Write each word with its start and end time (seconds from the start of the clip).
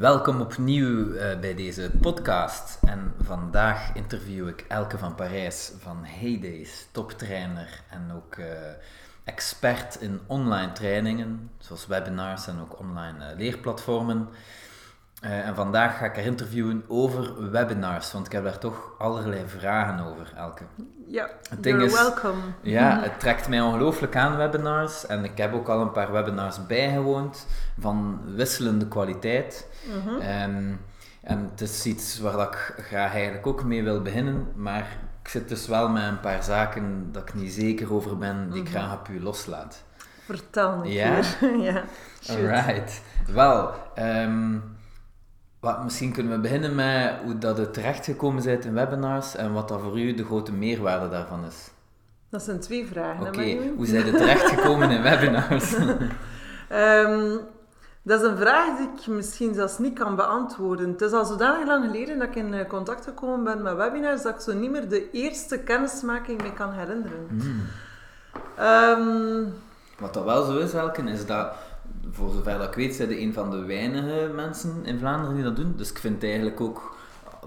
Welkom 0.00 0.40
opnieuw 0.40 1.06
uh, 1.06 1.38
bij 1.40 1.54
deze 1.54 1.90
podcast. 2.00 2.78
En 2.82 3.14
vandaag 3.22 3.94
interview 3.94 4.48
ik 4.48 4.64
Elke 4.68 4.98
van 4.98 5.14
Parijs 5.14 5.72
van 5.78 6.04
Heydays, 6.04 6.86
toptrainer 6.92 7.82
en 7.90 8.12
ook 8.16 8.36
uh, 8.36 8.46
expert 9.24 10.00
in 10.00 10.20
online 10.26 10.72
trainingen, 10.72 11.50
zoals 11.58 11.86
webinars 11.86 12.46
en 12.46 12.60
ook 12.60 12.78
online 12.78 13.18
uh, 13.18 13.38
leerplatformen. 13.38 14.28
En 15.20 15.54
vandaag 15.54 15.98
ga 15.98 16.04
ik 16.04 16.14
haar 16.14 16.24
interviewen 16.24 16.84
over 16.88 17.50
webinars, 17.50 18.12
want 18.12 18.26
ik 18.26 18.32
heb 18.32 18.44
daar 18.44 18.58
toch 18.58 18.90
allerlei 18.98 19.42
vragen 19.46 20.06
over, 20.06 20.32
Elke. 20.36 20.64
Ja, 21.06 21.28
het 21.48 21.62
ding 21.62 21.82
is, 21.82 21.92
welcome. 21.92 22.40
Ja, 22.62 23.00
het 23.02 23.20
trekt 23.20 23.48
mij 23.48 23.60
ongelooflijk 23.60 24.16
aan, 24.16 24.36
webinars. 24.36 25.06
En 25.06 25.24
ik 25.24 25.38
heb 25.38 25.54
ook 25.54 25.68
al 25.68 25.80
een 25.80 25.92
paar 25.92 26.12
webinars 26.12 26.66
bijgewoond 26.66 27.46
van 27.78 28.20
wisselende 28.34 28.88
kwaliteit. 28.88 29.68
Mhm. 29.84 30.20
Ehm, 30.20 30.72
en 31.22 31.48
het 31.50 31.60
is 31.60 31.86
iets 31.86 32.20
waar 32.20 32.40
ik 32.40 32.74
graag 32.78 33.12
eigenlijk 33.12 33.46
ook 33.46 33.64
mee 33.64 33.82
wil 33.82 34.02
beginnen, 34.02 34.46
maar 34.54 34.86
ik 35.22 35.28
zit 35.28 35.48
dus 35.48 35.66
wel 35.66 35.88
met 35.88 36.02
een 36.02 36.20
paar 36.20 36.42
zaken 36.42 37.08
dat 37.12 37.22
ik 37.22 37.34
niet 37.34 37.52
zeker 37.52 37.94
over 37.94 38.18
ben, 38.18 38.50
die 38.50 38.62
ik 38.62 38.68
mhm. 38.68 38.78
graag 38.78 38.98
op 38.98 39.08
u 39.08 39.22
loslaat. 39.22 39.82
Vertel 40.24 40.76
me. 40.76 40.88
Ja? 40.88 41.20
ja, 41.68 41.82
Alright. 42.28 43.02
Wel, 43.26 43.74
um, 43.98 44.78
wat, 45.60 45.84
misschien 45.84 46.12
kunnen 46.12 46.32
we 46.32 46.38
beginnen 46.38 46.74
met 46.74 47.14
hoe 47.24 47.38
dat 47.38 47.58
het 47.58 47.74
terechtgekomen 47.74 48.44
bent 48.44 48.64
in 48.64 48.74
webinars 48.74 49.36
en 49.36 49.52
wat 49.52 49.68
dat 49.68 49.80
voor 49.80 50.00
u 50.00 50.14
de 50.14 50.24
grote 50.24 50.52
meerwaarde 50.52 51.08
daarvan 51.08 51.44
is. 51.44 51.70
Dat 52.28 52.42
zijn 52.42 52.60
twee 52.60 52.86
vragen. 52.86 53.26
Oké, 53.26 53.56
hoe 53.76 53.86
zijn 53.86 54.06
er 54.06 54.16
terechtgekomen 54.16 54.90
in 54.90 55.02
webinars? 55.02 55.72
um, 56.72 57.40
dat 58.02 58.20
is 58.22 58.28
een 58.28 58.36
vraag 58.36 58.76
die 58.76 58.88
ik 58.96 59.06
misschien 59.06 59.54
zelfs 59.54 59.78
niet 59.78 59.98
kan 59.98 60.16
beantwoorden. 60.16 60.90
Het 60.90 61.00
is 61.00 61.12
al 61.12 61.24
zodanig 61.24 61.66
lang 61.66 61.84
geleden 61.84 62.18
dat 62.18 62.28
ik 62.28 62.34
in 62.34 62.54
eh, 62.54 62.68
contact 62.68 63.04
gekomen 63.04 63.44
ben 63.44 63.62
met 63.62 63.74
webinars 63.76 64.22
dat 64.22 64.34
ik 64.34 64.40
zo 64.40 64.52
niet 64.52 64.70
meer 64.70 64.88
de 64.88 65.10
eerste 65.10 65.58
kennismaking 65.58 66.42
mee 66.42 66.52
kan 66.52 66.72
herinneren. 66.72 67.26
Hmm. 67.28 67.62
Ehm, 68.56 69.44
Wat 69.98 70.14
dat 70.14 70.24
wel 70.24 70.44
zo 70.44 70.58
is, 70.58 70.72
Elken, 70.74 71.08
is 71.08 71.26
dat, 71.26 71.52
voor 72.12 72.30
zover 72.30 72.58
dat 72.58 72.68
ik 72.68 72.74
weet, 72.74 72.94
zijn 72.94 73.08
de 73.08 73.20
een 73.20 73.32
van 73.32 73.50
de 73.50 73.64
weinige 73.64 74.30
mensen 74.34 74.84
in 74.84 74.98
Vlaanderen 74.98 75.34
die 75.34 75.44
dat 75.44 75.56
doen. 75.56 75.74
Dus 75.76 75.90
ik 75.90 75.98
vind 75.98 76.14
het 76.14 76.24
eigenlijk 76.24 76.60
ook 76.60 76.98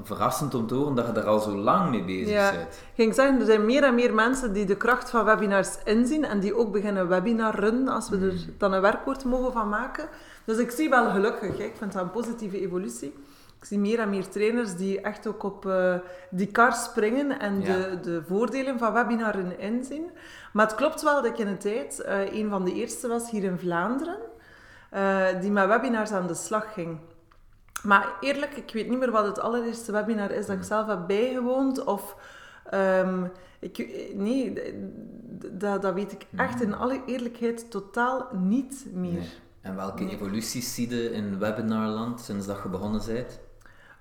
verrassend 0.03 0.53
om 0.53 0.67
te 0.67 0.73
horen 0.73 0.95
dat 0.95 1.05
je 1.05 1.11
daar 1.11 1.25
al 1.25 1.39
zo 1.39 1.57
lang 1.57 1.89
mee 1.89 2.03
bezig 2.03 2.33
ja. 2.33 2.51
bent. 2.51 2.73
Ik 2.73 2.93
ging 2.95 3.13
zeggen, 3.13 3.39
er 3.39 3.45
zijn 3.45 3.65
meer 3.65 3.83
en 3.83 3.95
meer 3.95 4.13
mensen 4.13 4.53
die 4.53 4.65
de 4.65 4.77
kracht 4.77 5.09
van 5.09 5.25
webinars 5.25 5.77
inzien 5.83 6.25
en 6.25 6.39
die 6.39 6.55
ook 6.55 6.71
beginnen 6.71 7.07
webinarren, 7.07 7.87
als 7.87 8.09
we 8.09 8.15
er 8.15 8.29
hmm. 8.31 8.55
dan 8.57 8.73
een 8.73 8.81
werkwoord 8.81 9.23
mogen 9.23 9.51
van 9.51 9.69
maken. 9.69 10.07
Dus 10.45 10.57
ik 10.57 10.71
zie 10.71 10.89
wel 10.89 11.09
gelukkig, 11.09 11.57
hè. 11.57 11.63
ik 11.63 11.75
vind 11.77 11.93
dat 11.93 12.01
een 12.01 12.11
positieve 12.11 12.59
evolutie. 12.59 13.13
Ik 13.59 13.69
zie 13.69 13.79
meer 13.79 13.99
en 13.99 14.09
meer 14.09 14.29
trainers 14.29 14.75
die 14.75 15.01
echt 15.01 15.27
ook 15.27 15.43
op 15.43 15.65
uh, 15.65 15.95
die 16.29 16.47
kar 16.47 16.73
springen 16.73 17.39
en 17.39 17.59
de, 17.59 17.99
de 18.01 18.21
voordelen 18.27 18.79
van 18.79 18.93
webinaren 18.93 19.59
inzien. 19.59 20.11
Maar 20.53 20.65
het 20.65 20.75
klopt 20.75 21.01
wel 21.01 21.15
dat 21.15 21.25
ik 21.25 21.37
in 21.37 21.47
een 21.47 21.57
tijd 21.57 22.03
uh, 22.05 22.33
een 22.33 22.49
van 22.49 22.65
de 22.65 22.73
eerste 22.73 23.07
was 23.07 23.29
hier 23.29 23.43
in 23.43 23.59
Vlaanderen 23.59 24.17
uh, 24.93 25.41
die 25.41 25.51
met 25.51 25.67
webinars 25.67 26.11
aan 26.11 26.27
de 26.27 26.33
slag 26.33 26.73
ging. 26.73 26.97
Maar 27.83 28.13
eerlijk, 28.19 28.53
ik 28.53 28.73
weet 28.73 28.89
niet 28.89 28.99
meer 28.99 29.11
wat 29.11 29.25
het 29.25 29.39
allereerste 29.39 29.91
webinar 29.91 30.31
is 30.31 30.45
dat 30.45 30.57
ik 30.57 30.63
zelf 30.63 30.87
heb 30.87 31.07
bijgewoond. 31.07 31.83
Of, 31.83 32.15
um, 32.73 33.31
ik, 33.59 33.77
nee, 34.15 34.53
dat, 35.51 35.81
dat 35.81 35.93
weet 35.93 36.11
ik 36.11 36.25
echt 36.35 36.61
in 36.61 36.75
alle 36.75 37.01
eerlijkheid 37.05 37.71
totaal 37.71 38.27
niet 38.31 38.85
meer. 38.93 39.23
En 39.61 39.75
welke 39.75 40.09
evoluties 40.09 40.73
zie 40.73 40.89
je 40.89 41.11
in 41.11 41.39
webinarland 41.39 42.21
sinds 42.21 42.45
dat 42.45 42.59
je 42.63 42.69
begonnen 42.69 43.01
bent? 43.05 43.39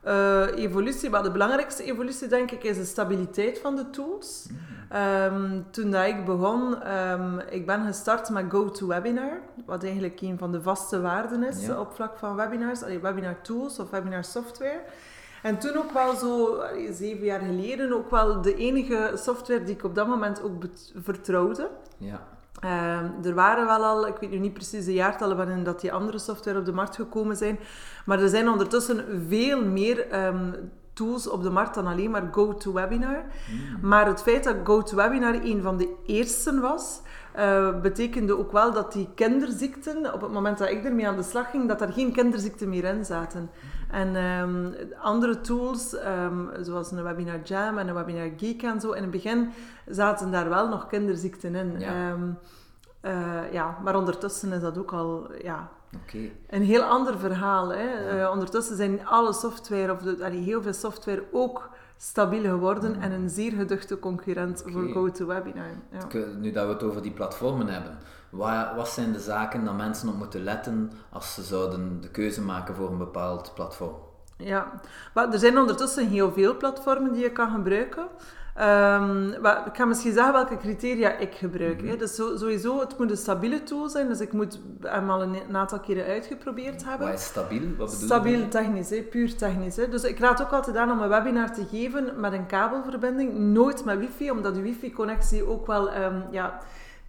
Uh, 0.07 0.47
evolutie, 0.55 1.11
maar 1.11 1.23
de 1.23 1.31
belangrijkste 1.31 1.85
evolutie 1.85 2.29
denk 2.29 2.51
ik 2.51 2.63
is 2.63 2.77
de 2.77 2.85
stabiliteit 2.85 3.59
van 3.59 3.77
de 3.77 3.91
tools. 3.91 4.47
Um, 5.27 5.67
toen 5.71 5.91
dat 5.91 6.07
ik 6.07 6.25
begon, 6.25 6.93
um, 6.93 7.39
ik 7.39 7.67
ben 7.67 7.87
gestart 7.87 8.31
met 8.31 8.45
GoToWebinar, 8.49 9.41
wat 9.67 9.85
eigenlijk 9.85 10.21
een 10.21 10.39
van 10.39 10.53
de 10.53 10.63
vaste 10.63 11.01
waarden 11.01 11.43
is 11.43 11.67
ja. 11.67 11.81
op 11.81 11.93
vlak 11.93 12.17
van 12.17 12.37
webinars, 12.37 12.83
allee, 12.83 13.01
webinar 13.01 13.41
tools 13.43 13.79
of 13.79 13.91
webinar 13.91 14.25
software. 14.25 14.81
En 15.43 15.59
toen 15.59 15.77
ook 15.77 15.93
wel 15.93 16.15
zo, 16.17 16.61
zeven 16.91 17.25
jaar 17.25 17.41
geleden, 17.41 17.93
ook 17.93 18.11
wel 18.11 18.43
de 18.43 18.55
enige 18.55 19.13
software 19.15 19.65
die 19.65 19.75
ik 19.75 19.85
op 19.85 19.95
dat 19.95 20.07
moment 20.07 20.43
ook 20.43 20.65
vertrouwde. 20.95 21.71
Ja. 21.99 22.21
Uh, 22.65 23.27
er 23.27 23.35
waren 23.35 23.67
wel 23.67 23.85
al, 23.85 24.07
ik 24.07 24.17
weet 24.21 24.31
nu 24.31 24.39
niet 24.39 24.53
precies 24.53 24.85
de 24.85 24.93
jaartallen 24.93 25.37
waarin 25.37 25.65
dat 25.65 25.81
die 25.81 25.93
andere 25.93 26.19
software 26.19 26.59
op 26.59 26.65
de 26.65 26.73
markt 26.73 26.97
gekomen 26.97 27.37
zijn, 27.37 27.59
maar 28.05 28.21
er 28.21 28.29
zijn 28.29 28.49
ondertussen 28.49 29.25
veel 29.29 29.65
meer 29.65 30.27
um, 30.27 30.55
tools 30.93 31.29
op 31.29 31.43
de 31.43 31.51
markt 31.51 31.75
dan 31.75 31.87
alleen 31.87 32.11
maar 32.11 32.29
GoToWebinar. 32.31 33.25
Mm. 33.25 33.89
Maar 33.89 34.07
het 34.07 34.23
feit 34.23 34.45
dat 34.45 34.57
GoToWebinar 34.65 35.35
een 35.35 35.63
van 35.63 35.77
de 35.77 35.95
eersten 36.07 36.61
was, 36.61 37.01
uh, 37.39 37.81
betekende 37.81 38.39
ook 38.39 38.53
wel 38.53 38.73
dat 38.73 38.93
die 38.93 39.09
kinderziekten, 39.15 40.13
op 40.13 40.21
het 40.21 40.33
moment 40.33 40.59
dat 40.59 40.69
ik 40.69 40.85
ermee 40.85 41.09
aan 41.09 41.17
de 41.17 41.23
slag 41.23 41.51
ging, 41.51 41.69
dat 41.69 41.81
er 41.81 41.93
geen 41.93 42.13
kinderziekten 42.13 42.69
meer 42.69 42.85
in 42.85 43.05
zaten. 43.05 43.51
En 43.91 44.17
um, 44.17 44.75
andere 44.99 45.41
tools, 45.41 45.97
um, 46.25 46.51
zoals 46.61 46.91
een 46.91 47.03
Webinar 47.03 47.41
Jam 47.43 47.79
en 47.79 47.89
een 47.89 47.95
Webinar 47.95 48.31
Geek 48.37 48.63
en 48.63 48.81
zo, 48.81 48.93
in 48.93 49.03
het 49.03 49.11
begin 49.11 49.51
zaten 49.87 50.31
daar 50.31 50.49
wel 50.49 50.69
nog 50.69 50.87
kinderziekten 50.87 51.55
in. 51.55 51.79
Ja. 51.79 52.11
Um, 52.11 52.39
uh, 53.03 53.53
ja, 53.53 53.79
maar 53.85 53.97
ondertussen 53.97 54.53
is 54.53 54.61
dat 54.61 54.79
ook 54.79 54.93
al 54.93 55.31
ja, 55.43 55.69
okay. 56.03 56.33
een 56.49 56.63
heel 56.63 56.83
ander 56.83 57.19
verhaal. 57.19 57.69
Hè. 57.73 57.83
Ja. 57.83 58.19
Uh, 58.19 58.31
ondertussen 58.31 58.77
zijn 58.77 59.07
alle 59.07 59.33
software, 59.33 59.93
of 59.93 59.99
de, 59.99 60.25
allee, 60.25 60.41
heel 60.41 60.63
veel 60.63 60.73
software, 60.73 61.25
ook 61.33 61.71
stabiel 62.03 62.43
geworden 62.43 63.01
en 63.01 63.13
een 63.13 63.29
zeer 63.29 63.53
geduchte 63.53 63.99
concurrent 63.99 64.61
okay. 64.61 64.73
voor 64.73 64.89
GoToWebinar. 64.89 65.71
Ja. 65.91 66.23
Nu 66.39 66.53
dat 66.53 66.67
we 66.67 66.73
het 66.73 66.83
over 66.83 67.03
die 67.03 67.13
platformen 67.13 67.69
hebben, 67.69 67.99
wat, 68.31 68.75
wat 68.77 68.89
zijn 68.89 69.13
de 69.13 69.21
zaken 69.21 69.65
dat 69.65 69.77
mensen 69.77 70.09
op 70.09 70.15
moeten 70.15 70.43
letten 70.43 70.91
als 71.11 71.35
ze 71.35 71.43
zouden 71.43 72.01
de 72.01 72.09
keuze 72.09 72.43
maken 72.43 72.75
voor 72.75 72.91
een 72.91 72.99
bepaald 72.99 73.53
platform? 73.55 73.95
Ja, 74.37 74.73
maar 75.15 75.33
er 75.33 75.39
zijn 75.39 75.59
ondertussen 75.59 76.09
heel 76.09 76.33
veel 76.33 76.57
platformen 76.57 77.13
die 77.13 77.23
je 77.23 77.33
kan 77.33 77.51
gebruiken. 77.51 78.07
Um, 78.57 79.41
maar 79.41 79.67
ik 79.67 79.77
ga 79.77 79.85
misschien 79.85 80.13
zeggen 80.13 80.33
welke 80.33 80.57
criteria 80.57 81.17
ik 81.17 81.35
gebruik. 81.35 81.83
Mm 81.83 81.89
-hmm. 81.89 81.99
Dus 81.99 82.15
sowieso, 82.15 82.81
het 82.81 82.99
moet 82.99 83.11
een 83.11 83.17
stabiele 83.17 83.63
tool 83.63 83.89
zijn. 83.89 84.09
Dus 84.09 84.21
ik 84.21 84.33
moet 84.33 84.61
hem 84.81 85.11
al 85.11 85.23
een, 85.23 85.37
aantal 85.53 85.81
keren 85.81 86.05
uitgeprobeerd 86.05 86.85
hebben. 86.85 87.07
Wat 87.07 87.19
is 87.19 87.25
stabiel? 87.25 87.61
Wat 87.61 87.91
bedoel 87.91 88.07
stabiel 88.07 88.39
je? 88.39 88.49
technisch, 88.49 88.91
hè? 88.91 89.03
puur 89.03 89.37
technisch. 89.37 89.77
Hè? 89.77 89.89
Dus 89.89 90.05
ik 90.05 90.19
raad 90.19 90.43
ook 90.43 90.53
altijd 90.53 90.77
aan 90.77 90.91
om 90.91 91.01
een 91.01 91.09
webinar 91.09 91.53
te 91.53 91.67
geven 91.71 92.21
met 92.21 92.33
een 92.33 92.47
kabelverbinding. 92.47 93.39
Nooit 93.39 93.85
met 93.85 93.99
wifi, 93.99 94.31
omdat 94.31 94.55
de 94.55 94.63
wifi-connectie 94.63 95.47
ook 95.47 95.67
wel 95.67 95.97
um, 95.97 96.25
ja, 96.31 96.59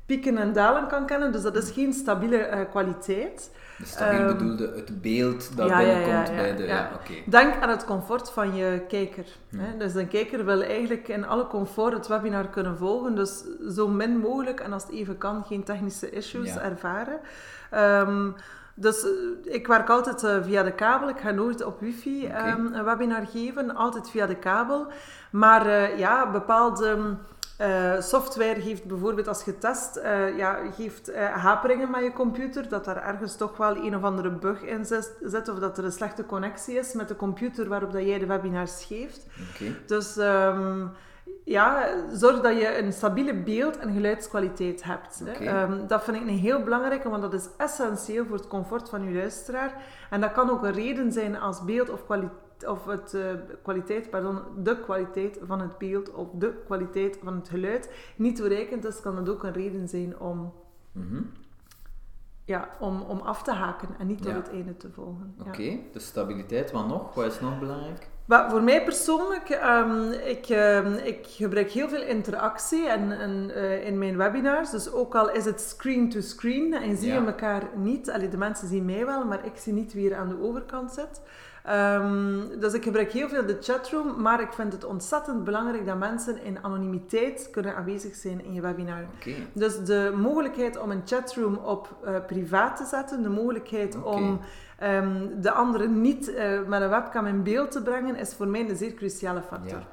pieken 0.06 0.38
en 0.38 0.54
dalen 0.54 0.88
kan 0.88 1.06
kennen. 1.06 1.32
Dus 1.32 1.42
dat 1.42 1.56
is 1.56 1.72
geen 1.72 1.94
stabiele 1.94 2.50
uh, 2.50 2.60
kwaliteit. 2.70 3.52
Dus 3.78 3.92
stabiel 3.92 4.20
um, 4.20 4.28
bedoelde 4.28 4.74
het 4.76 5.02
beeld 5.02 5.58
dat 5.58 5.70
ja, 5.70 5.78
binnenkomt 5.78 6.28
ja, 6.28 6.34
ja, 6.34 6.42
bij 6.42 6.56
de... 6.56 6.64
Ja. 6.64 6.92
Okay. 7.02 7.24
Denk 7.26 7.62
aan 7.62 7.70
het 7.70 7.86
comfort 7.86 8.30
van 8.30 8.56
je 8.56 8.82
kijker. 8.88 9.26
Hè? 9.56 9.78
Dus 9.78 9.94
een 9.94 10.08
kijker 10.08 10.46
wil 10.46 10.62
eigenlijk 10.62 11.08
in 11.08 11.26
alle 11.26 11.48
comfort 11.48 11.94
het 11.94 12.08
webinar 12.08 12.48
kunnen 12.48 12.78
volgen. 12.78 13.16
Dus 13.16 13.44
zo 13.76 13.88
min 13.88 14.18
mogelijk, 14.18 14.60
en 14.60 14.74
als 14.74 14.84
het 14.84 14.92
even 14.92 15.18
kan, 15.18 15.44
geen 15.44 15.64
technische 15.64 16.10
issues 16.10 16.58
ervaren. 16.58 17.20
Um, 18.08 18.36
dus 18.76 19.04
uh, 19.04 19.54
ik 19.54 19.68
werk 19.68 19.90
altijd 19.90 20.24
uh, 20.24 20.44
via 20.44 20.64
de 20.64 20.72
kabel. 20.72 21.10
Ik 21.10 21.20
ga 21.20 21.32
nooit 21.32 21.64
op 21.64 21.80
wifi 21.80 22.26
okay. 22.26 22.52
um, 22.52 22.74
een 22.74 22.84
webinar 22.84 23.28
geven. 23.28 23.76
Altijd 23.76 24.10
via 24.10 24.26
de 24.26 24.36
kabel. 24.36 24.88
Maar 25.32 25.68
uh, 25.68 25.98
ja, 25.98 26.32
bepaalde 26.32 26.98
uh, 27.64 28.02
software 28.02 28.62
geeft 28.62 28.86
bijvoorbeeld 28.86 29.28
als 29.28 29.44
je 29.44 29.58
test, 29.58 29.98
uh, 29.98 30.38
ja, 30.38 30.58
geeft 30.76 31.10
uh, 31.10 31.26
haperingen 31.26 31.92
met 31.92 32.04
je 32.04 32.14
computer, 32.14 32.70
dat 32.70 32.86
daar 32.86 33.04
ergens 33.04 33.36
toch 33.36 33.58
wel 33.58 33.76
een 33.76 33.96
of 33.96 34.04
andere 34.04 34.32
bug 34.32 34.62
in 34.62 34.86
zit, 34.86 35.50
of 35.50 35.60
dat 35.60 35.78
er 35.78 35.84
een 35.84 35.92
slechte 35.92 36.26
connectie 36.26 36.78
is 36.78 36.94
met 36.94 37.08
de 37.08 37.16
computer 37.16 37.68
waarop 37.68 37.92
dat 37.92 38.04
jij 38.04 38.20
de 38.20 38.26
webinars 38.26 38.86
geeft. 38.86 39.28
Okay. 39.54 39.76
Dus 39.86 40.18
um, 40.18 40.92
ja, 41.44 41.88
zorg 42.12 42.42
dat 42.42 42.58
je 42.58 42.78
een 42.78 42.94
stabiele 42.94 43.34
beeld- 43.34 43.78
en 43.78 43.94
geluidskwaliteit 43.94 44.84
hebt. 44.84 45.24
Okay. 45.28 45.64
Um, 45.64 45.88
dat 45.88 46.04
vind 46.04 46.18
ik 46.18 46.24
een 46.24 46.38
heel 46.38 46.64
belangrijke, 46.64 47.10
want 47.10 47.22
dat 47.22 47.34
is 47.34 47.48
essentieel 47.58 48.26
voor 48.26 48.36
het 48.36 48.48
comfort 48.48 48.90
van 48.90 49.04
je 49.04 49.18
luisteraar. 49.18 49.74
En 50.10 50.22
dat 50.22 50.32
kan 50.32 50.50
ook 50.50 50.64
een 50.64 50.74
reden 50.74 51.12
zijn 51.12 51.40
als 51.40 51.64
beeld 51.64 51.90
of 51.90 52.06
kwaliteit 52.06 52.42
of 52.66 52.86
het, 52.86 53.14
uh, 53.14 53.24
kwaliteit, 53.62 54.10
pardon, 54.10 54.40
de 54.64 54.80
kwaliteit 54.80 55.40
van 55.44 55.62
het 55.62 55.78
beeld 55.78 56.12
of 56.12 56.28
de 56.34 56.54
kwaliteit 56.66 57.20
van 57.24 57.36
het 57.36 57.50
geluid 57.50 57.92
niet 58.16 58.36
toereikend 58.36 58.86
is, 58.86 59.02
kan 59.02 59.18
het 59.18 59.30
ook 59.30 59.44
een 59.44 59.54
reden 59.54 59.88
zijn 59.88 60.20
om, 60.20 60.54
mm 60.92 61.08
-hmm. 61.10 61.32
ja, 62.46 62.70
om, 62.80 63.02
om 63.02 63.20
af 63.20 63.44
te 63.44 63.52
haken 63.52 63.90
en 64.00 64.08
niet 64.08 64.22
tot 64.22 64.32
ja. 64.32 64.36
het 64.36 64.50
einde 64.50 64.78
te 64.78 64.92
volgen. 64.92 65.36
Oké, 65.40 65.50
okay. 65.50 65.88
de 65.92 66.00
stabiliteit, 66.00 66.72
wat 66.72 66.88
nog? 66.88 67.14
Wat 67.14 67.26
is 67.26 67.40
nog 67.40 67.60
belangrijk? 67.60 68.12
Maar 68.26 68.50
voor 68.50 68.64
mij 68.64 68.84
persoonlijk, 68.84 69.50
um, 69.50 70.12
ik, 70.12 70.50
um, 70.50 70.94
ik 70.94 71.28
gebruik 71.28 71.72
heel 71.72 71.90
veel 71.90 72.02
interactie 72.04 72.88
en, 72.88 73.12
en, 73.20 73.50
uh, 73.50 73.86
in 73.86 73.98
mijn 73.98 74.18
webinars. 74.18 74.70
Dus 74.70 74.92
ook 74.92 75.16
al 75.16 75.32
is 75.32 75.46
het 75.46 75.62
screen 75.62 76.10
to 76.10 76.22
screen 76.22 76.74
en 76.74 76.98
zie 76.98 77.08
je 77.08 77.14
ja. 77.14 77.26
elkaar 77.26 77.64
niet. 77.76 78.10
Allee, 78.10 78.30
de 78.30 78.38
mensen 78.38 78.68
zien 78.68 78.86
mij 78.86 79.06
wel, 79.06 79.26
maar 79.26 79.46
ik 79.46 79.58
zie 79.58 79.74
niet 79.74 79.94
wie 79.94 80.10
er 80.10 80.18
aan 80.18 80.28
de 80.28 80.42
overkant 80.42 80.92
zit. 80.92 81.22
Um, 81.70 82.60
dus 82.60 82.74
ik 82.74 82.84
gebruik 82.84 83.12
heel 83.12 83.30
veel 83.30 83.46
de 83.46 83.58
chatroom, 83.62 84.22
maar 84.22 84.42
ik 84.42 84.54
vind 84.54 84.74
het 84.74 84.86
ontzettend 84.86 85.44
belangrijk 85.44 85.86
dat 85.86 85.98
mensen 85.98 86.44
in 86.44 86.64
anonimiteit 86.64 87.48
kunnen 87.52 87.76
aanwezig 87.76 88.16
zijn 88.16 88.46
in 88.46 88.54
je 88.54 88.62
webinar. 88.62 89.06
Okay. 89.20 89.48
Dus 89.54 89.84
de 89.84 90.14
mogelijkheid 90.16 90.78
om 90.78 90.92
een 90.92 91.02
chatroom 91.06 91.56
op 91.56 91.96
uh, 92.06 92.16
privaat 92.28 92.78
te 92.78 92.86
zetten, 92.86 93.24
de 93.24 93.30
mogelijkheid 93.30 93.96
Okay. 93.96 94.14
om 94.14 94.40
um, 94.84 95.42
de 95.42 95.52
anderen 95.52 96.02
niet 96.02 96.30
uh, 96.30 96.62
met 96.68 96.82
een 96.82 96.90
webcam 96.90 97.26
in 97.26 97.44
beeld 97.44 97.72
te 97.72 97.82
brengen, 97.82 98.16
is 98.16 98.34
voor 98.34 98.48
mij 98.48 98.70
een 98.70 98.76
zeer 98.76 98.94
cruciale 98.94 99.42
factor. 99.42 99.78
Ja. 99.78 99.88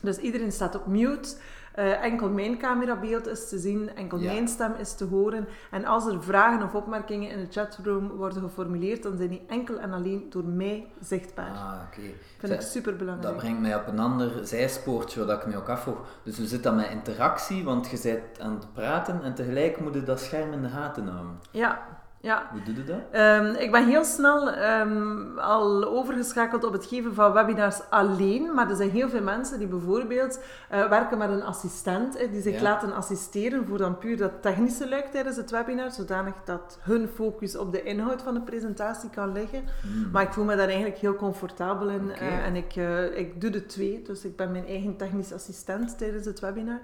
Dus 0.00 0.18
iedereen 0.18 0.52
staat 0.52 0.74
op 0.74 0.86
mute. 0.86 1.36
Uh, 1.78 2.02
enkel 2.04 2.28
mijn 2.30 2.58
camerabeeld 2.58 3.26
is 3.26 3.48
te 3.48 3.58
zien, 3.58 3.96
enkel 3.96 4.18
Ja. 4.18 4.32
mijn 4.32 4.48
stem 4.48 4.72
is 4.78 4.94
te 4.94 5.04
horen. 5.04 5.48
En 5.70 5.84
als 5.84 6.06
er 6.06 6.22
vragen 6.22 6.62
of 6.62 6.74
opmerkingen 6.74 7.30
in 7.30 7.38
de 7.38 7.46
chatroom 7.50 8.08
worden 8.08 8.42
geformuleerd, 8.42 9.02
dan 9.02 9.16
zijn 9.16 9.28
die 9.28 9.42
enkel 9.48 9.78
en 9.78 9.92
alleen 9.92 10.26
door 10.30 10.44
mij 10.44 10.86
zichtbaar. 11.00 11.50
Ah, 11.50 11.72
oké. 11.86 12.00
Vind 12.38 12.52
ik 12.52 12.60
super 12.60 12.96
belangrijk. 12.96 13.28
Dat 13.28 13.36
brengt 13.42 13.60
mij 13.60 13.76
op 13.76 13.86
een 13.86 13.98
ander 13.98 14.46
zijspoortje 14.46 15.24
wat 15.24 15.40
ik 15.40 15.46
me 15.46 15.56
ook 15.56 15.68
afvroeg. 15.68 15.98
Dus 16.22 16.38
we 16.38 16.46
zitten 16.46 16.76
met 16.76 16.90
interactie, 16.90 17.64
want 17.64 17.90
je 17.90 17.98
bent 18.02 18.40
aan 18.40 18.54
het 18.54 18.72
praten 18.72 19.22
en 19.22 19.34
tegelijk 19.34 19.80
moet 19.80 19.94
je 19.94 20.02
dat 20.02 20.20
scherm 20.20 20.52
in 20.52 20.62
de 20.62 20.68
gaten 20.68 21.06
houden. 21.06 21.38
Ja, 21.50 21.86
ja. 22.24 22.48
Hoe 22.50 22.62
doe 22.62 22.74
je 22.74 22.84
dat? 22.84 23.20
Um, 23.20 23.54
ik 23.54 23.72
ben 23.72 23.86
heel 23.86 24.04
snel 24.04 24.58
um, 24.80 25.38
al 25.38 25.84
overgeschakeld 25.84 26.64
op 26.64 26.72
het 26.72 26.86
geven 26.86 27.14
van 27.14 27.32
webinars 27.32 27.80
alleen, 27.90 28.54
maar 28.54 28.70
er 28.70 28.76
zijn 28.76 28.90
heel 28.90 29.08
veel 29.08 29.22
mensen 29.22 29.58
die 29.58 29.66
bijvoorbeeld 29.68 30.40
uh, 30.72 30.88
werken 30.88 31.18
met 31.18 31.30
een 31.30 31.42
assistent, 31.42 32.16
eh, 32.16 32.30
die 32.30 32.42
zich 32.42 32.54
Ja. 32.54 32.62
laten 32.62 32.94
assisteren 32.94 33.66
voor 33.66 33.78
dan 33.78 33.98
puur 33.98 34.16
dat 34.16 34.42
technische 34.42 34.88
luik 34.88 35.06
tijdens 35.06 35.36
het 35.36 35.50
webinar, 35.50 35.90
zodanig 35.90 36.34
dat 36.44 36.78
hun 36.80 37.08
focus 37.14 37.56
op 37.56 37.72
de 37.72 37.82
inhoud 37.82 38.22
van 38.22 38.34
de 38.34 38.40
presentatie 38.40 39.10
kan 39.10 39.32
liggen. 39.32 39.64
Hmm. 39.82 40.10
Maar 40.12 40.22
ik 40.22 40.32
voel 40.32 40.44
me 40.44 40.56
daar 40.56 40.68
eigenlijk 40.68 40.98
heel 40.98 41.16
comfortabel 41.16 41.88
in 41.88 42.08
uh, 42.08 42.46
en 42.46 42.56
ik, 42.56 42.76
uh, 42.76 43.18
ik 43.18 43.40
doe 43.40 43.50
de 43.50 43.66
twee, 43.66 44.02
dus 44.02 44.24
ik 44.24 44.36
ben 44.36 44.52
mijn 44.52 44.66
eigen 44.66 44.96
technisch 44.96 45.32
assistent 45.32 45.98
tijdens 45.98 46.26
het 46.26 46.40
webinar. 46.40 46.80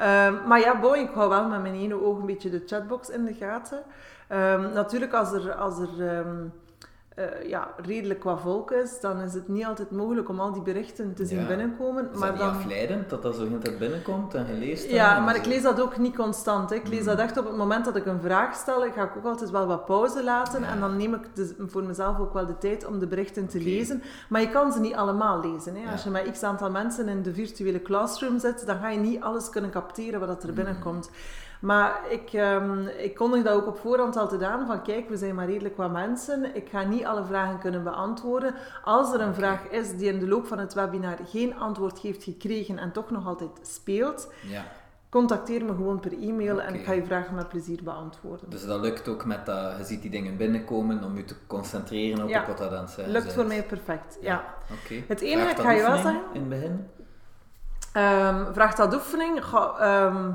Um, 0.00 0.46
maar 0.46 0.60
ja, 0.60 0.80
boy, 0.80 0.98
ik 0.98 1.10
hou 1.14 1.28
wel 1.28 1.48
met 1.48 1.62
mijn 1.62 1.74
ene 1.74 2.02
oog 2.02 2.18
een 2.18 2.26
beetje 2.26 2.50
de 2.50 2.62
chatbox 2.66 3.10
in 3.10 3.24
de 3.24 3.34
gaten. 3.34 3.82
Um, 4.32 4.72
natuurlijk, 4.72 5.12
als 5.12 5.32
er, 5.32 5.52
als 5.54 5.78
er 5.78 6.18
um, 6.18 6.52
uh, 7.18 7.48
ja, 7.48 7.68
redelijk 7.76 8.20
qua 8.20 8.36
volk 8.36 8.70
is, 8.70 9.00
dan 9.00 9.20
is 9.20 9.34
het 9.34 9.48
niet 9.48 9.64
altijd 9.64 9.90
mogelijk 9.90 10.28
om 10.28 10.40
al 10.40 10.52
die 10.52 10.62
berichten 10.62 11.14
te 11.14 11.26
zien 11.26 11.40
Ja. 11.40 11.46
binnenkomen. 11.46 12.08
Is 12.12 12.18
maar 12.18 12.28
dat 12.28 12.36
niet 12.36 12.46
dan... 12.46 12.56
afleidend, 12.56 13.10
dat 13.10 13.22
dat 13.22 13.34
zo 13.34 13.48
heel 13.48 13.58
tijd 13.58 13.78
binnenkomt 13.78 14.34
en 14.34 14.46
gelezen 14.46 14.90
Ja, 14.94 15.20
maar 15.20 15.36
ik 15.36 15.46
lees 15.46 15.62
dat 15.62 15.80
ook 15.80 15.98
niet 15.98 16.16
constant. 16.16 16.70
Hè. 16.70 16.76
Ik 16.76 16.88
lees 16.88 17.00
Mm. 17.00 17.04
dat 17.06 17.18
echt 17.18 17.38
op 17.38 17.46
het 17.46 17.56
moment 17.56 17.84
dat 17.84 17.96
ik 17.96 18.06
een 18.06 18.20
vraag 18.20 18.54
stel. 18.54 18.80
Ga 18.80 19.02
ik 19.02 19.16
ook 19.16 19.24
altijd 19.24 19.50
wel 19.50 19.66
wat 19.66 19.84
pauze 19.84 20.24
laten. 20.24 20.60
Ja. 20.60 20.68
En 20.68 20.80
dan 20.80 20.96
neem 20.96 21.14
ik 21.14 21.34
de, 21.34 21.54
voor 21.66 21.82
mezelf 21.84 22.18
ook 22.18 22.32
wel 22.32 22.46
de 22.46 22.58
tijd 22.58 22.86
om 22.86 22.98
de 22.98 23.06
berichten 23.06 23.46
te 23.46 23.60
lezen. 23.60 24.02
Maar 24.28 24.40
je 24.40 24.50
kan 24.50 24.72
ze 24.72 24.80
niet 24.80 24.94
allemaal 24.94 25.40
lezen. 25.40 25.74
Hè. 25.74 25.82
Ja. 25.82 25.90
Als 25.92 26.02
je 26.04 26.10
met 26.10 26.30
x 26.30 26.42
aantal 26.42 26.70
mensen 26.70 27.08
in 27.08 27.22
de 27.22 27.34
virtuele 27.34 27.82
classroom 27.82 28.38
zit, 28.38 28.66
dan 28.66 28.78
ga 28.78 28.88
je 28.88 28.98
niet 28.98 29.20
alles 29.22 29.50
kunnen 29.50 29.70
capteren 29.70 30.20
wat 30.20 30.42
er 30.42 30.48
Mm. 30.48 30.54
Maar 31.60 32.00
ik, 32.08 32.32
um, 32.32 32.86
ik 32.86 33.14
kondig 33.14 33.42
dat 33.44 33.54
ook 33.54 33.66
op 33.66 33.78
voorhand 33.78 34.16
altijd 34.16 34.42
aan. 34.42 34.66
Van 34.66 34.82
kijk, 34.82 35.08
we 35.08 35.16
zijn 35.16 35.34
maar 35.34 35.46
redelijk 35.46 35.76
wat 35.76 35.90
mensen. 35.92 36.54
Ik 36.56 36.68
ga 36.68 36.82
niet 36.82 37.04
alle 37.04 37.24
vragen 37.24 37.58
kunnen 37.58 37.82
beantwoorden. 37.84 38.54
Als 38.84 39.12
er 39.12 39.20
een 39.20 39.34
vraag 39.34 39.68
is 39.68 39.96
die 39.96 40.12
in 40.12 40.18
de 40.18 40.28
loop 40.28 40.46
van 40.46 40.58
het 40.58 40.74
webinar 40.74 41.16
geen 41.26 41.58
antwoord 41.58 41.98
heeft 41.98 42.24
gekregen 42.24 42.78
en 42.78 42.92
toch 42.92 43.10
nog 43.10 43.26
altijd 43.26 43.50
speelt, 43.62 44.32
Ja, 44.48 44.62
contacteer 45.10 45.64
me 45.64 45.74
gewoon 45.74 46.00
per 46.00 46.12
e-mail 46.12 46.60
en 46.60 46.74
ik 46.74 46.84
ga 46.84 46.92
je 46.92 47.04
vragen 47.04 47.34
met 47.34 47.48
plezier 47.48 47.82
beantwoorden. 47.82 48.50
dus 48.50 48.66
dat 48.66 48.80
lukt 48.80 49.08
ook 49.08 49.24
met 49.24 49.46
dat, 49.46 49.78
je 49.78 49.84
ziet 49.84 50.02
die 50.02 50.10
dingen 50.10 50.36
binnenkomen 50.36 51.04
om 51.04 51.16
je 51.16 51.24
te 51.24 51.34
concentreren 51.46 52.22
op 52.22 52.28
Ja. 52.28 52.46
wat 52.46 52.58
dat 52.58 52.72
aan 52.72 52.80
het 52.80 52.90
zeggen 52.90 53.12
Lukt 53.12 53.32
voor 53.32 53.46
mij 53.46 53.62
perfect, 53.62 54.18
ja. 54.20 54.44
Oké. 54.84 54.94
Het 55.08 55.20
enige, 55.20 55.62
ga 55.62 55.70
je 55.70 55.82
wel 55.82 55.96
zeggen- 55.96 56.22
In 56.32 56.40
het 56.40 56.48
begin? 56.48 56.86
Ehm 57.92 58.52
vraagt 58.52 58.76
dat 58.76 58.94
oefening? 58.94 59.40
Ehm, 59.78 60.30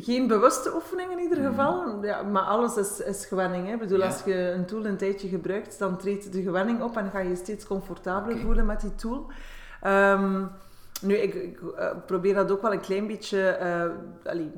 geen 0.00 0.26
bewuste 0.26 0.74
oefening 0.74 1.10
in 1.10 1.18
ieder 1.18 1.38
Mhm. 1.38 1.46
geval, 1.48 2.04
ja, 2.04 2.22
maar 2.22 2.42
alles 2.42 2.76
is, 2.76 3.00
is 3.00 3.26
gewenning. 3.26 3.66
Hè. 3.66 3.72
Ik 3.72 3.78
bedoel, 3.78 3.98
Ja. 3.98 4.06
als 4.06 4.22
je 4.24 4.34
een 4.50 4.64
tool 4.66 4.84
een 4.84 4.96
tijdje 4.96 5.28
gebruikt, 5.28 5.78
dan 5.78 5.96
treedt 5.98 6.32
de 6.32 6.42
gewenning 6.42 6.82
op 6.82 6.96
en 6.96 7.10
ga 7.10 7.18
je 7.18 7.28
je 7.28 7.36
steeds 7.36 7.66
comfortabeler 7.66 8.38
voelen 8.38 8.66
met 8.66 8.80
die 8.80 8.94
tool. 8.94 9.26
Ehm, 9.80 10.44
nu, 11.02 11.14
ik, 11.14 11.34
ik 11.34 11.60
eh, 11.76 11.90
probeer 12.06 12.34
dat 12.34 12.50
ook 12.50 12.62
wel 12.62 12.72
een 12.72 12.80
klein 12.80 13.06
beetje 13.06 13.46
eh, 13.48 13.84
allee, 14.24 14.50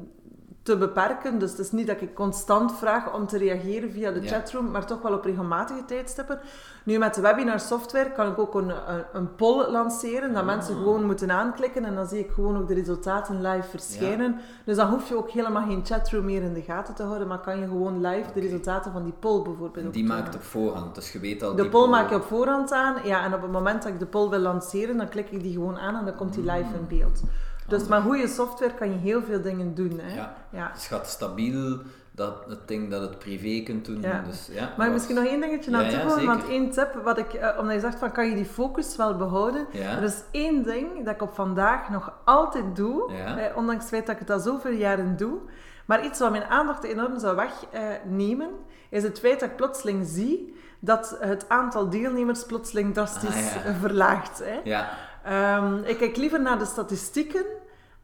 te 0.64 0.76
beperken. 0.76 1.38
Dus 1.38 1.50
het 1.50 1.58
is 1.58 1.72
niet 1.72 1.86
dat 1.86 2.00
ik 2.00 2.14
constant 2.14 2.72
vraag 2.78 3.14
om 3.14 3.26
te 3.26 3.38
reageren 3.38 3.90
via 3.92 4.10
de 4.10 4.20
Ja. 4.22 4.28
chatroom, 4.28 4.70
maar 4.70 4.86
toch 4.86 5.02
wel 5.02 5.12
op 5.12 5.24
regelmatige 5.24 5.84
tijdstippen. 5.84 6.38
Nu, 6.84 6.98
met 6.98 7.14
de 7.14 7.20
webinar 7.20 7.60
software 7.60 8.10
kan 8.12 8.30
ik 8.30 8.38
ook 8.38 8.54
een, 8.54 8.68
een, 8.68 9.04
een 9.12 9.34
poll 9.34 9.70
lanceren, 9.70 10.28
dat 10.32 10.40
Ah. 10.40 10.46
mensen 10.46 10.74
gewoon 10.76 11.04
moeten 11.04 11.30
aanklikken 11.30 11.84
en 11.84 11.94
dan 11.94 12.06
zie 12.06 12.18
ik 12.18 12.30
gewoon 12.30 12.56
ook 12.56 12.68
de 12.68 12.74
resultaten 12.74 13.40
live 13.42 13.68
verschijnen. 13.68 14.36
Dus 14.64 14.76
dan 14.76 14.90
hoef 14.90 15.08
je 15.08 15.16
ook 15.16 15.30
helemaal 15.30 15.66
geen 15.66 15.84
chatroom 15.84 16.24
meer 16.24 16.42
in 16.42 16.54
de 16.54 16.62
gaten 16.62 16.94
te 16.94 17.02
houden, 17.02 17.28
maar 17.28 17.38
kan 17.40 17.58
je 17.58 17.66
gewoon 17.66 18.00
live 18.06 18.32
de 18.34 18.40
resultaten 18.40 18.92
van 18.92 19.04
die 19.04 19.14
poll 19.18 19.42
bijvoorbeeld 19.42 19.92
Die 19.92 20.04
maakt 20.04 20.34
op 20.34 20.42
voorhand, 20.42 20.94
dus 20.94 21.12
je 21.12 21.18
weet 21.18 21.42
al 21.42 21.54
De 21.54 21.62
die 21.62 21.70
poll 21.70 21.88
maak 21.88 22.08
je 22.10 22.16
op 22.16 22.24
voorhand 22.24 22.72
aan, 22.72 22.94
ja, 23.04 23.24
en 23.24 23.34
op 23.34 23.42
het 23.42 23.52
moment 23.52 23.82
dat 23.82 23.92
ik 23.92 23.98
de 23.98 24.06
poll 24.06 24.28
wil 24.30 24.38
lanceren, 24.38 24.96
dan 24.96 25.08
klik 25.08 25.30
ik 25.30 25.42
die 25.42 25.52
gewoon 25.52 25.78
aan 25.78 25.96
en 25.96 26.04
dan 26.04 26.14
komt 26.14 26.34
die 26.34 26.42
live 26.44 26.74
in 26.78 26.98
beeld. 26.98 27.22
Dus 27.68 27.86
met 27.86 28.02
goede 28.02 28.28
software 28.28 28.74
kan 28.74 28.90
je 28.90 28.98
heel 28.98 29.22
veel 29.22 29.42
dingen 29.42 29.74
doen. 29.74 29.98
Hè? 30.02 30.14
Ja. 30.14 30.34
Ja. 30.50 30.70
Het 30.72 30.82
gaat 30.82 31.06
stabiel, 31.06 31.78
dat, 32.14 32.34
het 32.48 32.68
ding 32.68 32.90
dat 32.90 33.00
het 33.00 33.18
privé 33.18 33.62
kunt 33.64 33.84
doen. 33.84 34.00
Ja. 34.00 34.22
Dus, 34.26 34.48
ja, 34.52 34.72
Maar 34.76 34.90
misschien 34.90 35.14
nog 35.14 35.24
één 35.24 35.40
dingetje 35.40 35.70
Ja, 35.70 35.78
aan 35.78 35.90
toevoegen, 35.90 36.26
want 36.26 36.48
één 36.48 36.70
tip, 36.70 37.00
wat 37.04 37.18
ik, 37.18 37.32
eh, 37.32 37.58
omdat 37.58 37.74
je 37.74 37.80
zegt 37.80 37.98
van 37.98 38.12
kan 38.12 38.28
je 38.28 38.34
die 38.34 38.44
focus 38.44 38.96
wel 38.96 39.16
behouden. 39.16 39.66
Ja. 39.70 39.96
Er 39.96 40.02
is 40.02 40.22
één 40.30 40.62
ding 40.62 41.04
dat 41.04 41.14
ik 41.14 41.22
op 41.22 41.34
vandaag 41.34 41.90
nog 41.90 42.12
altijd 42.24 42.76
doe, 42.76 43.12
eh, 43.12 43.56
ondanks 43.56 43.80
het 43.80 43.90
feit 43.92 44.06
dat 44.06 44.14
ik 44.14 44.20
het 44.20 44.30
al 44.30 44.38
zoveel 44.38 44.72
jaren 44.72 45.16
doe. 45.16 45.38
Maar 45.86 46.04
iets 46.04 46.18
wat 46.18 46.30
mijn 46.30 46.44
aandacht 46.44 46.84
enorm 46.84 47.18
zou 47.18 47.36
wegnemen, 47.36 48.50
is 48.88 49.02
het 49.02 49.18
feit 49.18 49.40
dat 49.40 49.48
ik 49.48 49.56
plotseling 49.56 50.06
zie 50.06 50.56
dat 50.80 51.16
het 51.20 51.48
aantal 51.48 51.90
deelnemers 51.90 52.44
plotseling 52.44 52.94
drastisch 52.94 53.54
Ah, 53.56 53.66
eh, 53.66 53.74
verlaagt. 53.80 54.38
Hè. 54.38 54.60
Ja, 54.64 54.88
Ehm, 55.24 55.76
ik 55.84 55.98
kijk 55.98 56.16
liever 56.16 56.40
naar 56.40 56.58
de 56.58 56.64
statistieken 56.64 57.44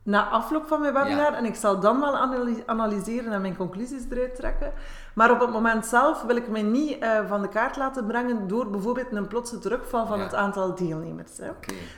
na 0.02 0.28
afloop 0.28 0.66
van 0.66 0.80
mijn 0.80 0.92
webinar 0.92 1.30
Ja. 1.32 1.36
en 1.36 1.44
ik 1.44 1.54
zal 1.54 1.80
dan 1.80 2.00
wel 2.00 2.16
analy- 2.16 2.62
analyseren 2.66 3.32
en 3.32 3.40
mijn 3.40 3.56
conclusies 3.56 4.02
eruit 4.10 4.34
trekken. 4.36 4.72
Maar 5.14 5.30
op 5.30 5.40
het 5.40 5.50
moment 5.50 5.86
zelf 5.86 6.22
wil 6.22 6.36
ik 6.36 6.48
mij 6.48 6.62
niet 6.62 6.98
eh, 6.98 7.18
van 7.28 7.42
de 7.42 7.48
kaart 7.48 7.76
laten 7.76 8.06
brengen 8.06 8.48
door 8.48 8.70
bijvoorbeeld 8.70 9.12
een 9.12 9.26
plotse 9.28 9.58
terugval 9.58 10.06
van 10.06 10.18
Ja. 10.18 10.24
het 10.24 10.34
aantal 10.34 10.74
deelnemers. 10.74 11.38
Hè. 11.38 11.50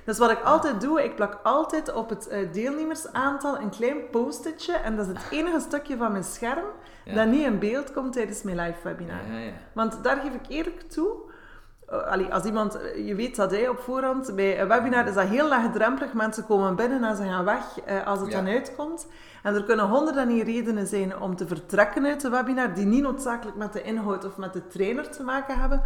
Dus 0.04 0.18
wat 0.18 0.30
ik 0.30 0.42
altijd 0.42 0.80
doe, 0.80 1.04
ik 1.04 1.14
plak 1.16 1.38
altijd 1.42 1.92
op 1.92 2.08
het 2.08 2.28
eh, 2.28 2.52
deelnemersaantal 2.52 3.58
een 3.60 3.70
klein 3.70 3.96
post-itje 4.10 4.72
en 4.72 4.96
dat 4.96 5.06
is 5.06 5.12
het 5.12 5.26
enige 5.30 5.60
stukje 5.60 5.96
van 5.96 6.12
mijn 6.12 6.24
scherm 6.24 6.64
dat 7.14 7.26
niet 7.26 7.46
in 7.46 7.58
beeld 7.58 7.92
komt 7.92 8.12
tijdens 8.12 8.42
mijn 8.42 8.56
live 8.60 8.78
webinar. 8.82 9.20
Want 9.72 9.98
daar 10.04 10.16
geef 10.16 10.34
ik 10.34 10.48
eerlijk 10.48 10.80
toe. 10.90 11.08
Eh, 11.92 12.12
allee, 12.12 12.34
als 12.34 12.44
iemand, 12.44 12.80
eh, 12.80 13.06
je 13.06 13.14
weet 13.14 13.36
dat 13.36 13.50
hij 13.50 13.68
op 13.68 13.78
voorhand, 13.78 14.34
bij 14.34 14.60
een 14.60 14.68
webinar 14.68 15.06
is 15.08 15.14
dat 15.14 15.26
heel 15.26 15.48
laagdrempelig. 15.48 16.12
Mensen 16.12 16.46
komen 16.46 16.74
binnen 16.76 17.04
en 17.04 17.16
ze 17.16 17.22
gaan 17.22 17.44
weg 17.44 17.80
eh, 17.84 18.06
als 18.06 18.20
het 18.20 18.30
Ja. 18.32 18.36
dan 18.42 18.52
uitkomt. 18.52 19.06
En 19.42 19.54
er 19.54 19.64
kunnen 19.64 19.88
honderden 19.88 20.22
en 20.22 20.28
één 20.28 20.44
redenen 20.44 20.86
zijn 20.86 21.20
om 21.20 21.36
te 21.36 21.46
vertrekken 21.46 22.06
uit 22.06 22.20
de 22.20 22.28
webinar, 22.28 22.74
die 22.74 22.86
niet 22.86 23.02
noodzakelijk 23.02 23.56
met 23.56 23.72
de 23.72 23.82
inhoud 23.82 24.24
of 24.24 24.36
met 24.36 24.52
de 24.52 24.66
trainer 24.66 25.10
te 25.10 25.22
maken 25.22 25.58
hebben. 25.60 25.82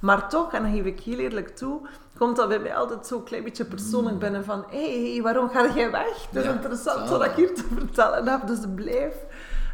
Maar 0.00 0.28
toch, 0.28 0.52
en 0.52 0.62
dat 0.62 0.72
geef 0.72 0.84
ik 0.84 1.00
heel 1.00 1.18
eerlijk 1.18 1.56
toe, 1.56 1.80
komt 2.18 2.36
dat 2.36 2.48
bij 2.48 2.58
mij 2.58 2.74
altijd 2.76 3.06
zo'n 3.06 3.22
klein 3.22 3.44
beetje 3.44 3.64
persoonlijk 3.64 4.18
binnen 4.18 4.44
van 4.44 4.64
hé, 4.70 5.12
hey, 5.12 5.22
waarom 5.22 5.48
ga 5.48 5.66
jij 5.74 5.90
weg? 5.90 6.26
Het 6.30 6.36
is 6.36 6.44
Ja, 6.44 6.50
interessant 6.52 7.08
wat 7.08 7.24
ik 7.24 7.32
hier 7.32 7.54
te 7.54 7.64
vertellen 7.74 8.28
heb, 8.28 8.46
dus 8.46 8.58
blijf. 8.74 9.14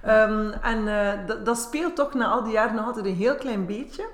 Ehm, 0.02 0.50
en 0.62 0.84
dat- 1.26 1.44
dat 1.46 1.58
speelt 1.58 1.96
toch 1.96 2.14
na 2.14 2.26
al 2.26 2.42
die 2.42 2.52
jaren 2.52 2.74
nog 2.74 2.86
altijd 2.86 3.06
een 3.06 3.14
heel 3.14 3.34
klein 3.34 3.66
beetje. 3.66 4.04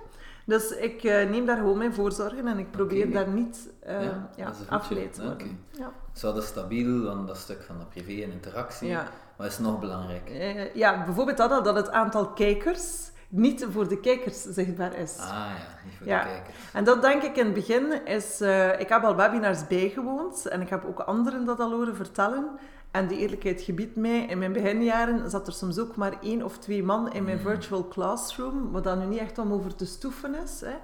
Dus 0.44 0.70
ik 0.76 1.04
eh, 1.04 1.28
neem 1.28 1.46
daar 1.46 1.56
gewoon 1.56 1.78
mijn 1.78 1.94
voorzorgen 1.94 2.46
en 2.46 2.58
ik 2.58 2.70
probeer 2.70 3.10
daar 3.12 3.28
niet 3.28 3.68
uh, 3.86 4.02
Ja, 4.02 4.30
ja, 4.36 4.52
afgeleid 4.68 5.12
te 5.14 5.22
worden. 5.22 5.64
Ja. 5.70 5.92
Zo 6.12 6.32
dat 6.32 6.42
is 6.42 6.48
stabiel, 6.48 7.02
want 7.04 7.26
dat 7.26 7.36
stuk 7.36 7.62
van 7.62 7.78
de 7.78 7.84
privé 7.84 8.22
en 8.22 8.32
interactie. 8.32 8.88
Ja. 8.88 9.06
Maar 9.36 9.46
is 9.46 9.58
nog 9.58 9.80
belangrijk. 9.80 10.30
Eh, 10.30 10.74
ja, 10.74 11.04
bijvoorbeeld 11.04 11.36
dat 11.36 11.50
al, 11.50 11.62
dat 11.62 11.76
het 11.76 11.90
aantal 11.90 12.28
kijkers 12.28 13.10
niet 13.28 13.66
voor 13.70 13.88
de 13.88 14.00
kijkers 14.00 14.42
zichtbaar 14.42 14.98
is. 14.98 15.18
Ah 15.18 15.28
ja, 15.28 15.84
niet 15.84 15.94
voor 15.98 16.06
Ja. 16.06 16.22
de 16.22 16.28
kijkers. 16.28 16.56
En 16.72 16.84
dat 16.84 17.02
denk 17.02 17.22
ik 17.22 17.36
in 17.36 17.44
het 17.44 17.54
begin 17.54 18.06
is... 18.06 18.40
ik 18.78 18.88
heb 18.88 19.04
al 19.04 19.16
webinars 19.16 19.66
bijgewoond 19.66 20.46
en 20.46 20.60
ik 20.60 20.68
heb 20.68 20.84
ook 20.84 21.00
anderen 21.00 21.44
dat 21.44 21.60
al 21.60 21.70
horen 21.70 21.96
vertellen. 21.96 22.50
En 22.92 23.06
die 23.06 23.18
eerlijkheid 23.18 23.60
gebiedt 23.60 23.96
mij, 23.96 24.20
in 24.20 24.38
mijn 24.38 24.52
beginjaren 24.52 25.30
zat 25.30 25.46
er 25.46 25.52
soms 25.52 25.78
ook 25.78 25.96
maar 25.96 26.12
één 26.22 26.42
of 26.42 26.58
twee 26.58 26.82
man 26.82 27.12
in 27.12 27.24
mijn 27.24 27.36
Mm. 27.36 27.42
virtual 27.42 27.88
classroom, 27.88 28.70
wat 28.72 28.84
dan 28.84 28.98
nu 28.98 29.04
niet 29.04 29.18
echt 29.18 29.38
om 29.38 29.52
over 29.52 29.74
te 29.74 29.86
stoeven 29.86 30.34
is. 30.44 30.60
Hè. 30.60 30.74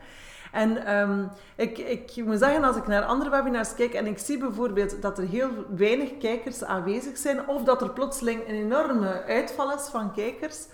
En 0.52 0.86
ehm, 0.86 1.24
ik, 1.56 1.78
ik 1.78 2.24
moet 2.24 2.38
zeggen, 2.38 2.64
als 2.64 2.76
ik 2.76 2.86
naar 2.86 3.02
andere 3.02 3.30
webinars 3.30 3.74
kijk 3.74 3.92
en 3.94 4.06
ik 4.06 4.18
zie 4.18 4.38
bijvoorbeeld 4.38 5.02
dat 5.02 5.18
er 5.18 5.28
heel 5.28 5.50
weinig 5.76 6.18
kijkers 6.18 6.64
aanwezig 6.64 7.16
zijn, 7.16 7.48
of 7.48 7.62
dat 7.62 7.82
er 7.82 7.90
plotseling 7.90 8.48
een 8.48 8.54
enorme 8.54 9.22
uitval 9.22 9.72
is 9.72 9.82
van 9.82 10.12
kijkers, 10.12 10.66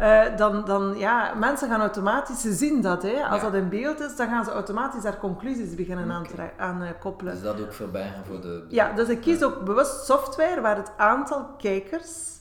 uh, 0.00 0.36
dan, 0.36 0.64
dan 0.64 0.94
ja, 0.98 1.34
mensen 1.34 1.68
gaan 1.68 1.80
automatisch, 1.80 2.40
ze 2.40 2.52
zien 2.52 2.80
dat. 2.80 3.02
Hè. 3.02 3.22
Als 3.22 3.40
dat 3.40 3.54
in 3.54 3.68
beeld 3.68 4.00
is, 4.00 4.16
dan 4.16 4.28
gaan 4.28 4.44
ze 4.44 4.50
automatisch 4.50 5.02
daar 5.02 5.18
conclusies 5.18 5.74
beginnen 5.74 6.10
aan, 6.10 6.26
aan 6.58 6.82
uh, 6.82 6.88
koppelen. 7.00 7.32
Dus 7.32 7.42
dat 7.42 7.60
ook 7.60 7.72
gaan 7.74 8.24
voor 8.26 8.40
de... 8.40 8.64
Ja, 8.68 8.92
dus 8.92 9.08
ik 9.08 9.20
kies 9.20 9.42
ook 9.42 9.64
bewust 9.64 10.04
software 10.04 10.60
waar 10.60 10.76
het 10.76 10.92
aantal 10.96 11.46
kijkers 11.58 12.34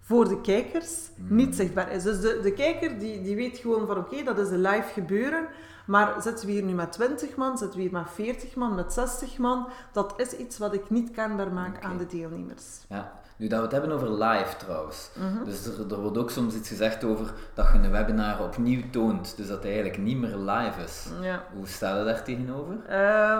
voor 0.00 0.28
de 0.28 0.40
kijkers 0.40 1.10
hmm. 1.16 1.36
niet 1.36 1.56
zichtbaar 1.56 1.92
is. 1.92 2.02
Dus 2.02 2.20
de, 2.20 2.40
de 2.42 2.52
kijker 2.52 2.98
die, 2.98 3.22
die 3.22 3.36
weet 3.36 3.58
gewoon 3.58 3.86
van 3.86 3.96
oké, 3.96 4.22
dat 4.22 4.38
is 4.38 4.50
een 4.50 4.60
live 4.60 4.92
gebeuren. 4.92 5.46
Maar 5.86 6.22
zitten 6.22 6.46
we 6.46 6.52
hier 6.52 6.62
nu 6.62 6.72
met 6.72 6.92
20 6.92 7.36
man, 7.36 7.58
zitten 7.58 7.76
we 7.76 7.82
hier 7.82 7.92
met 7.92 8.10
40 8.14 8.54
man, 8.54 8.74
met 8.74 8.92
60 8.92 9.38
man, 9.38 9.68
dat 9.92 10.14
is 10.16 10.32
iets 10.32 10.58
wat 10.58 10.74
ik 10.74 10.90
niet 10.90 11.10
kenbaar 11.10 11.52
maak 11.52 11.84
aan 11.84 11.98
de 11.98 12.06
deelnemers. 12.06 12.84
Ja, 12.88 13.12
nu 13.42 13.48
dat 13.48 13.58
we 13.58 13.64
het 13.64 13.72
hebben 13.72 13.92
over 13.92 14.24
live 14.24 14.56
trouwens. 14.56 15.10
Mhm. 15.14 15.44
Dus 15.44 15.66
er, 15.66 15.92
er, 15.92 16.00
wordt 16.00 16.18
ook 16.18 16.30
soms 16.30 16.54
iets 16.54 16.68
gezegd 16.68 17.04
over 17.04 17.32
dat 17.54 17.66
je 17.72 17.78
een 17.78 17.90
webinar 17.90 18.42
opnieuw 18.42 18.82
toont. 18.90 19.36
Dus 19.36 19.46
dat 19.46 19.56
het 19.56 19.66
eigenlijk 19.66 19.98
niet 19.98 20.16
meer 20.16 20.36
live 20.36 20.82
is. 20.84 21.08
Ja. 21.20 21.44
Hoe 21.54 21.66
stel 21.66 21.98
je 21.98 22.04
daar 22.04 22.24
tegenover? 22.24 22.74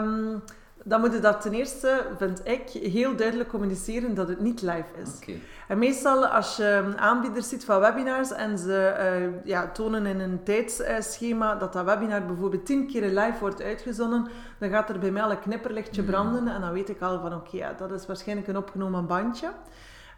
Um, 0.03 0.43
dan 0.85 1.01
moet 1.01 1.13
je 1.13 1.21
dat 1.21 1.41
ten 1.41 1.53
eerste, 1.53 2.07
vind 2.19 2.41
ik, 2.45 2.69
heel 2.69 3.17
duidelijk 3.17 3.49
communiceren 3.49 4.15
dat 4.15 4.29
het 4.29 4.41
niet 4.41 4.63
live 4.63 4.89
is. 5.03 5.17
Okay. 5.23 5.41
En 5.69 5.79
meestal 5.79 6.27
als 6.27 6.57
je 6.57 6.93
aanbieders 6.97 7.49
ziet 7.49 7.65
van 7.65 7.81
webinars 7.81 8.33
en 8.33 8.59
ze 8.59 8.95
uh, 8.99 9.45
ja, 9.45 9.69
tonen 9.69 10.07
in 10.07 10.21
een 10.21 10.43
tijdsschema 10.43 11.55
dat 11.55 11.73
dat 11.73 11.85
webinar 11.85 12.27
bijvoorbeeld 12.27 12.67
tien 12.67 12.87
keer 12.87 13.03
live 13.03 13.37
wordt 13.41 13.63
uitgezonden, 13.63 14.29
dan 14.59 14.71
gaat 14.71 14.89
er 14.89 14.99
bij 14.99 15.11
mij 15.11 15.23
al 15.23 15.31
een 15.31 15.41
knipperlichtje 15.41 16.03
mm. 16.03 16.09
branden 16.09 16.49
en 16.49 16.61
dan 16.61 16.73
weet 16.73 16.89
ik 16.89 17.01
al 17.01 17.21
van 17.21 17.35
oké, 17.35 17.57
ja, 17.57 17.73
dat 17.73 17.93
is 17.93 18.07
waarschijnlijk 18.07 18.49
een 18.49 18.57
opgenomen 18.57 19.07
bandje. 19.07 19.51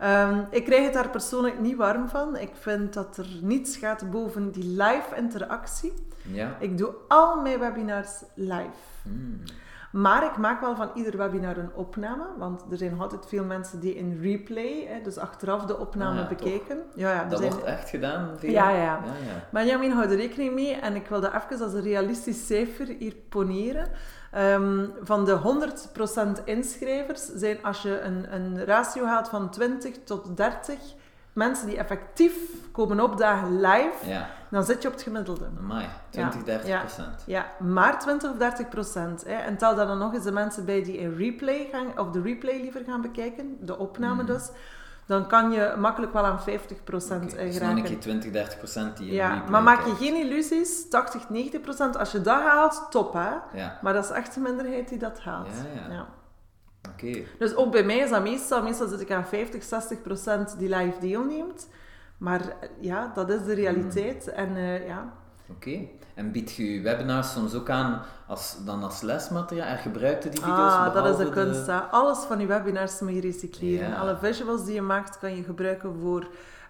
Um, 0.02 0.46
ik 0.50 0.64
krijg 0.64 0.84
het 0.84 0.92
daar 0.92 1.10
persoonlijk 1.10 1.60
niet 1.60 1.76
warm 1.76 2.08
van. 2.08 2.36
Ik 2.36 2.50
vind 2.52 2.94
dat 2.94 3.16
er 3.16 3.28
niets 3.40 3.76
gaat 3.76 4.10
boven 4.10 4.50
die 4.50 4.64
live 4.64 5.16
interactie. 5.16 5.92
Ja. 6.22 6.56
Ik 6.58 6.78
doe 6.78 6.94
al 7.08 7.40
mijn 7.40 7.58
webinars 7.58 8.22
live. 8.34 8.70
Mm. 9.02 9.42
Maar 9.94 10.24
ik 10.24 10.36
maak 10.36 10.60
wel 10.60 10.76
van 10.76 10.90
ieder 10.94 11.16
webinar 11.16 11.56
een 11.56 11.74
opname, 11.74 12.26
want 12.38 12.64
er 12.70 12.76
zijn 12.76 13.00
altijd 13.00 13.26
veel 13.26 13.44
mensen 13.44 13.80
die 13.80 13.94
in 13.94 14.18
replay, 14.22 14.86
hè, 14.88 15.00
dus 15.00 15.18
achteraf 15.18 15.64
de 15.64 15.78
opname 15.78 16.22
ah, 16.22 16.28
bekijken. 16.28 16.82
Ja, 16.94 17.12
ja, 17.12 17.24
dat 17.24 17.40
wordt 17.40 17.62
echt 17.62 17.88
gedaan? 17.88 18.30
Ja, 18.40 18.70
ja, 18.70 18.76
ja. 18.76 18.82
ja, 18.82 18.96
ja. 19.04 19.48
Benjamin 19.50 19.90
houdt 19.90 20.10
er 20.10 20.16
rekening 20.16 20.54
mee 20.54 20.74
en 20.74 20.94
ik 20.94 21.06
wil 21.06 21.20
dat 21.20 21.32
even 21.34 21.64
als 21.64 21.72
een 21.72 21.82
realistisch 21.82 22.46
cijfer 22.46 22.86
hier 22.98 23.14
poneren. 23.28 23.88
Um, 24.36 24.92
van 25.02 25.24
de 25.24 25.38
100% 26.40 26.44
inschrijvers 26.44 27.26
zijn 27.34 27.58
als 27.62 27.82
je 27.82 28.00
een, 28.00 28.34
een 28.34 28.64
ratio 28.64 29.04
haalt 29.04 29.28
van 29.28 29.50
20 29.50 29.94
tot 30.04 30.36
30 30.36 30.78
mensen 31.34 31.66
die 31.66 31.76
effectief 31.76 32.34
komen 32.72 33.00
opdagen 33.00 33.60
live, 33.60 34.08
ja. 34.08 34.30
dan 34.50 34.64
zit 34.64 34.82
je 34.82 34.88
op 34.88 34.94
het 34.94 35.02
gemiddelde. 35.02 35.46
Amai, 35.58 35.86
20, 36.10 36.42
30 36.42 36.80
procent. 36.80 37.22
Ja, 37.26 37.46
maar 37.58 38.00
20 38.00 38.30
of 38.30 38.36
30 38.36 38.68
procent. 38.68 39.22
En 39.22 39.56
tel 39.56 39.74
dan 39.74 39.98
nog 39.98 40.14
eens 40.14 40.24
de 40.24 40.32
mensen 40.32 40.64
bij 40.64 40.82
die 40.82 40.96
in 40.96 41.16
replay 41.16 41.68
gaan, 41.72 41.98
of 41.98 42.10
de 42.10 42.22
replay 42.22 42.60
liever 42.60 42.82
gaan 42.86 43.00
bekijken, 43.00 43.56
de 43.60 43.78
opname 43.78 44.22
mm. 44.22 44.26
dus, 44.26 44.48
dan 45.06 45.26
kan 45.26 45.50
je 45.50 45.74
makkelijk 45.78 46.12
wel 46.12 46.24
aan 46.24 46.42
50 46.42 46.84
procent 46.84 47.32
okay, 47.32 47.46
dus 47.46 47.56
geraken. 47.56 47.82
Dus 47.82 47.96
20, 47.98 48.30
30 48.30 48.58
procent 48.58 48.96
die 48.96 49.06
je 49.06 49.12
Ja, 49.12 49.44
maar 49.48 49.62
maak 49.62 49.86
je 49.86 49.94
geen 49.94 50.14
illusies, 50.14 50.88
80, 50.88 51.28
90 51.28 51.60
procent, 51.60 51.96
als 51.96 52.12
je 52.12 52.20
dat 52.20 52.42
haalt, 52.42 52.86
top 52.90 53.12
hè. 53.12 53.30
Ja. 53.52 53.78
Maar 53.82 53.92
dat 53.92 54.04
is 54.04 54.10
echt 54.10 54.34
de 54.34 54.40
minderheid 54.40 54.88
die 54.88 54.98
dat 54.98 55.20
haalt. 55.20 55.48
ja. 55.88 55.94
ja. 55.94 56.06
Dus 57.38 57.54
ook 57.54 57.72
bij 57.72 57.84
mij 57.84 57.98
is 57.98 58.10
dat 58.10 58.22
meestal, 58.22 58.62
meestal 58.62 58.88
zit 58.88 59.00
ik 59.00 59.10
aan 59.10 59.26
50, 59.26 59.62
60 59.62 60.02
procent 60.02 60.58
die 60.58 60.68
live 60.76 60.98
deelneemt. 61.00 61.68
Maar 62.18 62.40
ja, 62.80 63.10
dat 63.14 63.30
is 63.30 63.44
de 63.44 63.54
realiteit. 63.54 64.24
Hmm. 64.24 64.34
En 64.34 64.56
uh, 64.56 64.86
ja. 64.86 65.12
Oké. 65.50 65.88
En 66.14 66.32
biedt 66.32 66.52
je 66.52 66.72
je 66.72 66.80
webinars 66.80 67.32
soms 67.32 67.54
ook 67.54 67.70
aan 67.70 68.02
als, 68.26 68.56
dan 68.64 68.82
als 68.82 69.00
lesmateriaal? 69.00 69.68
Er 69.68 69.78
gebruikte 69.78 70.28
die 70.28 70.40
video's 70.40 70.72
Ah, 70.72 70.94
dat 70.94 71.06
is 71.06 71.26
de 71.26 71.32
kunst. 71.32 71.68
Alles 71.90 72.18
van 72.18 72.40
je 72.40 72.46
webinars 72.46 73.00
moet 73.00 73.14
je 73.14 73.20
recycleren. 73.20 73.96
Alle 73.96 74.16
visuals 74.16 74.64
die 74.64 74.74
je 74.74 74.82
maakt, 74.82 75.18
kan 75.18 75.36
je 75.36 75.42
gebruiken 75.42 75.94
voor 76.00 76.26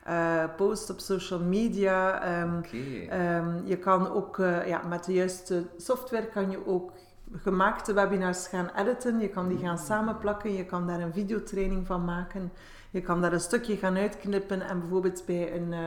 uh, 0.09 0.45
posts 0.57 0.91
op 0.91 1.01
social 1.01 1.41
media. 1.41 2.23
Um, 2.43 2.65
um, 3.13 3.63
je 3.65 3.77
kan 3.77 4.13
ook 4.13 4.39
uh, 4.39 4.67
ja, 4.67 4.83
met 4.89 5.05
de 5.05 5.13
juiste 5.13 5.67
software 5.77 6.27
kan 6.27 6.51
je 6.51 6.67
ook 6.67 6.93
gemaakte 7.33 7.93
webinars 7.93 8.47
gaan 8.47 8.71
editen. 8.77 9.21
Je 9.21 9.29
kan 9.29 9.49
die 9.49 9.59
gaan 9.59 9.79
samenplakken. 9.79 10.53
Je 10.55 10.65
kan 10.65 10.87
daar 10.87 11.01
een 11.01 11.13
videotraining 11.13 11.87
van 11.87 12.05
maken. 12.05 12.53
Je 12.91 13.01
kan 13.01 13.21
daar 13.21 13.33
een 13.33 13.41
stukje 13.41 13.77
gaan 13.77 13.97
uitknippen 13.97 14.61
en 14.61 14.81
bijvoorbeeld 14.81 15.23
bij 15.27 15.57
een, 15.57 15.73
uh, 15.73 15.79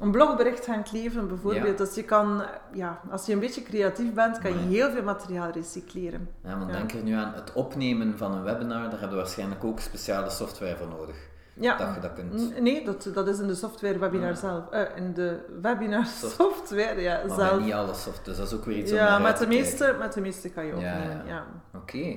een 0.00 0.10
blogbericht 0.10 0.64
gaan 0.64 0.82
kleven. 0.82 1.28
Bijvoorbeeld. 1.28 1.78
Dus 1.78 1.94
je 1.94 2.02
kan, 2.02 2.42
ja, 2.72 3.00
als 3.10 3.26
je 3.26 3.32
een 3.32 3.40
beetje 3.40 3.62
creatief 3.62 4.12
bent, 4.12 4.38
kan 4.38 4.50
je 4.50 4.76
heel 4.76 4.90
veel 4.90 5.02
materiaal 5.02 5.50
recycleren. 5.50 6.28
Ja, 6.44 6.58
want 6.58 6.72
denk 6.72 6.92
er 6.92 7.02
nu 7.02 7.12
aan 7.12 7.32
het 7.34 7.52
opnemen 7.52 8.18
van 8.18 8.32
een 8.32 8.42
webinar. 8.42 8.82
Daar 8.82 8.90
hebben 8.90 9.16
we 9.16 9.16
waarschijnlijk 9.16 9.64
ook 9.64 9.80
speciale 9.80 10.30
software 10.30 10.76
voor 10.76 10.88
nodig. 10.88 11.16
Ja. 11.60 11.76
Dat 11.76 11.94
je 11.94 12.00
dat 12.00 12.12
kunt... 12.12 12.60
Nee, 12.60 12.84
dat, 12.84 13.10
dat 13.14 13.28
is 13.28 13.38
in 13.38 13.46
de 13.46 13.54
software 13.54 13.98
webinar 13.98 14.36
zelf. 14.36 14.64
Uh, 14.72 14.80
in 14.96 15.14
de 15.14 15.38
webinar 15.62 16.06
software, 16.06 17.00
ja, 17.00 17.20
maar 17.26 17.38
zelf. 17.38 17.60
niet 17.60 17.72
alle 17.72 17.94
software, 17.94 18.24
dus 18.24 18.36
dat 18.36 18.46
is 18.46 18.52
ook 18.52 18.64
weer 18.64 18.76
iets 18.76 18.90
ja, 18.90 19.18
met 19.18 19.38
de 19.38 19.46
meeste, 19.46 19.96
met 19.98 20.12
de 20.12 20.20
meeste 20.20 20.48
kan 20.48 20.66
je 20.66 20.72
opnemen, 20.72 21.16
ja. 21.16 21.22
ja. 21.26 21.46
Oké. 21.74 22.16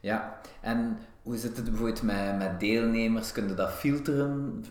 Ja, 0.00 0.38
en 0.60 0.98
hoe 1.22 1.36
zit 1.36 1.56
het 1.56 1.64
bijvoorbeeld 1.64 2.02
met, 2.02 2.38
met 2.38 2.60
deelnemers? 2.60 3.32
Kun 3.32 3.48
je 3.48 3.54
dat 3.54 3.70
filteren? 3.70 4.64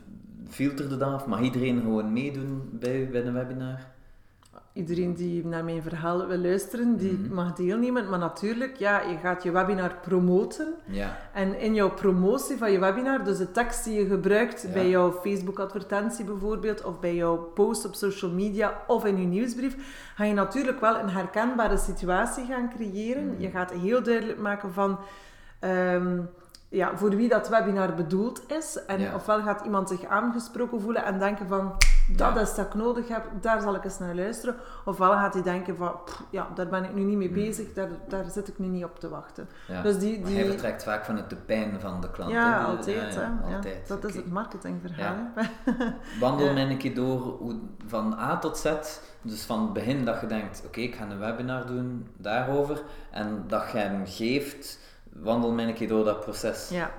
Filterde 0.54 0.98
dat? 0.98 1.14
Of 1.14 1.26
mag 1.26 1.42
iedereen 1.42 1.82
gewoon 1.82 2.14
meedoen 2.14 2.70
bij, 2.72 3.10
bij 3.10 3.26
een 3.26 3.34
webinar? 3.34 3.92
iedereen 4.74 5.14
die 5.14 5.46
naar 5.46 5.64
mijn 5.64 5.82
verhaal 5.82 6.28
wil 6.28 6.38
luisteren, 6.38 6.98
die 6.98 7.12
mhm. 7.12 7.34
mag 7.34 7.54
deelnemen. 7.54 8.10
Maar 8.10 8.20
natuurlijk, 8.20 8.78
ja, 8.78 9.02
je 9.02 9.18
gaat 9.18 9.44
je 9.44 9.52
webinar 9.52 9.96
promoten. 10.02 10.74
Ja. 10.86 11.18
En 11.34 11.60
in 11.60 11.74
jouw 11.74 11.92
promotie 11.92 12.58
van 12.58 12.72
je 12.72 12.80
webinar, 12.80 13.24
dus 13.24 13.38
de 13.38 13.52
tekst 13.52 13.84
die 13.84 14.00
je 14.00 14.06
gebruikt 14.06 14.74
bij 14.74 14.90
jouw 14.90 15.12
Facebook-advertentie 15.12 16.26
bijvoorbeeld, 16.26 16.84
of 16.84 17.00
bij 17.00 17.16
jouw 17.16 17.38
post 17.38 17.86
op 17.86 17.96
social 17.96 18.32
media, 18.32 18.82
of 18.88 19.06
in 19.06 19.18
je 19.18 19.28
nieuwsbrief, 19.28 19.76
ga 20.16 20.24
je 20.24 20.34
natuurlijk 20.34 20.80
wel 20.80 21.00
een 21.00 21.10
herkenbare 21.10 21.78
situatie 21.78 22.46
gaan 22.46 22.70
creëren. 22.76 23.26
Mhm. 23.26 23.42
Je 23.42 23.50
gaat 23.50 23.72
heel 23.72 24.04
duidelijk 24.04 24.40
maken 24.40 24.74
van... 24.74 25.00
Ehm, 25.60 26.20
ja, 26.74 26.98
voor 26.98 27.10
wie 27.10 27.30
dat 27.30 27.50
webinar 27.50 27.94
bedoeld 27.94 28.52
is. 28.52 28.86
En 28.86 29.14
ofwel 29.14 29.42
gaat 29.42 29.66
iemand 29.66 29.90
zich 29.90 30.06
aangesproken 30.06 30.82
voelen 30.82 31.06
en 31.06 31.20
denken 31.20 31.48
van, 31.48 31.74
dat 32.08 32.38
is 32.38 32.56
dat 32.56 32.66
ik 32.66 32.74
nodig 32.74 33.08
heb, 33.08 33.24
daar 33.42 33.62
zal 33.62 33.76
ik 33.76 33.84
eens 33.84 34.00
naar 34.00 34.16
luisteren. 34.16 34.56
Ofwel 34.86 35.12
gaat 35.12 35.34
hij 35.34 35.44
denken 35.44 35.78
van, 35.78 35.96
ja, 36.30 36.48
daar 36.56 36.68
ben 36.68 36.84
ik 36.84 36.94
nu 36.94 37.04
niet 37.04 37.18
mee 37.18 37.28
hmm. 37.28 37.36
bezig, 37.36 37.74
daar, 37.74 37.90
daar 38.08 38.26
zit 38.26 38.48
ik 38.48 38.60
nu 38.60 38.68
niet 38.68 38.84
op 38.84 39.00
te 39.00 39.10
wachten. 39.10 39.48
Dus 39.84 40.00
die, 40.00 40.24
die... 40.24 40.36
hij 40.36 40.46
vertrekt 40.46 40.84
vaak 40.84 41.06
vanuit 41.06 41.30
de 41.30 41.36
pijn 41.36 41.80
van 41.80 42.02
de 42.02 42.12
klant. 42.12 42.32
Ja, 42.32 42.64
altijd. 42.64 43.16
Hè? 43.16 43.56
altijd. 43.56 43.88
dat 43.88 44.04
is 44.04 44.16
het 44.16 44.32
marketingverhaal. 44.32 45.16
Wandel 46.20 46.54
mij 46.54 46.70
een 46.70 46.78
keer 46.78 46.96
door 46.96 47.40
van 47.88 48.14
A 48.20 48.38
tot 48.38 48.58
Z. 48.58 48.74
Dus 49.22 49.44
van 49.44 49.62
het 49.62 49.74
begin 49.74 50.06
dat 50.06 50.22
je 50.22 50.28
denkt, 50.28 50.64
oké, 50.66 50.80
ik 50.80 50.96
ga 50.96 51.10
een 51.10 51.20
webinar 51.20 51.66
doen 51.66 52.08
daarover. 52.18 52.82
En 53.12 53.44
dat 53.48 53.72
je 53.72 53.78
hem 53.78 54.02
geeft 54.06 54.80
wandel 55.16 55.52
mij 55.52 55.68
een 55.68 55.74
keer 55.74 55.88
door 55.88 56.06
dat 56.06 56.20
proces. 56.20 56.70
Ja. 56.70 56.92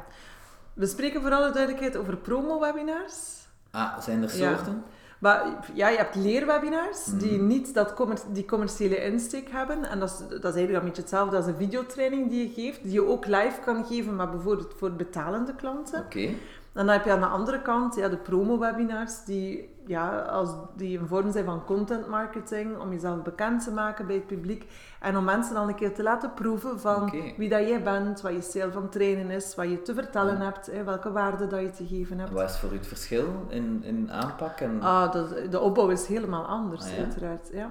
We 0.73 0.87
spreken 0.87 1.23
voor 1.23 1.33
alle 1.33 1.51
duidelijkheid 1.51 1.97
over 1.97 2.17
promo-webinars. 2.17 3.47
Ah, 3.71 4.01
zijn 4.01 4.23
er 4.23 4.31
soorten? 4.31 4.85
Maar 5.19 5.71
ja, 5.75 5.89
je 5.89 5.97
hebt 5.97 6.15
leerwebinars 6.15 7.05
die 7.05 7.33
mhm. 7.33 7.47
niet 7.47 7.75
dat 7.75 7.95
die 8.33 8.45
commerciële 8.45 9.05
insteek 9.05 9.51
hebben. 9.51 9.85
En 9.85 9.99
dat 9.99 10.11
is, 10.11 10.19
dat 10.19 10.31
is 10.31 10.43
eigenlijk 10.43 10.79
een 10.79 10.85
beetje 10.85 11.03
hetzelfde 11.03 11.37
als 11.37 11.47
een 11.47 11.57
videotraining 11.57 12.31
die 12.31 12.49
je 12.49 12.63
geeft, 12.63 12.83
die 12.83 12.93
je 12.93 13.07
ook 13.07 13.27
live 13.27 13.61
kan 13.65 13.85
geven, 13.85 14.17
maar 14.17 14.31
bijvoorbeeld 14.31 14.75
voor 14.77 14.93
betalende 14.93 15.55
klanten. 15.55 16.01
Oké. 16.01 16.27
En 16.75 16.87
dan 16.87 16.89
heb 16.89 17.05
je 17.05 17.13
aan 17.13 17.21
de 17.21 17.27
andere 17.27 17.63
kant 17.63 17.95
ja, 17.95 18.09
de 18.09 18.17
promo-webinars, 18.17 19.25
die, 19.25 19.74
ja, 19.87 20.19
als, 20.19 20.51
die 20.77 20.99
een 20.99 21.07
vorm 21.07 21.33
zijn 21.33 21.45
van 21.45 21.65
content 21.65 22.09
marketing, 22.09 22.79
om 22.79 22.91
jezelf 22.91 23.23
bekend 23.23 23.65
te 23.65 23.71
maken 23.71 24.07
bij 24.07 24.15
het 24.15 24.27
publiek. 24.27 24.71
En 25.01 25.17
om 25.17 25.25
mensen 25.25 25.55
dan 25.55 25.69
een 25.69 25.75
keer 25.75 25.95
te 25.95 26.03
laten 26.03 26.35
proeven 26.35 26.81
van 26.81 27.11
wie 27.37 27.49
dat 27.49 27.69
jij 27.69 27.83
bent, 27.83 28.21
wat 28.21 28.33
je 28.33 28.41
stijl 28.41 28.73
van 28.73 28.89
trainen 28.89 29.31
is, 29.31 29.55
wat 29.55 29.71
je 29.71 29.83
te 29.83 29.95
vertellen 29.95 30.41
hebt, 30.41 30.67
hè, 30.67 30.85
welke 30.85 31.13
waarde 31.13 31.47
dat 31.47 31.61
je 31.61 31.71
te 31.71 31.87
geven 31.87 32.19
hebt. 32.19 32.31
Wat 32.31 32.51
is 32.51 32.59
voor 32.59 32.73
u 32.73 32.77
het 32.77 32.87
verschil 32.87 33.47
in, 33.49 33.83
in 33.85 34.13
aanpak? 34.13 34.61
En... 34.61 34.83
Ah, 34.83 35.13
de, 35.13 35.47
de 35.51 35.61
opbouw 35.61 35.89
is 35.89 36.07
helemaal 36.07 36.45
anders, 36.45 36.85
ah, 36.85 36.99
uiteraard. 36.99 37.49
Ja. 37.53 37.71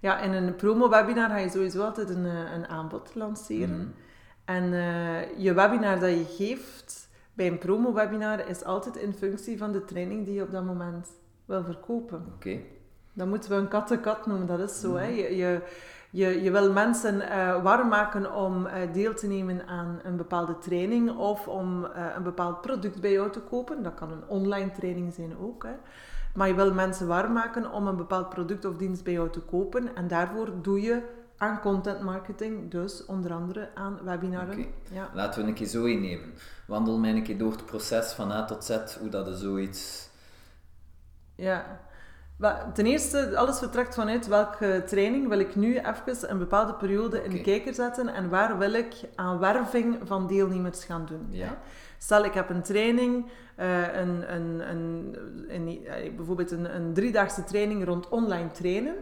ja, 0.00 0.20
in 0.20 0.32
een 0.32 0.54
promo-webinar 0.54 1.28
ga 1.28 1.36
je 1.36 1.50
sowieso 1.50 1.82
altijd 1.82 2.10
een, 2.10 2.26
eh, 2.26 2.52
een 2.54 2.68
aanbod 2.68 3.14
lanceren. 3.14 3.78
Mhm. 3.78 3.88
En 4.44 4.64
uh, 4.64 5.38
je 5.38 5.54
webinar 5.54 6.00
dat 6.00 6.10
je 6.10 6.24
geeft 6.24 7.08
bij 7.32 7.46
een 7.46 7.58
promo-webinar 7.58 8.48
is 8.48 8.64
altijd 8.64 8.96
in 8.96 9.14
functie 9.14 9.58
van 9.58 9.72
de 9.72 9.84
training 9.84 10.24
die 10.24 10.34
je 10.34 10.42
op 10.42 10.50
dat 10.50 10.64
moment 10.64 11.08
wil 11.44 11.64
verkopen. 11.64 12.24
Oké. 12.34 12.58
Dan 13.12 13.28
moeten 13.28 13.50
we 13.50 13.56
een 13.56 13.68
kat-kat 13.68 14.26
noemen, 14.26 14.46
dat 14.46 14.60
is 14.60 14.80
zo. 14.80 14.96
hè? 14.96 15.06
Mhm. 15.06 15.16
Je, 15.16 15.36
je, 15.36 15.60
Je, 16.10 16.42
je 16.42 16.50
wil 16.50 16.72
mensen 16.72 17.14
uh, 17.14 17.62
warm 17.62 17.88
maken 17.88 18.34
om 18.34 18.66
uh, 18.66 18.72
deel 18.92 19.14
te 19.14 19.26
nemen 19.26 19.66
aan 19.66 20.00
een 20.04 20.16
bepaalde 20.16 20.58
training 20.58 21.16
of 21.16 21.48
om 21.48 21.84
uh, 21.84 22.06
een 22.16 22.22
bepaald 22.22 22.60
product 22.60 23.00
bij 23.00 23.12
jou 23.12 23.30
te 23.30 23.40
kopen. 23.40 23.82
Dat 23.82 23.94
kan 23.94 24.10
een 24.10 24.28
online 24.28 24.70
training 24.70 25.12
zijn 25.14 25.38
ook. 25.38 25.62
Hè. 25.62 25.72
Maar 26.34 26.48
je 26.48 26.54
wil 26.54 26.74
mensen 26.74 27.06
warm 27.06 27.32
maken 27.32 27.72
om 27.72 27.86
een 27.86 27.96
bepaald 27.96 28.28
product 28.28 28.64
of 28.64 28.76
dienst 28.76 29.04
bij 29.04 29.12
jou 29.12 29.30
te 29.30 29.40
kopen. 29.40 29.96
En 29.96 30.08
daarvoor 30.08 30.48
doe 30.62 30.80
je 30.80 31.02
aan 31.36 31.60
content 31.60 32.00
marketing, 32.00 32.70
dus 32.70 33.04
onder 33.06 33.32
andere 33.32 33.68
aan 33.74 33.98
webinaren. 34.04 34.52
Okay. 34.52 34.74
Ja. 34.90 35.10
Laten 35.14 35.42
we 35.42 35.48
een 35.48 35.54
keer 35.54 35.66
zo 35.66 35.84
innemen. 35.84 36.32
Wandel 36.66 36.98
mij 36.98 37.10
een 37.10 37.22
keer 37.22 37.38
door 37.38 37.52
het 37.52 37.66
proces 37.66 38.12
van 38.12 38.30
A 38.32 38.44
tot 38.44 38.64
Z, 38.64 38.78
hoe 39.00 39.08
dat 39.08 39.26
er 39.26 39.36
zoiets... 39.36 40.12
Ja, 41.36 41.80
ten 42.74 42.86
eerste, 42.86 43.36
alles 43.36 43.58
vertrekt 43.58 43.94
vanuit 43.94 44.26
welke 44.26 44.82
training 44.86 45.28
wil 45.28 45.38
ik 45.38 45.56
nu 45.56 45.78
even 45.78 46.30
een 46.30 46.38
bepaalde 46.38 46.74
periode 46.74 47.24
in 47.24 47.30
de 47.30 47.40
kijker 47.40 47.74
zetten 47.74 48.08
en 48.08 48.28
waar 48.28 48.58
wil 48.58 48.72
ik 48.72 48.94
aan 49.14 49.38
werving 49.38 49.98
van 50.04 50.26
deelnemers 50.26 50.84
gaan 50.84 51.06
doen. 51.06 51.26
Ja. 51.30 51.58
Stel, 51.98 52.24
ik 52.24 52.34
heb 52.34 52.50
een 52.50 52.62
training, 52.62 53.26
uh, 53.58 53.94
een, 53.96 54.34
een, 54.34 54.70
een, 54.70 55.16
een, 55.48 55.78
bijvoorbeeld 56.16 56.50
een, 56.50 56.74
een 56.76 56.92
driedaagse 56.94 57.44
training 57.44 57.84
rond 57.84 58.08
online 58.08 58.50
trainen. 58.50 58.94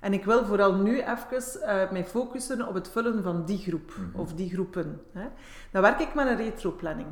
En 0.00 0.12
ik 0.12 0.24
wil 0.24 0.44
vooral 0.44 0.74
nu 0.74 1.00
even 1.00 1.60
uh, 1.62 1.90
mij 1.90 2.04
focussen 2.04 2.68
op 2.68 2.74
het 2.74 2.88
vullen 2.88 3.22
van 3.22 3.44
die 3.44 3.58
groep 3.58 3.92
Mhm. 3.96 4.20
of 4.20 4.32
die 4.34 4.50
groepen. 4.50 5.00
Hè. 5.12 5.26
Dan 5.72 5.82
werk 5.82 6.00
ik 6.00 6.14
met 6.14 6.26
een 6.26 6.36
retroplanning. 6.36 7.08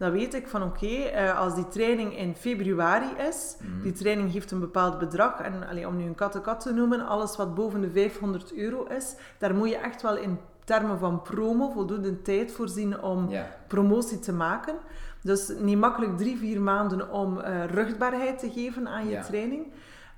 Dan 0.00 0.10
weet 0.12 0.34
ik 0.34 0.48
van 0.48 0.62
oké, 0.62 0.84
okay, 0.84 1.30
als 1.30 1.54
die 1.54 1.68
training 1.68 2.16
in 2.18 2.34
februari 2.34 3.06
is, 3.28 3.56
Mhm. 3.60 3.82
die 3.82 3.92
training 3.92 4.32
heeft 4.32 4.50
een 4.50 4.60
bepaald 4.60 4.98
bedrag. 4.98 5.40
En 5.40 5.68
allee, 5.68 5.86
om 5.86 5.96
nu 5.96 6.04
een 6.04 6.14
kat-kat 6.14 6.60
te 6.60 6.72
noemen, 6.72 7.06
alles 7.06 7.36
wat 7.36 7.54
boven 7.54 7.80
de 7.80 7.90
500 7.90 8.54
euro 8.54 8.84
is, 8.84 9.14
daar 9.38 9.54
moet 9.54 9.68
je 9.68 9.76
echt 9.76 10.02
wel 10.02 10.16
in 10.16 10.38
termen 10.64 10.98
van 10.98 11.22
promo 11.22 11.70
voldoende 11.70 12.22
tijd 12.22 12.52
voorzien 12.52 13.02
om 13.02 13.28
promotie 13.66 14.18
te 14.18 14.32
maken. 14.32 14.74
Dus 15.22 15.52
niet 15.58 15.78
makkelijk 15.78 16.16
drie, 16.18 16.36
vier 16.38 16.60
maanden 16.60 17.10
om 17.10 17.38
uh, 17.38 17.64
rugbaarheid 17.64 18.38
te 18.38 18.50
geven 18.50 18.88
aan 18.88 19.08
je 19.08 19.18
training. 19.20 19.66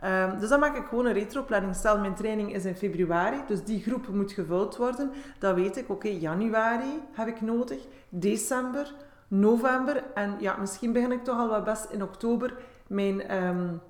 Um, 0.05 0.39
dus 0.39 0.49
dan 0.49 0.61
maak 0.61 0.77
ik 0.77 0.87
gewoon 0.87 1.07
een 1.07 1.13
retroplanning. 1.13 1.75
Stel, 1.75 1.99
mijn 1.99 2.15
training 2.15 2.55
is 2.55 2.65
in 2.65 2.75
februari, 2.75 3.37
dus 3.47 3.65
die 3.65 3.83
groep 3.83 4.09
moet 4.09 4.33
gevuld 4.33 4.77
worden. 4.77 5.11
Dan 5.39 5.55
weet 5.55 5.77
ik, 5.77 5.89
oké, 5.91 6.09
januari 6.09 7.01
heb 7.13 7.27
ik 7.29 7.41
nodig, 7.41 7.79
december, 8.09 8.95
november 9.41 10.03
en 10.15 10.35
ja, 10.39 10.57
misschien 10.61 10.93
begin 10.93 11.13
ik 11.13 11.25
toch 11.25 11.39
al 11.39 11.49
wat 11.49 11.65
best 11.65 11.87
in 11.91 12.03
oktober 12.03 12.55
mijn, 12.87 13.45
um, 13.45 13.81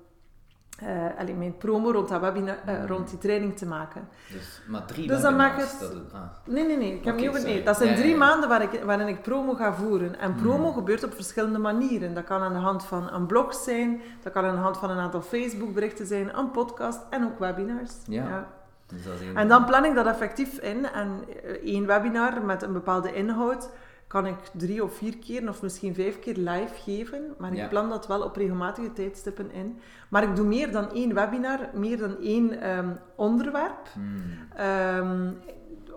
uh, 0.83 0.89
allee, 1.19 1.33
mijn 1.35 1.57
promo 1.57 1.91
rond, 1.91 2.09
dat 2.09 2.21
webinar, 2.21 2.55
uh, 2.69 2.85
rond 2.85 3.09
die 3.09 3.17
training 3.17 3.57
te 3.57 3.65
maken. 3.65 4.07
Dus, 4.31 4.61
maar 4.67 4.85
drie 4.85 5.07
Dus 5.07 5.21
dan 5.21 5.35
maak 5.35 5.57
het- 5.59 5.77
dat, 5.79 5.91
ah. 6.13 6.21
Nee, 6.45 6.65
nee, 6.65 6.77
nee. 6.77 6.93
Ik 6.93 7.03
heb 7.05 7.13
Oké, 7.13 7.21
niet 7.21 7.29
over, 7.29 7.43
nee. 7.43 7.63
Dat 7.63 7.77
zijn 7.77 7.89
Ja, 7.89 7.95
drie 7.95 8.07
ja, 8.07 8.13
ja. 8.13 8.17
maanden 8.17 8.49
waar 8.49 8.61
ik, 8.61 8.81
waarin 8.85 9.07
ik 9.07 9.21
promo 9.21 9.53
ga 9.53 9.73
voeren. 9.73 10.19
En 10.19 10.35
promo 10.35 10.65
Mhm. 10.67 10.73
gebeurt 10.73 11.03
op 11.03 11.13
verschillende 11.13 11.59
manieren. 11.59 12.13
Dat 12.13 12.23
kan 12.23 12.41
aan 12.41 12.53
de 12.53 12.59
hand 12.59 12.83
van 12.85 13.13
een 13.13 13.25
blog 13.25 13.53
zijn, 13.53 14.01
dat 14.23 14.33
kan 14.33 14.45
aan 14.45 14.55
de 14.55 14.61
hand 14.61 14.77
van 14.77 14.89
een 14.89 14.97
aantal 14.99 15.21
Facebook-berichten 15.21 16.05
zijn, 16.05 16.37
een 16.37 16.51
podcast 16.51 16.99
en 17.09 17.25
ook 17.25 17.39
webinars. 17.39 17.93
Ja. 18.07 18.47
Dus 18.87 19.01
En 19.33 19.47
dan 19.47 19.65
plan 19.65 19.85
ik 19.85 19.95
dat 19.95 20.05
effectief 20.05 20.57
in. 20.57 20.85
En 20.85 21.23
eh, 21.43 21.51
één 21.51 21.85
webinar 21.85 22.41
met 22.41 22.61
een 22.61 22.73
bepaalde 22.73 23.13
inhoud 23.13 23.69
kan 24.13 24.25
ik 24.25 24.35
drie 24.53 24.83
of 24.83 24.93
vier 24.93 25.17
keer 25.17 25.49
of 25.49 25.61
misschien 25.61 25.93
vijf 25.93 26.19
keer 26.19 26.35
live 26.37 26.73
geven. 26.73 27.35
Maar 27.37 27.55
Ja. 27.55 27.63
ik 27.63 27.69
plan 27.69 27.89
dat 27.89 28.07
wel 28.07 28.21
op 28.23 28.35
regelmatige 28.35 28.93
tijdstippen 28.93 29.51
in. 29.51 29.79
Maar 30.09 30.23
ik 30.23 30.35
doe 30.35 30.45
meer 30.45 30.71
dan 30.71 30.91
één 30.91 31.13
webinar, 31.13 31.59
meer 31.73 31.97
dan 31.97 32.17
één 32.21 32.61
ehm, 32.61 32.89
onderwerp. 33.15 33.87
Hmm, 33.93 34.23
ehm, 34.55 35.31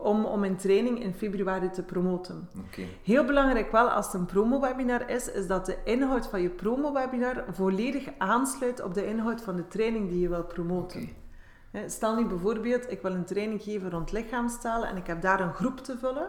om, 0.02 0.24
om 0.24 0.40
mijn 0.40 0.56
training 0.56 1.02
in 1.02 1.14
februari 1.14 1.70
te 1.70 1.82
promoten. 1.82 2.48
Heel 3.02 3.24
belangrijk 3.24 3.72
wel 3.72 3.88
als 3.90 4.06
het 4.06 4.14
een 4.14 4.26
promo-webinar 4.26 5.10
is, 5.10 5.30
is 5.32 5.46
dat 5.46 5.66
de 5.66 5.76
inhoud 5.84 6.26
van 6.26 6.42
je 6.42 6.50
promo-webinar 6.50 7.44
volledig 7.52 8.08
aansluit 8.18 8.82
op 8.82 8.94
de 8.94 9.06
inhoud 9.06 9.40
van 9.42 9.56
de 9.56 9.66
training 9.68 10.08
die 10.08 10.20
je 10.20 10.28
wil 10.28 10.44
promoten. 10.44 11.08
Stel 11.86 12.16
nu 12.16 12.26
bijvoorbeeld, 12.26 12.90
ik 12.90 13.02
wil 13.02 13.12
een 13.14 13.24
training 13.24 13.62
geven 13.62 13.90
rond 13.90 14.12
lichaamstaal 14.12 14.84
en 14.84 14.96
ik 14.96 15.06
heb 15.06 15.22
daar 15.22 15.40
een 15.40 15.54
groep 15.54 15.78
te 15.78 15.98
vullen. 15.98 16.28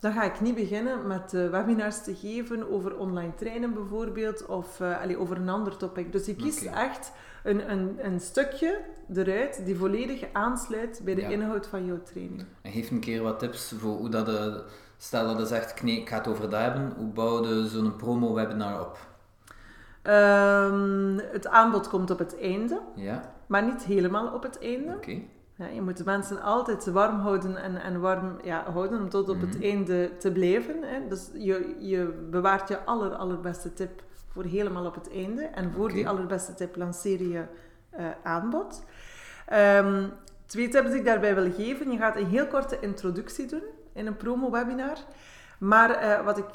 Dan 0.00 0.12
ga 0.12 0.22
ik 0.22 0.40
niet 0.40 0.54
beginnen 0.54 1.06
met 1.06 1.34
eh, 1.34 1.50
webinars 1.50 2.02
te 2.02 2.14
geven 2.14 2.70
over 2.70 2.96
online 2.96 3.34
trainen 3.34 3.74
bijvoorbeeld, 3.74 4.46
of 4.46 4.80
eh, 4.80 5.20
over 5.20 5.36
een 5.36 5.48
ander 5.48 5.76
topic. 5.76 6.12
Dus 6.12 6.26
je 6.26 6.34
kiest 6.36 6.66
Oké. 6.66 6.76
echt 6.76 7.12
een, 7.44 7.70
een, 7.70 7.96
een 8.06 8.20
stukje 8.20 8.80
eruit 9.14 9.60
die 9.64 9.76
volledig 9.76 10.24
aansluit 10.32 11.00
bij 11.04 11.14
de 11.14 11.20
Ja. 11.20 11.28
inhoud 11.28 11.66
van 11.66 11.86
jouw 11.86 12.02
training. 12.02 12.44
En 12.62 12.72
geef 12.72 12.90
een 12.90 13.00
keer 13.00 13.22
wat 13.22 13.38
tips 13.38 13.74
voor 13.78 13.96
hoe 13.96 14.08
dat... 14.08 14.26
De, 14.26 14.64
stel 14.98 15.26
dat 15.26 15.38
je 15.38 15.46
zegt, 15.46 15.82
nee, 15.82 16.00
ik 16.00 16.08
ga 16.08 16.16
het 16.16 16.26
over 16.28 16.50
dat 16.50 16.60
hebben. 16.60 16.92
Hoe 16.96 17.06
bouw 17.06 17.46
je 17.46 17.66
zo'n 17.68 17.96
promo-webinar 17.96 18.80
op? 18.80 18.98
Ehm, 20.02 21.18
het 21.32 21.46
aanbod 21.46 21.88
komt 21.88 22.10
op 22.10 22.18
het 22.18 22.40
einde, 22.40 22.80
Ja? 22.94 23.34
maar 23.46 23.62
niet 23.64 23.84
helemaal 23.84 24.32
op 24.34 24.42
het 24.42 24.58
einde. 24.58 24.96
Ja, 25.58 25.66
je 25.66 25.82
moet 25.82 25.96
de 25.96 26.04
mensen 26.04 26.42
altijd 26.42 26.86
warm 26.86 27.18
houden 27.20 27.56
en, 27.56 27.76
en 27.76 28.00
warm 28.00 28.38
ja, 28.42 28.70
houden 28.72 29.00
om 29.00 29.08
tot 29.08 29.28
op 29.28 29.40
het 29.40 29.54
Mhm. 29.54 29.62
einde 29.62 30.16
te 30.18 30.32
blijven. 30.32 30.82
Hè. 30.82 31.08
Dus 31.08 31.30
je, 31.34 31.76
je 31.78 32.26
bewaart 32.30 32.68
je 32.68 32.84
aller, 32.84 33.10
allerbeste 33.14 33.72
tip 33.72 34.02
voor 34.28 34.44
helemaal 34.44 34.86
op 34.86 34.94
het 34.94 35.10
einde. 35.12 35.42
En 35.42 35.72
voor 35.72 35.92
die 35.92 36.08
allerbeste 36.08 36.54
tip 36.54 36.76
lanceer 36.76 37.22
je 37.22 37.44
eh, 37.90 38.04
aanbod. 38.22 38.84
Ehm, 39.46 40.04
twee 40.46 40.68
tips 40.68 40.88
die 40.90 40.98
ik 40.98 41.04
daarbij 41.04 41.34
wil 41.34 41.52
geven. 41.52 41.90
Je 41.90 41.98
gaat 41.98 42.16
een 42.16 42.26
heel 42.26 42.46
korte 42.46 42.80
introductie 42.80 43.46
doen 43.46 43.62
in 43.92 44.06
een 44.06 44.16
promo-webinar. 44.16 44.96
Maar 45.58 45.90
eh, 45.90 46.24
wat 46.24 46.38
ik 46.38 46.46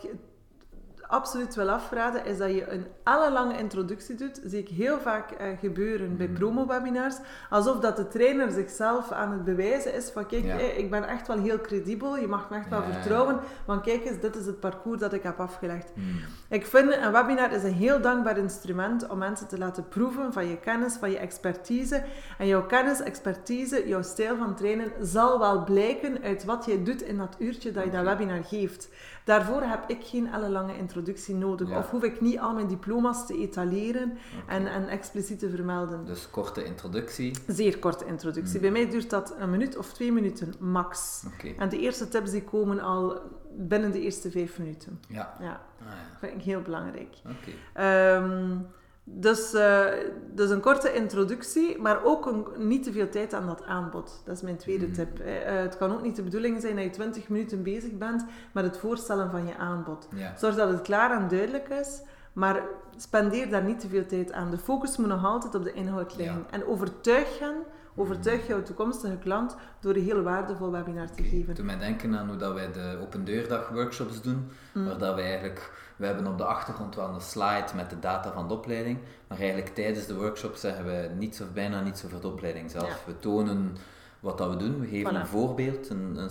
absoluut 1.12 1.56
wil 1.56 1.70
afraden, 1.70 2.26
is 2.26 2.38
dat 2.38 2.50
je 2.50 2.70
een 2.72 2.86
ellenlange 3.04 3.58
introductie 3.58 4.16
doet. 4.16 4.42
zie 4.46 4.60
ik 4.60 4.68
heel 4.70 5.00
vaak 5.00 5.32
eh, 5.32 5.48
gebeuren 5.60 6.18
bij 6.18 6.28
Mhm. 6.28 6.36
promo-webinars. 6.36 7.16
Alsof 7.50 7.80
dat 7.80 7.96
de 7.98 8.08
trainer 8.08 8.52
zichzelf 8.52 9.12
aan 9.12 9.32
het 9.32 9.44
bewijzen 9.44 9.94
is 9.94 10.10
van 10.10 10.26
kijk, 10.26 10.44
Ja. 10.46 10.58
eh, 10.60 10.78
ik 10.78 10.90
ben 10.90 11.08
echt 11.08 11.28
wel 11.28 11.38
heel 11.40 11.60
credibel, 11.62 12.18
je 12.18 12.28
mag 12.28 12.50
me 12.50 12.58
echt 12.58 12.70
wel 12.70 12.82
Ja, 12.82 12.92
vertrouwen, 12.92 13.40
want 13.66 13.82
kijk 13.82 14.06
eens, 14.06 14.20
dit 14.20 14.36
is 14.36 14.46
het 14.46 14.60
parcours 14.60 15.00
dat 15.00 15.14
ik 15.14 15.24
heb 15.24 15.40
afgelegd. 15.40 15.92
Hmm. 15.94 16.20
Ik 16.50 16.66
vind 16.66 16.96
een 16.96 17.12
webinar 17.12 17.52
is 17.52 17.64
een 17.64 17.74
heel 17.74 18.02
dankbaar 18.02 18.38
instrument 18.38 19.08
om 19.08 19.18
mensen 19.18 19.48
te 19.48 19.58
laten 19.58 19.88
proeven 19.88 20.34
van 20.34 20.48
je 20.48 20.58
kennis, 20.58 20.94
van 20.96 21.12
je 21.12 21.18
expertise. 21.18 22.04
En 22.38 22.48
jouw 22.48 22.66
kennis, 22.66 23.02
expertise, 23.02 23.88
jouw 23.88 24.02
stijl 24.02 24.38
van 24.38 24.56
trainen 24.56 24.92
zal 25.02 25.40
wel 25.40 25.64
blijken 25.64 26.22
uit 26.24 26.44
wat 26.44 26.66
jij 26.66 26.84
doet 26.84 27.02
in 27.02 27.18
dat 27.18 27.36
uurtje 27.40 27.72
dat 27.72 27.84
je 27.84 27.90
dat 27.92 28.04
webinar 28.04 28.44
geeft. 28.44 28.90
Daarvoor 29.26 29.62
heb 29.62 29.84
ik 29.88 30.04
geen 30.04 30.28
ellenlange 30.28 30.78
introductie 30.78 31.36
nodig. 31.36 31.70
Ja. 31.70 31.78
Of 31.78 31.90
hoef 31.90 32.04
ik 32.04 32.22
niet 32.22 32.40
al 32.40 32.54
mijn 32.54 32.68
diploma's 32.68 33.26
te 33.28 33.38
etaleren 33.38 34.18
en, 34.48 34.68
en 34.68 34.88
expliciet 34.88 35.40
te 35.40 35.50
vermelden. 35.50 36.06
Dus 36.06 36.30
korte 36.30 36.64
introductie. 36.64 37.36
Zeer 37.48 37.80
korte 37.80 38.06
introductie. 38.06 38.56
Mm. 38.56 38.62
Bij 38.62 38.72
mij 38.72 38.90
duurt 38.90 39.10
dat 39.10 39.36
een 39.38 39.50
minuut 39.50 39.78
of 39.78 39.94
twee 39.94 40.12
minuten 40.12 40.54
max. 40.60 41.24
Oké. 41.34 41.48
En 41.58 41.70
de 41.70 41.80
eerste 41.80 42.08
tips 42.08 42.32
die 42.32 42.44
komen 42.44 42.80
al 42.80 43.20
binnen 43.58 43.92
de 43.92 44.02
eerste 44.02 44.32
vijf 44.32 44.60
minuten. 44.60 45.00
Ja. 45.08 45.36
Ja, 45.40 45.62
Ah, 45.82 45.88
ja. 45.88 46.18
vind 46.20 46.34
ik 46.34 46.42
heel 46.42 46.62
belangrijk. 46.62 47.16
Oké. 47.26 47.52
Ehm, 47.74 48.58
dus, 49.04 49.54
eh, 49.54 49.86
dus 50.34 50.50
een 50.50 50.60
korte 50.62 50.94
introductie, 50.94 51.82
maar 51.82 52.04
ook 52.04 52.26
een, 52.26 52.46
niet 52.68 52.84
te 52.84 52.92
veel 52.92 53.10
tijd 53.10 53.34
aan 53.34 53.46
dat 53.46 53.64
aanbod. 53.64 54.22
Dat 54.26 54.36
is 54.36 54.42
mijn 54.42 54.58
tweede 54.58 54.86
Mhm. 54.86 54.94
tip. 54.96 55.20
Eh, 55.20 55.56
eh, 55.56 55.62
het 55.62 55.78
kan 55.78 55.92
ook 55.94 56.02
niet 56.02 56.16
de 56.16 56.24
bedoeling 56.24 56.62
zijn 56.62 56.76
dat 56.76 56.84
je 56.84 56.90
20 56.90 57.30
minuten 57.30 57.64
bezig 57.64 57.92
bent 57.98 58.26
met 58.52 58.64
het 58.64 58.78
voorstellen 58.78 59.32
van 59.32 59.48
je 59.48 59.58
aanbod. 59.58 60.08
Zorg 60.38 60.56
dat 60.56 60.70
het 60.70 60.82
klaar 60.82 61.12
en 61.22 61.28
duidelijk 61.28 61.70
is, 61.70 62.02
maar 62.34 62.62
spendeer 62.98 63.50
daar 63.50 63.64
niet 63.64 63.80
te 63.80 63.88
veel 63.88 64.06
tijd 64.06 64.32
aan. 64.32 64.52
De 64.52 64.58
focus 64.58 64.98
moet 64.98 65.08
nog 65.08 65.26
altijd 65.26 65.56
op 65.56 65.64
de 65.64 65.74
inhoud 65.74 66.18
liggen. 66.18 66.46
En 66.50 66.66
overtuig 66.66 67.40
hen, 67.40 67.56
overtuig 67.96 68.48
jouw 68.48 68.64
toekomstige 68.64 69.18
klant 69.18 69.56
door 69.80 69.96
een 69.96 70.04
heel 70.04 70.22
waardevol 70.22 70.72
webinar 70.72 71.08
te 71.12 71.20
Oké. 71.20 71.30
geven. 71.30 71.56
Doe 71.56 71.66
mij 71.66 71.78
denken 71.78 72.16
aan 72.18 72.28
hoe 72.28 72.38
dat 72.38 72.54
wij 72.54 72.72
de 72.72 72.98
open 73.02 73.24
deurdag 73.26 73.70
workshops 73.70 74.22
doen, 74.22 74.48
Mm. 74.74 74.86
waar 74.86 74.98
dat 74.98 75.16
wij 75.16 75.24
eigenlijk, 75.26 75.72
we 76.02 76.08
hebben 76.08 76.28
op 76.28 76.38
de 76.38 76.44
achtergrond 76.46 76.96
wel 76.96 77.10
een 77.14 77.22
slide 77.22 77.66
met 77.76 77.90
de 77.90 78.00
data 78.00 78.32
van 78.32 78.48
de 78.48 78.54
opleiding, 78.54 78.98
maar 79.28 79.38
eigenlijk 79.38 79.76
tijdens 79.76 80.06
de 80.06 80.16
workshop 80.16 80.56
zeggen 80.56 80.86
we 80.86 81.10
niets 81.18 81.42
of 81.42 81.52
bijna 81.54 81.82
niets 81.82 82.06
over 82.06 82.22
de 82.22 82.28
opleiding 82.28 82.72
zelf. 82.72 82.88
Ja. 82.88 82.96
We 83.06 83.20
tonen 83.20 83.78
wat 84.20 84.38
dat 84.38 84.50
we 84.50 84.56
doen, 84.56 84.80
we 84.80 84.88
geven 84.88 85.12
Voilà. 85.12 85.16
een 85.16 85.28
voorbeeld, 85.28 85.90
een, 85.90 86.16
een, 86.18 86.30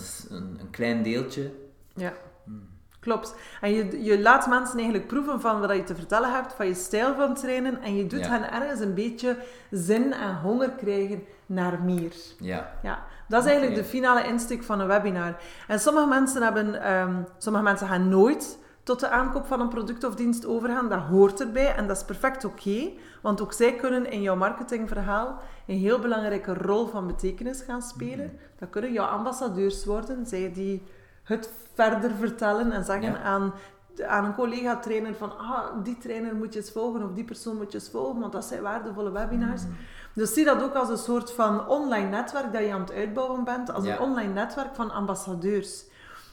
een, 0.59 0.69
klein 0.71 1.03
deeltje. 1.03 1.51
Ja. 1.95 2.13
Hmm. 2.43 2.67
Klopt. 2.99 3.35
En 3.61 3.71
je, 3.73 4.03
je 4.03 4.21
laat 4.21 4.47
mensen 4.47 4.75
eigenlijk 4.75 5.07
proeven 5.07 5.41
van 5.41 5.59
wat 5.59 5.75
je 5.75 5.83
te 5.83 5.95
vertellen 5.95 6.33
hebt, 6.33 6.53
van 6.53 6.67
je 6.67 6.73
stijl 6.73 7.15
van 7.15 7.35
trainen. 7.35 7.81
En 7.81 7.95
je 7.95 8.07
doet 8.07 8.19
Ja. 8.25 8.29
hen 8.29 8.51
ergens 8.51 8.79
een 8.79 8.93
beetje 8.93 9.37
zin 9.71 10.13
en 10.13 10.35
honger 10.35 10.69
krijgen 10.69 11.23
naar 11.45 11.81
meer. 11.81 12.13
Ja, 12.39 12.71
Ja, 12.83 13.03
dat 13.27 13.43
is 13.43 13.49
eigenlijk 13.51 13.81
de 13.81 13.87
finale 13.89 14.23
insteek 14.27 14.63
van 14.63 14.79
een 14.79 14.87
webinar. 14.87 15.35
En 15.67 15.79
sommige 15.79 16.07
mensen 16.07 16.41
hebben, 16.43 16.81
ehm, 16.83 17.15
sommige 17.37 17.63
mensen 17.63 17.87
gaan 17.87 18.09
nooit 18.09 18.57
tot 18.83 18.99
de 18.99 19.09
aankoop 19.09 19.45
van 19.45 19.59
een 19.61 19.67
product 19.69 20.03
of 20.03 20.15
dienst 20.15 20.45
overgaan. 20.45 20.89
Dat 20.89 20.99
hoort 21.01 21.39
erbij 21.41 21.75
en 21.75 21.87
dat 21.87 21.97
is 21.97 22.03
perfect 22.03 22.45
oké, 22.45 22.89
want 23.21 23.41
ook 23.41 23.53
zij 23.53 23.75
kunnen 23.75 24.11
in 24.11 24.21
jouw 24.21 24.35
marketingverhaal 24.35 25.37
een 25.67 25.77
heel 25.77 25.99
belangrijke 25.99 26.53
rol 26.53 26.87
van 26.87 27.07
betekenis 27.07 27.61
gaan 27.61 27.81
spelen. 27.81 28.25
Mhm. 28.25 28.35
Dat 28.59 28.69
kunnen 28.69 28.91
jouw 28.91 29.05
ambassadeurs 29.07 29.85
worden, 29.85 30.25
zij 30.25 30.51
die 30.53 30.83
het 31.23 31.49
verder 31.73 32.11
vertellen 32.11 32.71
en 32.71 32.83
zeggen 32.83 33.11
Ja. 33.11 33.21
aan, 33.21 33.53
aan 34.07 34.25
een 34.25 34.35
collega-trainer 34.35 35.15
van 35.15 35.37
ah, 35.37 35.65
die 35.83 35.97
trainer 35.97 36.35
moet 36.35 36.53
je 36.53 36.59
eens 36.59 36.71
volgen 36.71 37.03
of 37.03 37.11
die 37.13 37.23
persoon 37.23 37.57
moet 37.57 37.71
je 37.71 37.77
eens 37.77 37.89
volgen, 37.89 38.19
want 38.19 38.31
dat 38.33 38.45
zijn 38.45 38.61
waardevolle 38.61 39.11
webinars. 39.11 39.61
Mhm. 39.61 39.71
Dus 40.13 40.33
zie 40.33 40.45
dat 40.45 40.63
ook 40.63 40.73
als 40.73 40.89
een 40.89 40.97
soort 40.97 41.31
van 41.31 41.67
online 41.67 42.09
netwerk 42.09 42.53
dat 42.53 42.61
je 42.61 42.73
aan 42.73 42.79
het 42.81 42.91
uitbouwen 42.91 43.43
bent, 43.43 43.73
als 43.73 43.83
Ja. 43.85 43.93
een 43.93 43.99
online 43.99 44.33
netwerk 44.33 44.75
van 44.75 44.91
ambassadeurs. 44.91 45.85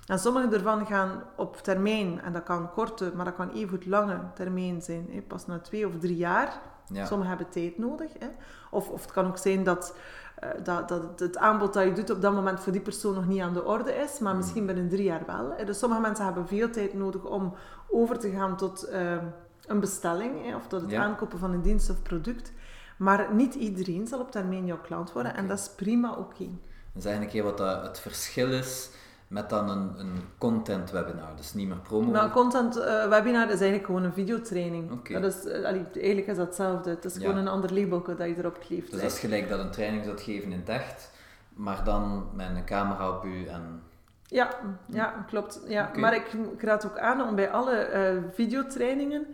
En 0.08 0.18
sommige 0.18 0.48
daarvan 0.48 0.86
gaan 0.86 1.22
op 1.36 1.56
termijn, 1.56 2.20
en 2.20 2.32
dat 2.32 2.42
kan 2.42 2.70
korte, 2.72 3.12
maar 3.14 3.24
dat 3.24 3.34
kan 3.34 3.50
even 3.50 3.68
goed 3.68 3.86
lange 3.86 4.20
termijn 4.34 4.82
zijn, 4.82 5.08
hè, 5.10 5.20
pas 5.20 5.46
na 5.46 5.58
twee 5.58 5.86
of 5.86 5.98
drie 5.98 6.16
jaar. 6.16 6.60
Ja. 6.92 7.06
Sommigen 7.06 7.36
hebben 7.36 7.52
tijd 7.52 7.78
nodig. 7.78 8.12
Hè. 8.18 8.26
Of, 8.70 8.88
of 8.88 9.02
het 9.02 9.12
kan 9.12 9.26
ook 9.26 9.38
zijn 9.38 9.64
dat, 9.64 9.96
eh, 10.36 10.48
dat, 10.62 10.88
dat 10.88 11.20
het- 11.20 11.36
aanbod 11.36 11.72
dat 11.72 11.84
je 11.84 11.92
doet 11.92 12.10
op 12.10 12.22
dat 12.22 12.32
moment 12.34 12.60
voor 12.60 12.72
die 12.72 12.80
persoon 12.80 13.14
nog 13.14 13.26
niet 13.26 13.40
aan 13.40 13.52
de 13.52 13.64
orde 13.64 13.92
is, 13.94 14.18
maar 14.18 14.36
misschien 14.36 14.66
binnen 14.66 14.88
drie 14.88 15.02
jaar 15.04 15.22
wel. 15.26 15.52
Hè. 15.56 15.64
Dus 15.64 15.78
sommige 15.78 16.00
mensen 16.00 16.24
hebben 16.24 16.46
veel 16.48 16.70
tijd 16.70 16.94
nodig 16.94 17.24
om 17.24 17.54
over 17.90 18.18
te 18.18 18.30
gaan 18.30 18.56
tot 18.56 18.82
eh, 18.82 19.16
een 19.66 19.80
bestelling, 19.80 20.44
hè, 20.46 20.56
of 20.56 20.66
tot 20.66 20.80
het 20.80 20.90
Ja. 20.90 21.02
aankopen 21.02 21.38
van 21.38 21.52
een 21.52 21.62
dienst 21.62 21.90
of 21.90 22.02
product. 22.02 22.52
Maar 22.98 23.34
niet 23.34 23.54
iedereen 23.54 24.06
zal 24.06 24.20
op 24.20 24.30
termijn 24.30 24.66
jouw 24.66 24.80
klant 24.80 25.12
worden 25.12 25.34
en 25.34 25.48
dat 25.48 25.58
is 25.58 25.70
prima 25.76 26.12
oké. 26.12 26.44
Dan 26.92 27.02
zeg 27.02 27.16
een 27.16 27.28
keer 27.28 27.42
wat 27.44 27.58
dat 27.58 27.82
het 27.82 28.00
verschil 28.00 28.52
is 28.52 28.90
met 29.28 29.50
dan 29.50 29.70
een, 29.70 29.92
een 29.98 30.12
content 30.38 30.90
webinar. 30.90 31.36
Dus 31.36 31.54
niet 31.54 31.68
meer 31.68 31.76
promo. 31.76 32.10
Nou, 32.10 32.30
content 32.30 32.76
eh, 32.76 33.08
webinar 33.08 33.44
is 33.44 33.50
eigenlijk 33.50 33.84
gewoon 33.86 34.02
een 34.04 34.12
videotraining. 34.12 35.08
Dat 35.08 35.24
is, 35.34 35.44
eh, 35.44 35.64
eigenlijk 35.64 36.26
is 36.26 36.36
dat 36.36 36.46
hetzelfde. 36.46 36.90
Het 36.90 37.04
is 37.04 37.14
Ja. 37.14 37.20
gewoon 37.20 37.36
een 37.36 37.48
ander 37.48 37.74
labelje 37.74 38.14
dat 38.14 38.26
je 38.28 38.34
erop 38.38 38.60
kleeft. 38.60 38.90
dus 38.90 39.00
dat 39.00 39.10
is 39.12 39.18
gelijk 39.18 39.48
dat 39.48 39.58
een 39.58 39.70
training 39.70 40.04
zou 40.04 40.18
geven 40.18 40.52
in 40.52 40.58
het 40.58 40.68
echt, 40.68 41.10
maar 41.54 41.84
dan 41.84 42.28
met 42.34 42.48
een 42.56 42.64
camera 42.64 43.10
op 43.10 43.24
u 43.24 43.46
en... 43.46 43.82
Ja, 44.30 44.48
ja 44.86 45.24
klopt. 45.26 45.60
Ja. 45.66 45.90
Maar 45.96 46.14
ik, 46.14 46.32
ik 46.32 46.62
raad 46.62 46.86
ook 46.86 46.98
aan 46.98 47.22
om 47.22 47.34
bij 47.34 47.50
alle 47.50 47.74
eh, 47.76 48.16
videotrainingen, 48.32 49.26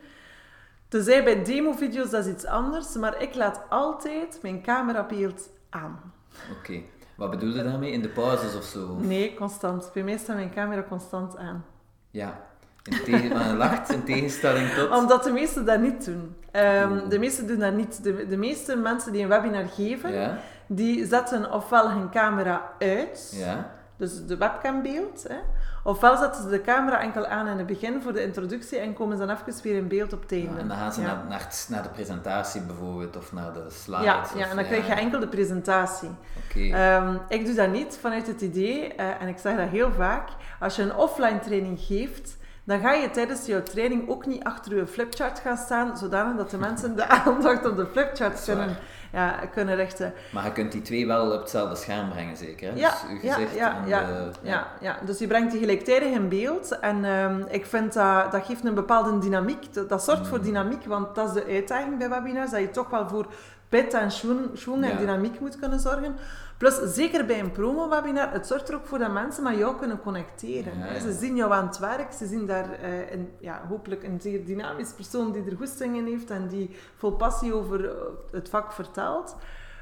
tenzij 0.88 1.24
bij 1.24 1.44
demovideo's 1.44 2.10
dat 2.10 2.26
is 2.26 2.32
iets 2.32 2.44
anders, 2.46 2.94
maar 2.94 3.22
ik 3.22 3.34
laat 3.34 3.60
altijd 3.68 4.38
mijn 4.42 4.62
camerabeeld 4.62 5.48
aan. 5.70 6.12
Oké. 6.58 6.80
Wat 7.16 7.30
bedoel 7.30 7.54
je 7.54 7.62
daarmee? 7.62 7.92
In 7.92 8.02
de 8.02 8.08
pauzes 8.08 8.56
of 8.56 8.64
zo? 8.64 8.96
Nee, 9.00 9.34
constant. 9.34 9.90
Bij 9.94 10.02
mij 10.02 10.16
staat 10.18 10.36
mijn 10.36 10.50
camera 10.54 10.82
constant 10.88 11.36
aan. 11.36 11.64
Ja. 12.10 12.40
In 12.82 13.02
tegen... 13.04 13.28
maar 13.36 13.46
je 13.48 13.54
lacht 13.54 13.92
in 13.92 14.04
tegenstelling 14.04 14.68
tot... 14.70 14.90
Omdat 14.90 15.24
de 15.24 15.32
meesten 15.32 15.64
dat 15.64 15.80
niet 15.80 16.04
doen. 16.04 16.36
Ehm, 16.50 17.08
de 17.08 17.18
meesten 17.18 17.46
doen 17.46 17.58
dat 17.58 17.74
niet. 17.74 18.02
De, 18.02 18.26
de 18.26 18.36
meeste 18.36 18.76
mensen 18.76 19.12
die 19.12 19.22
een 19.22 19.28
webinar 19.28 19.64
geven, 19.66 20.12
Ja? 20.12 20.38
die 20.66 21.06
zetten 21.06 21.52
ofwel 21.52 21.90
hun 21.90 22.10
camera 22.10 22.72
uit, 22.78 23.32
Ja? 23.36 23.70
dus 23.96 24.26
de 24.26 24.36
webcambeeld, 24.36 25.24
hè, 25.28 25.36
ofwel 25.84 26.16
zetten 26.16 26.42
ze 26.42 26.48
de 26.48 26.60
camera 26.60 27.00
enkel 27.00 27.26
aan 27.26 27.46
in 27.46 27.58
het 27.58 27.66
begin 27.66 28.02
voor 28.02 28.12
de 28.12 28.22
introductie 28.22 28.78
en 28.78 28.92
komen 28.94 29.16
ze 29.18 29.26
dan 29.26 29.36
even 29.36 29.62
weer 29.62 29.76
in 29.76 29.88
beeld 29.88 30.12
op 30.12 30.22
het 30.22 30.32
einde. 30.32 30.50
Ja, 30.54 30.58
en 30.58 30.68
dan 30.68 30.76
gaan 30.76 30.92
ze 30.92 31.00
Ja. 31.00 31.06
naar, 31.06 31.18
naar, 31.28 31.38
het- 31.40 31.66
naar 31.70 31.82
de 31.82 31.88
presentatie 31.88 32.60
bijvoorbeeld, 32.60 33.16
of 33.16 33.32
naar 33.32 33.52
de 33.52 33.64
slides. 33.68 34.04
Ja, 34.04 34.20
of- 34.20 34.38
ja, 34.38 34.48
en 34.48 34.56
dan 34.56 34.64
krijg 34.64 34.86
je 34.86 34.92
enkel 34.94 35.20
de 35.20 35.28
presentatie. 35.28 36.10
Ehm, 36.54 37.14
ik 37.28 37.44
doe 37.46 37.54
dat 37.54 37.70
niet 37.70 37.98
vanuit 38.00 38.26
het 38.26 38.40
idee, 38.40 38.94
eh, 38.94 39.22
en 39.22 39.28
ik 39.28 39.38
zeg 39.38 39.56
dat 39.56 39.68
heel 39.68 39.92
vaak, 39.92 40.28
als 40.60 40.76
je 40.76 40.82
een 40.82 40.94
offline 40.96 41.38
training 41.38 41.80
geeft, 41.80 42.36
dan 42.64 42.80
ga 42.80 42.92
je 42.92 43.10
tijdens 43.10 43.46
jouw 43.46 43.62
training 43.62 44.08
ook 44.08 44.26
niet 44.26 44.44
achter 44.44 44.76
je 44.76 44.86
flipchart 44.86 45.38
gaan 45.38 45.56
staan, 45.56 45.96
zodanig 45.96 46.36
dat 46.36 46.50
de 46.50 46.58
mensen 46.58 46.96
de 46.96 47.08
aandacht 47.24 47.66
op 47.66 47.76
de 47.76 47.86
flipchart 47.92 48.44
kunnen, 48.44 48.76
ja, 49.12 49.30
kunnen 49.52 49.76
richten. 49.76 50.12
Maar 50.32 50.44
je 50.44 50.52
kunt 50.52 50.72
die 50.72 50.82
twee 50.82 51.06
wel 51.06 51.32
op 51.32 51.40
hetzelfde 51.40 51.76
scherm 51.76 52.10
brengen, 52.10 52.36
zeker? 52.36 52.72
Hè? 52.72 52.78
Ja, 52.78 52.90
dus 52.90 53.10
uw 53.10 53.18
ja, 53.22 53.34
gezicht 53.34 53.54
ja, 53.54 53.76
en 53.76 53.88
ja, 53.88 54.06
de... 54.06 54.30
Ja, 54.42 54.66
ja, 54.80 54.98
dus 55.04 55.18
je 55.18 55.26
brengt 55.26 55.50
die 55.50 55.60
gelijktijdig 55.60 56.08
in 56.08 56.28
beeld. 56.28 56.78
En 56.78 57.04
ehm, 57.04 57.42
ik 57.48 57.66
vind 57.66 57.92
dat, 57.92 58.32
dat 58.32 58.44
geeft 58.46 58.64
een 58.64 58.74
bepaalde 58.74 59.18
dynamiek. 59.18 59.74
Dat, 59.74 59.88
dat 59.88 60.04
zorgt 60.04 60.26
voor 60.26 60.38
Mm. 60.38 60.44
dynamiek, 60.44 60.84
want 60.84 61.14
dat 61.14 61.28
is 61.28 61.42
de 61.42 61.52
uitdaging 61.52 61.98
bij 61.98 62.08
webinars, 62.08 62.50
dat 62.50 62.60
je 62.60 62.70
toch 62.70 62.90
wel 62.90 63.08
voor 63.08 63.26
pit 63.68 63.94
en 63.94 64.10
schwung, 64.10 64.48
schwung 64.52 64.84
en 64.84 64.90
Ja. 64.90 64.96
dynamiek 64.96 65.40
moet 65.40 65.58
kunnen 65.58 65.80
zorgen. 65.80 66.14
Plus, 66.58 66.94
zeker 66.94 67.26
bij 67.26 67.40
een 67.40 67.50
promo-webinar, 67.50 68.32
het 68.32 68.46
zorgt 68.46 68.68
er 68.68 68.74
ook 68.74 68.86
voor 68.86 68.98
dat 68.98 69.12
mensen 69.12 69.42
met 69.42 69.56
jou 69.56 69.76
kunnen 69.78 70.00
connecteren. 70.00 70.78
Ja. 70.78 71.00
Ze 71.00 71.12
zien 71.12 71.36
jou 71.36 71.52
aan 71.52 71.66
het 71.66 71.78
werk, 71.78 72.12
ze 72.12 72.26
zien 72.26 72.46
daar 72.46 72.72
eh, 72.72 73.10
een, 73.12 73.28
ja, 73.38 73.60
hopelijk 73.68 74.02
een 74.02 74.20
zeer 74.20 74.44
dynamisch 74.44 74.92
persoon 74.92 75.32
die 75.32 75.44
er 75.50 75.56
goesting 75.56 75.96
in 75.96 76.06
heeft 76.06 76.30
en 76.30 76.48
die 76.48 76.76
vol 76.96 77.12
passie 77.12 77.54
over 77.54 77.88
eh, 77.88 77.94
het 78.30 78.48
vak 78.48 78.72
vertelt. 78.72 79.36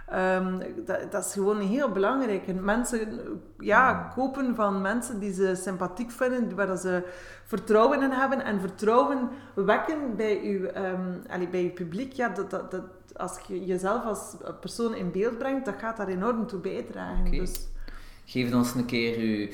Ehm, 0.08 0.58
dat, 0.84 1.12
dat 1.12 1.24
is 1.24 1.32
gewoon 1.32 1.60
heel 1.60 1.88
belangrijk. 1.88 2.46
En 2.46 2.64
mensen 2.64 3.20
ja, 3.58 4.10
kopen 4.14 4.54
van 4.54 4.80
mensen 4.80 5.18
die 5.20 5.32
ze 5.32 5.54
sympathiek 5.54 6.10
vinden, 6.10 6.54
waar 6.56 6.76
ze 6.76 7.02
vertrouwen 7.44 8.02
in 8.02 8.10
hebben. 8.10 8.44
En 8.44 8.60
vertrouwen 8.60 9.28
wekken 9.54 10.16
bij 10.16 10.40
uw, 10.42 10.64
ehm, 10.66 11.12
allee, 11.30 11.48
bij 11.48 11.62
uw 11.62 11.72
publiek. 11.72 12.12
Ja, 12.12 12.28
dat, 12.28 12.50
dat, 12.50 12.70
dat, 12.70 12.82
als 13.16 13.38
je 13.48 13.64
jezelf 13.64 14.05
als 14.05 14.37
persoon 14.61 14.94
in 14.94 15.11
beeld 15.11 15.38
brengt, 15.38 15.64
dat 15.64 15.75
gaat 15.79 15.96
daar 15.96 16.09
enorm 16.09 16.46
toe 16.46 16.61
bijdragen. 16.61 17.31
Dus, 17.31 17.66
Geef 18.25 18.55
ons 18.55 18.75
een 18.75 18.85
keer 18.85 19.18
uw 19.18 19.48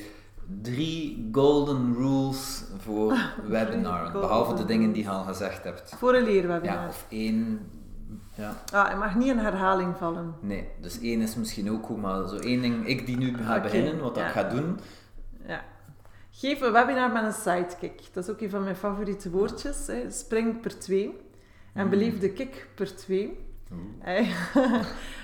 drie 0.61 1.29
golden 1.31 1.93
rules 1.95 2.63
voor 2.77 3.17
webinar, 3.47 4.11
behalve 4.11 4.53
de 4.53 4.65
dingen 4.65 4.91
die 4.91 5.03
je 5.03 5.09
al 5.09 5.23
gezegd 5.23 5.63
hebt. 5.63 5.95
voor 5.97 6.13
een 6.15 6.23
leerwebinar. 6.23 6.75
Ja, 6.81 6.87
of 6.87 7.05
één... 7.09 7.59
Ja, 8.35 8.53
Ah, 8.73 8.89
je 8.89 8.95
mag 8.95 9.15
niet 9.15 9.27
in 9.27 9.37
herhaling 9.37 9.97
vallen. 9.97 10.33
nee. 10.41 10.67
Dus 10.81 10.99
één 11.01 11.21
is 11.21 11.35
misschien 11.35 11.71
ook 11.71 11.85
goed, 11.85 11.97
maar 12.01 12.27
zo 12.27 12.35
één 12.35 12.61
ding, 12.61 12.87
ik 12.87 13.05
die 13.05 13.17
nu 13.17 13.37
ga 13.37 13.61
beginnen, 13.61 13.99
wat 13.99 14.15
dat 14.15 14.23
ja. 14.23 14.29
ik 14.29 14.33
ga 14.33 14.43
doen. 14.43 14.79
Ja. 15.47 15.63
Geef 16.31 16.61
een 16.61 16.71
webinar 16.71 17.11
met 17.11 17.23
een 17.23 17.33
sidekick. 17.33 18.01
Dat 18.13 18.23
is 18.23 18.29
ook 18.29 18.41
een 18.41 18.49
van 18.49 18.63
mijn 18.63 18.75
favoriete 18.75 19.29
woordjes. 19.29 19.87
Hè. 19.87 20.11
Spring 20.11 20.61
per 20.61 20.79
twee. 20.79 21.17
En 21.73 21.83
Mm. 21.83 21.89
beleef 21.89 22.19
de 22.19 22.29
kick 22.29 22.67
per 22.75 22.95
twee. 22.95 23.39
Ik 24.05 24.35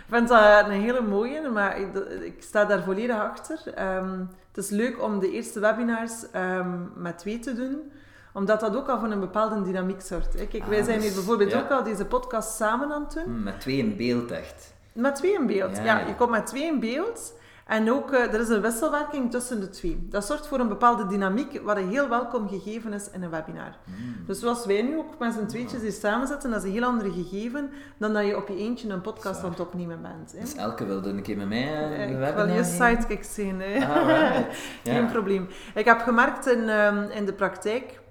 vind 0.10 0.27
dat 0.27 0.65
een 0.65 0.71
hele 0.81 1.01
mooie, 1.01 1.49
maar 1.49 1.79
ik, 1.79 1.95
ik 2.21 2.36
sta 2.43 2.65
daar 2.65 2.84
volledig 2.84 3.15
achter. 3.19 3.60
Ehm, 3.75 4.19
het 4.53 4.63
is 4.63 4.69
leuk 4.69 5.01
om 5.03 5.19
de 5.19 5.31
eerste 5.31 5.60
webinars 5.60 6.31
ehm, 6.31 6.69
met 6.95 7.17
twee 7.17 7.39
te 7.39 7.53
doen, 7.55 7.91
omdat 8.34 8.60
dat 8.60 8.75
ook 8.75 8.88
al 8.89 8.99
voor 8.99 9.12
een 9.12 9.19
bepaalde 9.19 9.62
dynamiek 9.62 10.01
zorgt. 10.01 10.34
hè. 10.39 10.45
Kijk, 10.47 10.65
wij 10.65 10.79
Ah, 10.79 10.86
zijn 10.86 10.97
hier 10.99 11.08
dus, 11.08 11.15
bijvoorbeeld 11.17 11.51
ja. 11.51 11.60
ook 11.60 11.69
al 11.71 11.84
deze 11.84 12.05
podcast 12.05 12.55
samen 12.55 12.91
aan 12.91 13.03
het 13.03 13.13
doen. 13.13 13.23
Hm, 13.23 13.43
Met 13.43 13.60
twee 13.62 13.77
in 13.77 13.95
beeld 13.97 14.31
echt. 14.31 14.73
Met 14.93 15.15
twee 15.15 15.34
in 15.34 15.47
beeld. 15.47 15.77
Ja, 15.77 15.84
Ja, 15.84 15.99
ja. 15.99 16.08
je 16.08 16.15
komt 16.15 16.29
met 16.29 16.45
twee 16.47 16.63
in 16.65 16.79
beeld. 16.79 17.34
En 17.65 17.91
ook, 17.91 18.12
eh, 18.12 18.34
er 18.34 18.39
is 18.39 18.49
een 18.49 18.62
wisselwerking 18.62 19.32
tussen 19.32 19.60
de 19.60 19.69
twee. 19.69 20.08
Dat 20.10 20.25
zorgt 20.25 20.47
voor 20.47 20.60
een 20.60 20.67
bepaalde 20.67 21.08
dynamiek, 21.08 21.62
wat 21.63 21.78
een 21.78 21.89
heel 21.89 22.10
welkom 22.10 22.47
gegeven 22.49 22.93
is 22.93 23.10
in 23.12 23.23
een 23.23 23.30
webinar. 23.30 23.78
Hm. 23.86 23.91
Dus 24.25 24.39
zoals 24.39 24.65
wij 24.65 24.82
nu 24.82 24.97
ook 24.97 25.19
met 25.19 25.34
z'n 25.34 25.45
tweetjes 25.45 25.82
hier 25.82 25.91
samen 25.91 26.28
zitten, 26.28 26.49
dat 26.51 26.60
is 26.63 26.65
een 26.67 26.75
heel 26.75 26.84
andere 26.84 27.12
gegeven 27.12 27.69
dan 27.97 28.13
dat 28.13 28.25
je 28.25 28.38
op 28.38 28.47
je 28.47 28.58
eentje 28.58 28.89
een 28.89 29.01
podcast 29.01 29.43
aan 29.43 29.49
het 29.49 29.60
opnemen 29.60 30.01
bent. 30.01 30.32
Hè. 30.32 30.39
Dus 30.39 30.56
elke 30.56 30.86
wilde 30.86 31.10
een 31.10 31.21
keer 31.21 31.38
met 31.38 31.47
mij 31.47 31.63
eh, 31.73 31.84
Eh, 31.84 31.89
de 31.97 32.04
ik 32.04 32.10
wil 32.10 32.19
webinar 32.19 32.47
je 32.47 32.63
geven? 32.63 32.65
sidekick 32.88 33.23
zien. 33.23 33.60
Hè. 33.62 33.80
Geen 34.84 35.04
Ja. 35.04 35.12
probleem. 35.12 35.47
Ik 35.75 35.86
heb 35.86 35.99
gemerkt 36.01 36.47
in, 36.47 36.69
ehm, 36.69 37.04
in 37.10 37.25
de 37.25 37.34
praktijk 37.34 38.04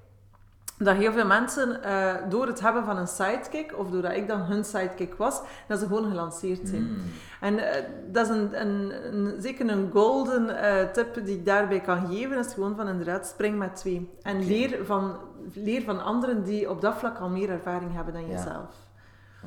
dat 0.79 0.97
heel 0.97 1.12
veel 1.12 1.27
mensen 1.27 1.81
door 2.29 2.47
het 2.47 2.61
hebben 2.61 2.85
van 2.85 2.97
een 2.97 3.07
sidekick, 3.09 3.79
of 3.79 3.90
doordat 3.90 4.12
ik 4.12 4.29
dan 4.29 4.40
hun 4.40 4.64
sidekick 4.64 5.14
was, 5.14 5.40
dat 5.69 5.79
ze 5.79 5.87
gewoon 5.87 6.09
gelanceerd 6.11 6.69
zijn. 6.69 6.83
Hm. 6.83 7.01
En 7.44 7.59
eh, 7.59 7.83
dat 8.12 8.28
is 8.30 8.37
een, 8.37 8.61
een, 8.61 8.92
een- 9.14 9.40
zeker 9.42 9.68
een 9.70 9.90
golden 9.92 10.48
eh, 10.62 10.88
tip 10.92 11.24
die 11.24 11.37
ik 11.37 11.44
daarbij 11.44 11.80
kan 11.80 12.07
geven, 12.07 12.38
is 12.38 12.52
gewoon 12.52 12.76
van 12.76 12.88
inderdaad 12.88 13.26
spring 13.26 13.59
met 13.59 13.76
twee. 13.76 14.11
En 14.22 14.46
leer, 14.46 14.85
van, 14.85 15.16
leer 15.54 15.83
van 15.83 16.04
anderen 16.04 16.42
die 16.44 16.70
op 16.70 16.80
dat 16.80 16.94
vlak 16.94 17.18
al 17.18 17.28
meer 17.28 17.50
ervaring 17.50 17.92
hebben 17.94 18.12
dan 18.14 18.26
jezelf. 18.28 18.83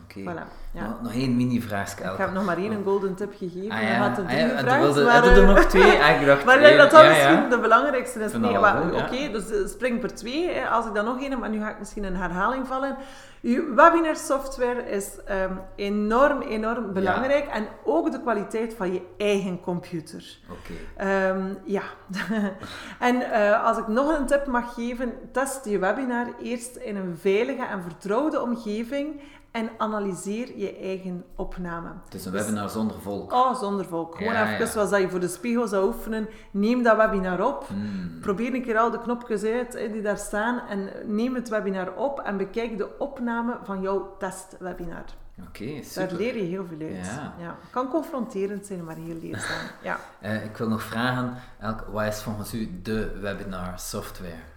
Oké. 0.03 0.19
Voilà. 0.19 0.67
Ja. 0.71 0.87
Nog, 0.87 1.01
nog 1.01 1.13
één 1.13 1.35
mini-vraagje, 1.35 2.03
Ik 2.03 2.17
heb 2.17 2.33
nog 2.33 2.45
maar 2.45 2.57
één 2.57 2.71
een 2.71 2.83
golden 2.83 3.15
tip 3.15 3.33
gegeven, 3.37 3.71
Ah 3.71 3.81
ja, 3.81 3.95
had 3.95 4.19
ah, 4.19 4.25
drie 4.25 4.37
ja, 4.37 4.47
gevraagd, 4.47 4.69
toen 4.69 4.93
wilde, 4.93 5.03
maar, 5.03 5.13
hadden 5.13 5.33
er 5.33 5.45
nog 5.45 5.65
twee? 5.65 6.01
Ah, 6.01 6.21
ik 6.21 6.27
dacht 6.27 6.45
Maar 6.49 6.59
één. 6.59 6.77
dat 6.77 6.91
dat 6.91 7.01
Ja, 7.01 7.07
misschien 7.07 7.43
ja. 7.43 7.49
de 7.49 7.59
belangrijkste 7.59 8.19
is. 8.19 8.33
Nee, 8.33 8.57
oké, 8.57 9.15
ja. 9.15 9.29
dus 9.31 9.51
eh, 9.51 9.67
spring 9.67 9.99
per 9.99 10.15
twee. 10.15 10.49
Hè. 10.49 10.67
Als 10.67 10.85
ik 10.85 10.93
dan 10.93 11.05
nog 11.05 11.21
één, 11.21 11.39
maar 11.39 11.49
nu 11.49 11.59
ga 11.59 11.69
ik 11.69 11.79
misschien 11.79 12.03
in 12.03 12.15
herhaling 12.15 12.67
vallen. 12.67 12.97
Uw 13.41 13.75
webinar 13.75 14.15
software 14.15 14.89
is 14.89 15.23
ehm, 15.25 15.53
enorm, 15.75 16.41
enorm 16.41 16.93
belangrijk. 16.93 17.47
En 17.47 17.67
ook 17.83 18.11
de 18.11 18.21
kwaliteit 18.21 18.73
van 18.73 18.93
je 18.93 19.01
eigen 19.17 19.59
computer. 19.59 20.37
Oké. 20.49 20.73
Ehm, 20.95 21.53
ja. 21.65 21.81
en 22.99 23.31
eh, 23.31 23.63
als 23.63 23.77
ik 23.77 23.87
nog 23.87 24.17
een 24.19 24.25
tip 24.25 24.45
mag 24.45 24.73
geven, 24.73 25.13
test 25.31 25.65
je 25.65 25.79
webinar 25.79 26.25
eerst 26.41 26.75
in 26.75 26.95
een 26.95 27.17
veilige 27.17 27.65
en 27.65 27.81
vertrouwde 27.81 28.41
omgeving 28.41 29.21
en 29.51 29.69
analyseer 29.77 30.57
je 30.57 30.77
eigen 30.77 31.25
opname. 31.35 31.89
Het 32.05 32.13
is 32.13 32.25
een 32.25 32.31
webinar 32.31 32.69
zonder 32.69 32.99
volk. 33.01 33.31
Oh, 33.33 33.55
zonder 33.55 33.85
volk. 33.85 34.15
Gewoon 34.15 34.33
Ja, 34.33 34.43
even 34.53 34.65
ja. 34.65 34.71
zoals 34.71 34.89
dat 34.89 34.99
je 35.01 35.09
voor 35.09 35.19
de 35.19 35.27
spiegel 35.27 35.67
zou 35.67 35.85
oefenen. 35.87 36.27
Neem 36.51 36.83
dat 36.83 36.97
webinar 36.97 37.45
op. 37.47 37.67
Hmm. 37.67 38.17
Probeer 38.21 38.53
een 38.53 38.61
keer 38.63 38.77
al 38.77 38.91
de 38.91 38.99
knopjes 38.99 39.43
uit 39.43 39.71
die 39.91 40.01
daar 40.01 40.17
staan 40.17 40.59
en 40.69 40.89
neem 41.05 41.35
het 41.35 41.49
webinar 41.49 41.93
op 41.95 42.19
en 42.19 42.37
bekijk 42.37 42.77
de 42.77 42.97
opname 42.99 43.57
van 43.63 43.81
jouw 43.81 44.15
testwebinar. 44.19 45.03
Oké, 45.47 45.73
Daar 45.73 45.83
super. 45.83 46.17
leer 46.17 46.35
je 46.35 46.43
heel 46.43 46.65
veel 46.65 46.87
uit. 46.87 47.05
Ja. 47.39 47.55
Kan 47.71 47.89
confronterend 47.89 48.65
zijn, 48.65 48.83
maar 48.83 48.95
heel 48.95 49.17
leerzaam. 49.21 49.67
Ja. 49.83 49.97
Eh, 50.19 50.45
ik 50.45 50.57
wil 50.57 50.67
nog 50.67 50.81
vragen, 50.83 51.33
Elke, 51.59 51.91
wat 51.91 52.05
is 52.05 52.21
volgens 52.21 52.53
u 52.53 52.79
de 52.81 53.19
webinar 53.21 53.73
software? 53.79 54.55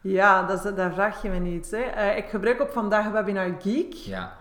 Ja, 0.00 0.42
dat 0.42 0.64
is, 0.64 0.74
daar 0.74 0.92
vraag 0.92 1.22
je 1.22 1.30
me 1.30 1.38
niet. 1.38 1.70
Hè. 1.70 1.78
Eh, 1.78 2.16
ik 2.16 2.28
gebruik 2.28 2.60
op 2.60 2.70
vandaag 2.70 3.10
Webinar 3.10 3.54
Geek. 3.58 3.92
Ja. 3.92 4.32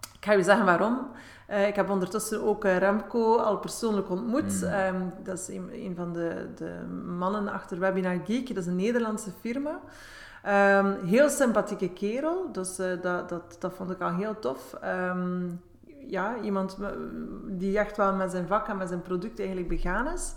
Ik 0.00 0.24
ga 0.24 0.32
je 0.32 0.42
zeggen 0.42 0.64
waarom. 0.64 1.10
Eh, 1.46 1.68
ik 1.68 1.74
heb 1.74 1.90
ondertussen 1.90 2.42
ook 2.42 2.64
eh, 2.64 2.76
Remco 2.76 3.36
al 3.36 3.58
persoonlijk 3.58 4.10
ontmoet. 4.10 4.60
Mm. 4.60 4.68
Ehm, 4.68 5.00
dat 5.22 5.38
is 5.38 5.48
een, 5.48 5.70
een 5.72 5.94
van 5.94 6.12
de, 6.12 6.48
de 6.56 6.86
mannen 7.18 7.48
achter 7.48 7.78
Webinar 7.78 8.18
Geek. 8.24 8.48
Dat 8.48 8.56
is 8.56 8.66
een 8.66 8.76
Nederlandse 8.76 9.30
firma. 9.40 9.80
Ehm, 10.42 11.04
heel 11.04 11.28
sympathieke 11.28 11.88
kerel, 11.88 12.52
dus 12.52 12.76
dat, 12.76 13.28
dat, 13.28 13.56
dat 13.58 13.72
vond 13.74 13.90
ik 13.90 14.00
al 14.00 14.14
heel 14.14 14.38
tof. 14.38 14.74
Ehm, 14.80 15.48
ja, 16.06 16.36
iemand 16.42 16.78
die 17.46 17.78
echt 17.78 17.96
wel 17.96 18.14
met 18.14 18.30
zijn 18.30 18.46
vak 18.46 18.68
en 18.68 18.76
met 18.76 18.88
zijn 18.88 19.02
product 19.02 19.38
eigenlijk 19.38 19.68
begaan 19.68 20.08
is. 20.08 20.34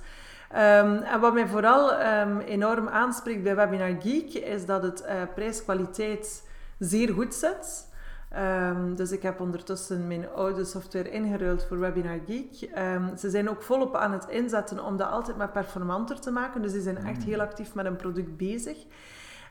Ehm, 0.56 0.96
en 0.96 1.20
wat 1.20 1.34
mij 1.34 1.48
vooral 1.48 1.94
ehm, 1.94 2.40
enorm 2.40 2.88
aanspreekt 2.88 3.44
bij 3.44 3.56
Webinar 3.56 4.02
Geek, 4.02 4.34
is 4.34 4.66
dat 4.66 4.84
het 4.84 5.02
eh, 5.02 5.22
prijs-kwaliteit 5.34 6.50
zeer 6.80 7.14
goed 7.14 7.34
zit. 7.34 7.94
Ehm, 8.30 8.96
dus 8.96 9.12
ik 9.12 9.22
heb 9.22 9.40
ondertussen 9.40 10.08
mijn 10.08 10.30
oude 10.36 10.66
software 10.66 11.10
ingeruild 11.10 11.66
voor 11.66 11.80
Webinar 11.80 12.20
Geek. 12.28 12.70
Ze 13.18 13.30
zijn 13.30 13.50
ook 13.50 13.62
volop 13.62 13.96
aan 13.96 14.12
het 14.12 14.26
inzetten 14.30 14.84
om 14.84 14.98
dat 14.98 15.10
altijd 15.10 15.38
maar 15.38 15.50
performanter 15.50 16.20
te 16.20 16.32
maken. 16.32 16.62
Dus 16.62 16.72
die 16.72 16.82
zijn 16.82 17.06
echt 17.06 17.24
heel 17.24 17.42
actief 17.42 17.76
met 17.76 17.86
een 17.86 17.96
product 17.96 18.38
bezig. 18.38 18.78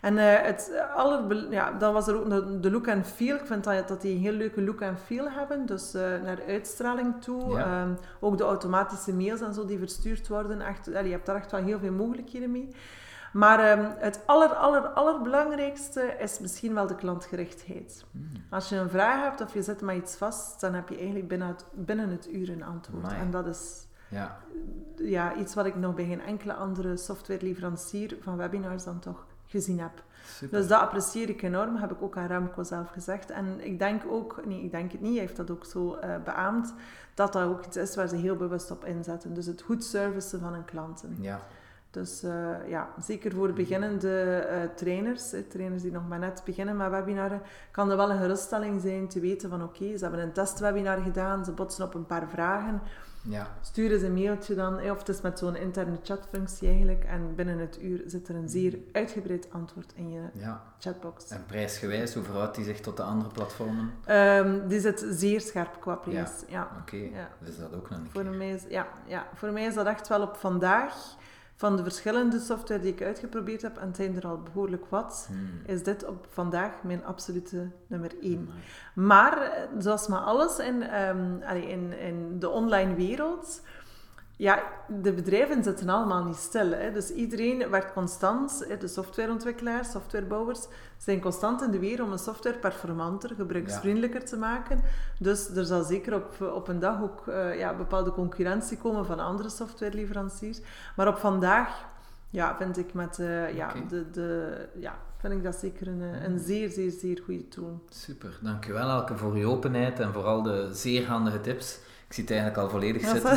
En 0.05 0.19
eh, 0.19 0.47
het 0.47 0.73
aller, 0.95 1.51
ja, 1.51 1.73
dan 1.73 1.93
was 1.93 2.09
er 2.09 2.17
ook 2.21 2.31
de, 2.31 2.61
de 2.61 2.71
look 2.71 2.89
and 2.89 3.07
feel. 3.07 3.37
Ik 3.37 3.47
vind 3.47 3.65
dat, 3.65 3.89
dat 3.89 4.01
die 4.01 4.15
een 4.15 4.21
heel 4.21 4.33
leuke 4.33 4.63
look 4.63 4.83
and 4.83 4.99
feel 4.99 5.31
hebben. 5.31 5.67
Dus 5.67 5.95
eh, 5.95 6.03
naar 6.23 6.39
uitstraling 6.49 7.23
toe. 7.23 7.53
Ja. 7.53 7.65
Ehm, 7.65 7.95
ook 8.21 8.39
de 8.39 8.45
automatische 8.45 9.13
mails 9.13 9.41
en 9.41 9.55
zo 9.55 9.65
die 9.65 9.79
verstuurd 9.79 10.29
worden. 10.29 10.61
Echt, 10.61 10.85
je 10.85 10.93
hebt 10.93 11.27
daar 11.27 11.37
echt 11.37 11.51
wel 11.51 11.63
heel 11.63 11.79
veel 11.79 11.93
mogelijkheden 11.93 12.51
mee. 12.51 12.75
Maar 13.33 13.59
ehm, 13.59 13.91
het 13.99 14.23
aller, 14.27 14.49
aller, 14.49 14.81
allerbelangrijkste 14.81 16.17
is 16.19 16.39
misschien 16.39 16.75
wel 16.75 16.87
de 16.87 16.95
klantgerichtheid. 16.95 18.05
Hmm. 18.11 18.31
Als 18.51 18.69
je 18.69 18.77
een 18.77 18.91
vraag 18.91 19.23
hebt 19.23 19.41
of 19.41 19.55
je 19.55 19.63
zit 19.63 19.81
met 19.81 19.97
iets 19.97 20.17
vast, 20.17 20.61
dan 20.61 20.75
heb 20.75 20.89
je 20.89 20.97
eigenlijk 20.97 21.29
binnen 21.29 21.49
het, 21.49 21.65
binnen 21.73 22.09
het 22.09 22.33
uur 22.33 22.51
een 22.51 22.65
antwoord. 22.65 23.05
Amai. 23.05 23.21
En 23.21 23.31
dat 23.31 23.47
is 23.47 23.87
Ja. 24.09 24.37
ja, 24.97 25.35
iets 25.35 25.55
wat 25.55 25.67
ik 25.67 25.75
nog 25.77 25.95
bij 25.95 26.05
geen 26.05 26.23
enkele 26.23 26.55
andere 26.55 26.97
softwareleverancier 26.97 28.17
van 28.21 28.37
webinars 28.37 28.85
dan 28.85 28.99
toch 28.99 29.27
gezien 29.55 29.81
heb. 29.81 30.03
Super. 30.27 30.59
Dus 30.59 30.69
dat 30.69 30.81
apprecieer 30.81 31.29
ik 31.29 31.43
enorm, 31.43 31.77
heb 31.77 31.91
ik 31.93 32.03
ook 32.03 32.17
aan 32.17 32.27
Remco 32.27 32.63
zelf 32.63 32.91
gezegd. 32.91 33.31
En 33.31 33.61
ik 33.61 33.79
denk 33.79 34.03
ook, 34.09 34.41
nee, 34.47 34.63
ik 34.63 34.71
denk 34.71 34.93
het 34.93 35.01
niet, 35.01 35.13
hij 35.13 35.21
heeft 35.21 35.37
dat 35.37 35.51
ook 35.51 35.65
zo 35.65 35.95
eh, 35.95 36.17
beaamd, 36.25 36.75
dat 37.15 37.33
dat 37.33 37.43
ook 37.43 37.65
iets 37.65 37.77
is 37.77 37.97
waar 37.97 38.09
ze 38.09 38.17
heel 38.17 38.37
bewust 38.37 38.71
op 38.71 38.85
inzetten. 38.85 39.35
Dus 39.35 39.47
het 39.47 39.63
goed 39.63 39.85
servicen 39.85 40.41
van 40.41 40.53
hun 40.53 40.65
klanten. 40.65 41.17
Ja. 41.21 41.41
Dus 41.95 42.23
eh, 42.23 42.51
ja, 42.69 42.89
zeker 43.01 43.33
voor 43.33 43.53
beginnende 43.53 44.39
eh, 44.39 44.59
trainers, 44.75 45.35
trainers 45.49 45.83
die 45.83 45.93
nog 45.93 46.09
maar 46.09 46.19
net 46.19 46.43
beginnen 46.45 46.77
met 46.77 46.91
webinaren, 46.91 47.43
kan 47.71 47.91
er 47.91 47.97
wel 47.97 48.11
een 48.11 48.19
geruststelling 48.19 48.81
zijn 48.81 49.09
te 49.09 49.21
weten 49.21 49.51
van 49.51 49.63
oké, 49.63 49.97
ze 49.97 50.05
hebben 50.05 50.23
een 50.23 50.33
testwebinar 50.33 50.99
gedaan, 51.01 51.45
ze 51.45 51.53
botsen 51.53 51.85
op 51.85 51.95
een 51.95 52.07
paar 52.07 52.29
vragen, 52.29 52.81
Ja. 53.29 53.47
stuur 53.61 53.93
eens 53.93 54.03
een 54.03 54.15
mailtje 54.15 54.55
dan, 54.55 54.75
of 54.91 54.99
het 54.99 55.09
is 55.09 55.21
met 55.21 55.39
zo'n 55.39 55.57
interne 55.57 55.97
chatfunctie 56.03 56.69
eigenlijk, 56.69 57.05
en 57.05 57.35
binnen 57.35 57.59
het 57.59 57.79
uur 57.83 58.03
zit 58.07 58.29
er 58.29 58.35
een 58.35 58.49
zeer 58.49 58.79
uitgebreid 58.93 59.47
antwoord 59.53 59.93
in 59.95 60.11
je 60.11 60.21
Ja. 60.33 60.63
chatbox. 60.79 61.29
En 61.31 61.45
prijsgewijs, 61.47 62.15
hoe 62.15 62.23
verhoudt 62.23 62.55
die 62.57 62.65
zich 62.65 62.81
tot 62.81 62.97
de 62.97 63.03
andere 63.03 63.31
platformen? 63.31 63.91
Ehm, 64.05 64.69
die 64.69 64.81
zit 64.81 65.07
zeer 65.11 65.41
scherp 65.41 65.77
qua 65.81 65.95
prijs. 65.95 66.31
Ja. 66.49 66.69
Oké, 66.81 66.97
Ja. 66.97 67.29
dus 67.45 67.59
dat 67.59 67.75
ook 67.75 67.91
nog 67.91 67.99
een 67.99 68.09
Voor, 68.11 68.23
keer. 68.23 68.31
mij 68.33 68.51
is, 68.51 68.63
ja, 68.69 68.87
ja, 69.07 69.27
voor 69.35 69.53
mij 69.53 69.65
is 69.65 69.75
dat 69.75 69.87
echt 69.87 70.09
wel 70.09 70.23
op 70.23 70.37
vandaag, 70.37 70.95
van 71.57 71.77
de 71.77 71.83
verschillende 71.83 72.39
software 72.41 72.81
die 72.81 72.93
ik 72.93 73.03
uitgeprobeerd 73.03 73.63
heb, 73.63 73.77
en 73.77 73.87
het 73.87 73.97
zijn 73.97 74.17
er 74.17 74.27
al 74.27 74.43
behoorlijk 74.43 74.85
wat, 74.89 75.29
Hmm. 75.29 75.75
is 75.75 75.83
dit 75.83 76.07
op 76.07 76.27
vandaag 76.31 76.71
mijn 76.83 77.05
absolute 77.05 77.71
nummer 77.87 78.11
één. 78.23 78.39
Amai. 78.49 78.59
Maar, 78.95 79.41
eh, 79.43 79.63
zoals 79.79 80.09
met 80.09 80.19
alles 80.19 80.59
in, 80.59 80.83
ehm, 80.83 81.43
allee, 81.43 81.69
in, 81.69 81.99
in 81.99 82.39
de 82.39 82.49
online 82.49 82.95
wereld, 82.95 83.61
ja, 84.37 84.63
de 84.89 85.13
bedrijven 85.13 85.65
zitten 85.65 85.89
allemaal 85.89 86.25
niet 86.25 86.37
stil. 86.37 86.71
Hè. 86.71 86.93
Dus 86.93 87.11
iedereen 87.11 87.71
werkt 87.71 87.93
constant, 87.93 88.65
hè, 88.69 88.77
de 88.77 88.89
softwareontwikkelaars, 88.89 89.91
softwarebouwers, 89.91 90.67
zijn 90.99 91.21
constant 91.21 91.63
in 91.63 91.71
de 91.71 91.79
weer 91.79 92.03
om 92.03 92.13
een 92.13 92.19
software 92.19 92.59
performanter, 92.59 93.35
gebruiksvriendelijker 93.35 94.25
te 94.25 94.37
maken. 94.37 94.81
Dus 95.19 95.49
er 95.49 95.65
zal 95.65 95.85
zeker 95.85 96.15
op, 96.15 96.41
op 96.55 96.69
een 96.69 96.79
dag 96.79 97.03
ook 97.03 97.27
eh, 97.27 97.59
ja, 97.59 97.75
bepaalde 97.75 98.13
concurrentie 98.13 98.79
komen 98.79 99.07
van 99.07 99.21
andere 99.21 99.49
softwareleveranciers. 99.49 100.61
Maar 100.97 101.09
op 101.09 101.17
vandaag 101.17 101.93
ja, 102.31 102.57
vind 102.57 102.79
ik 102.79 102.95
met 102.95 103.19
eh, 103.19 103.55
ja, 103.55 103.73
de, 103.89 104.11
de, 104.11 104.57
ja, 104.79 104.99
vind 105.19 105.33
ik 105.33 105.43
dat 105.43 105.55
zeker 105.55 105.89
een, 105.89 106.03
eh, 106.03 106.23
een 106.25 106.39
zeer, 106.39 106.71
zeer, 106.71 106.91
zeer 106.91 107.21
goede 107.25 107.49
tool. 107.49 107.85
Super, 107.89 108.39
dankjewel 108.41 108.89
Elke 108.89 109.17
voor 109.17 109.39
je 109.39 109.47
openheid 109.47 110.01
en 110.01 110.13
vooral 110.13 110.43
de 110.43 110.69
zeer 110.73 111.07
handige 111.07 111.41
tips. 111.41 111.79
Ik 112.15 112.21
zie 112.21 112.29
het 112.29 112.43
eigenlijk 112.45 112.63
al 112.65 112.79
volledig 112.79 113.09
zitten. 113.09 113.31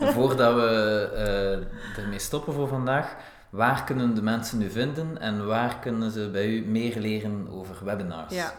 En 0.00 0.12
voordat 0.18 0.54
we 0.54 1.10
eh, 1.14 2.02
ermee 2.02 2.18
stoppen 2.18 2.52
voor 2.52 2.68
vandaag, 2.68 3.16
waar 3.50 3.84
kunnen 3.84 4.14
de 4.14 4.22
mensen 4.22 4.62
u 4.62 4.70
vinden 4.70 5.20
en 5.20 5.46
waar 5.46 5.78
kunnen 5.78 6.10
ze 6.10 6.30
bij 6.30 6.48
u 6.48 6.64
meer 6.66 7.00
leren 7.00 7.48
over 7.50 7.84
webinars? 7.84 8.34
Ja. 8.34 8.52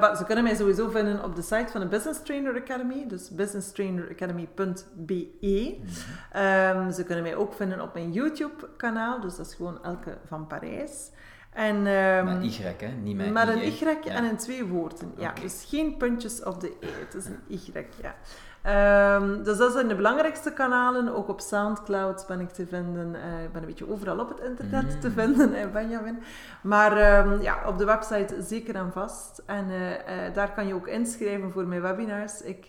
Maar 0.00 0.16
ze 0.16 0.24
kunnen 0.24 0.44
mij 0.44 0.54
sowieso 0.54 0.88
vinden 0.90 1.24
op 1.24 1.36
de 1.36 1.42
site 1.42 1.66
van 1.70 1.80
de 1.80 1.86
Business 1.86 2.22
Trainer 2.22 2.60
Academy, 2.60 3.04
dus 3.08 3.30
businesstraineracademy.be. 3.30 5.28
Mhm. 5.40 5.88
Ehm, 6.32 6.92
ze 6.92 7.04
kunnen 7.04 7.24
mij 7.24 7.36
ook 7.36 7.54
vinden 7.54 7.80
op 7.80 7.94
mijn 7.94 8.12
YouTube-kanaal, 8.12 9.20
dus 9.20 9.36
dat 9.36 9.46
is 9.46 9.54
gewoon 9.54 9.84
Elke 9.84 10.18
van 10.26 10.46
Parijs. 10.46 11.10
En, 11.52 11.86
ehm, 11.86 12.24
Met 12.24 12.44
Y, 12.44 12.62
hè? 12.62 12.88
Niet 13.02 13.16
met, 13.16 13.32
met 13.32 13.48
een 13.48 13.62
Y 13.62 13.78
hè? 13.78 14.10
en 14.10 14.24
in 14.24 14.36
twee 14.36 14.64
woorden. 14.64 15.12
Ja, 15.16 15.32
dus 15.40 15.64
geen 15.68 15.96
puntjes 15.96 16.42
op 16.42 16.60
de 16.60 16.72
E. 16.80 16.86
Het 17.04 17.14
is 17.14 17.24
een 17.26 17.40
Y, 17.48 17.58
ja. 18.02 18.14
Ehm, 18.62 19.42
dus 19.42 19.56
dat 19.56 19.72
zijn 19.72 19.88
de 19.88 19.94
belangrijkste 19.94 20.52
kanalen. 20.52 21.14
Ook 21.14 21.28
op 21.28 21.40
Soundcloud 21.40 22.24
ben 22.28 22.40
ik 22.40 22.50
te 22.50 22.66
vinden. 22.66 23.14
Eh, 23.14 23.44
ik 23.44 23.52
ben 23.52 23.60
een 23.62 23.68
beetje 23.68 23.90
overal 23.90 24.18
op 24.18 24.28
het 24.28 24.40
internet 24.40 25.00
te 25.00 25.08
Mm. 25.08 25.14
vinden, 25.14 25.54
eh, 25.54 25.70
Benjamin. 25.72 26.22
Maar 26.62 26.96
ehm, 26.96 27.40
ja, 27.40 27.56
op 27.66 27.78
de 27.78 27.84
website 27.84 28.42
zeker 28.42 28.74
en 28.74 28.92
vast. 28.92 29.42
En 29.46 29.70
eh, 29.70 30.26
eh, 30.26 30.34
daar 30.34 30.52
kan 30.52 30.66
je 30.66 30.74
ook 30.74 30.86
inschrijven 30.86 31.50
voor 31.50 31.66
mijn 31.66 31.80
webinars. 31.82 32.42
Ik 32.42 32.66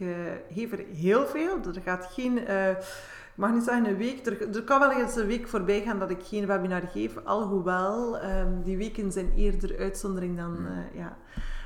geef 0.49 0.71
er 0.71 0.86
heel 0.93 1.25
veel. 1.25 1.58
Er 1.75 1.82
gaat 1.84 2.08
geen... 2.12 2.38
ik 2.38 3.39
mag 3.39 3.51
niet 3.53 3.63
zeggen 3.63 3.86
een 3.86 3.97
week. 3.97 4.25
Er, 4.25 4.56
er 4.56 4.63
kan 4.63 4.79
wel 4.79 4.91
eens 4.91 5.15
een 5.15 5.27
week 5.27 5.47
voorbij 5.47 5.82
gaan 5.82 5.99
dat 5.99 6.10
ik 6.10 6.23
geen 6.23 6.45
webinar 6.47 6.82
geef. 6.91 7.17
Alhoewel, 7.23 8.17
ehm, 8.19 8.62
die 8.63 8.77
weken 8.77 9.12
zijn 9.12 9.34
eerder 9.36 9.77
uitzondering 9.79 10.38
dan... 10.38 10.51
Mm. 10.60 10.67
ja. 10.93 11.17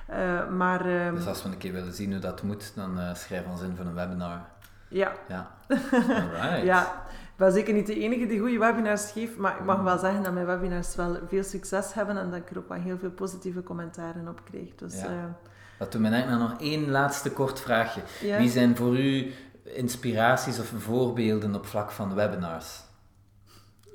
Eh, 0.08 0.48
maar 0.50 0.86
ehm, 0.86 1.16
Dus 1.16 1.28
als 1.28 1.44
we 1.44 1.50
een 1.50 1.58
keer 1.58 1.74
willen 1.74 1.94
zien 1.94 2.12
hoe 2.12 2.20
dat 2.22 2.44
moet, 2.44 2.72
dan 2.76 3.00
eh 3.00 3.16
schrijf 3.16 3.46
ons 3.48 3.62
in 3.62 3.76
voor 3.76 3.86
een 3.86 3.94
webinar. 3.94 4.40
ja, 4.88 5.12
Ja. 5.28 5.52
Alright. 5.92 6.64
ja, 6.64 6.82
ik 7.12 7.36
ben 7.44 7.52
zeker 7.52 7.74
niet 7.74 7.88
de 7.88 8.00
enige 8.00 8.26
die 8.26 8.40
goede 8.40 8.58
webinars 8.58 9.12
geeft, 9.12 9.38
maar 9.38 9.58
ik 9.60 9.66
mag 9.66 9.82
wel 9.82 9.98
zeggen 9.98 10.24
dat 10.24 10.34
mijn 10.34 10.46
webinars 10.46 10.96
wel 10.96 11.18
veel 11.28 11.44
succes 11.44 11.94
hebben 11.94 12.18
en 12.18 12.30
dat 12.30 12.40
ik 12.40 12.50
er 12.50 12.58
ook 12.58 12.70
wel 12.70 12.78
heel 12.80 12.98
veel 12.98 13.12
positieve 13.12 13.64
commentaren 13.64 14.28
op 14.28 14.42
kreeg. 14.46 14.76
Dus, 14.76 15.02
Ja. 15.02 15.06
eh, 15.08 15.24
Dat 15.80 15.92
doet 15.92 16.02
me 16.02 16.10
denken 16.10 16.32
aan 16.32 16.40
nog 16.40 16.62
één 16.62 16.90
laatste 16.90 17.32
kort 17.32 17.60
vraagje. 17.60 18.02
ja. 18.22 18.38
Wie 18.38 18.50
zijn 18.50 18.76
voor 18.76 18.98
u 19.00 19.34
inspiraties 19.64 20.60
of 20.60 20.72
voorbeelden 20.78 21.56
op 21.56 21.66
vlak 21.66 21.92
van 21.92 22.16
webinars? 22.16 22.82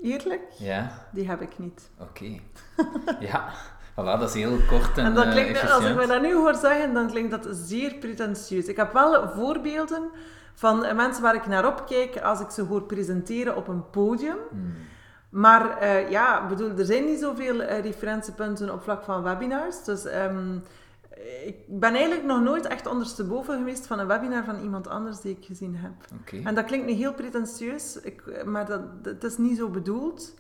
Eerlijk? 0.03 0.43
Ja? 0.59 0.91
Die 1.13 1.29
heb 1.29 1.41
ik 1.41 1.59
niet. 1.59 1.91
Oké. 1.99 2.39
ja, 3.21 3.53
voilà, 3.93 4.19
dat 4.19 4.23
is 4.23 4.35
heel 4.35 4.59
kort 4.69 4.99
en, 4.99 5.05
En 5.05 5.15
dat 5.15 5.25
eh, 5.25 5.31
klinkt, 5.31 5.71
als 5.71 5.85
ik 5.85 5.97
me 5.97 6.07
dat 6.07 6.23
nu 6.23 6.35
hoor 6.35 6.55
zeggen, 6.55 6.95
dan 6.95 7.07
klinkt 7.07 7.31
dat 7.31 7.49
zeer 7.51 7.95
pretentieus. 7.95 8.67
Ik 8.67 8.77
heb 8.77 8.93
wel 8.93 9.29
voorbeelden 9.29 10.11
van 10.55 10.97
mensen 10.97 11.23
waar 11.23 11.35
ik 11.35 11.47
naar 11.47 11.67
opkijk 11.67 12.21
als 12.21 12.41
ik 12.41 12.51
ze 12.51 12.63
hoor 12.63 12.83
presenteren 12.83 13.57
op 13.57 13.69
een 13.69 13.91
podium. 13.91 14.37
Hmm. 14.51 14.75
Maar 15.33 15.79
eh, 15.79 16.11
ja, 16.11 16.47
bedoel, 16.47 16.79
er 16.79 16.85
zijn 16.85 17.05
niet 17.05 17.21
zoveel 17.21 17.61
eh, 17.61 17.83
referentiepunten 17.83 18.73
op 18.73 18.83
vlak 18.83 19.03
van 19.03 19.23
webinars. 19.23 19.85
Dus 19.85 20.05
ehm, 20.05 20.57
ik 21.47 21.57
ben 21.69 21.95
eigenlijk 21.95 22.25
nog 22.25 22.43
nooit 22.43 22.67
echt 22.67 22.87
ondersteboven 22.87 23.59
geweest 23.59 23.87
van 23.87 23.99
een 23.99 24.07
webinar 24.07 24.45
van 24.45 24.61
iemand 24.61 24.89
anders 24.89 25.21
die 25.21 25.37
ik 25.39 25.45
gezien 25.45 25.77
heb. 25.77 25.93
En 26.45 26.55
dat 26.55 26.65
klinkt 26.65 26.87
nu 26.87 26.93
heel 26.93 27.15
pretentieus, 27.15 28.01
ik, 28.01 28.45
maar 28.45 28.67
dat, 28.67 29.05
dat 29.05 29.25
is 29.25 29.37
niet 29.37 29.57
zo 29.57 29.69
bedoeld. 29.69 30.35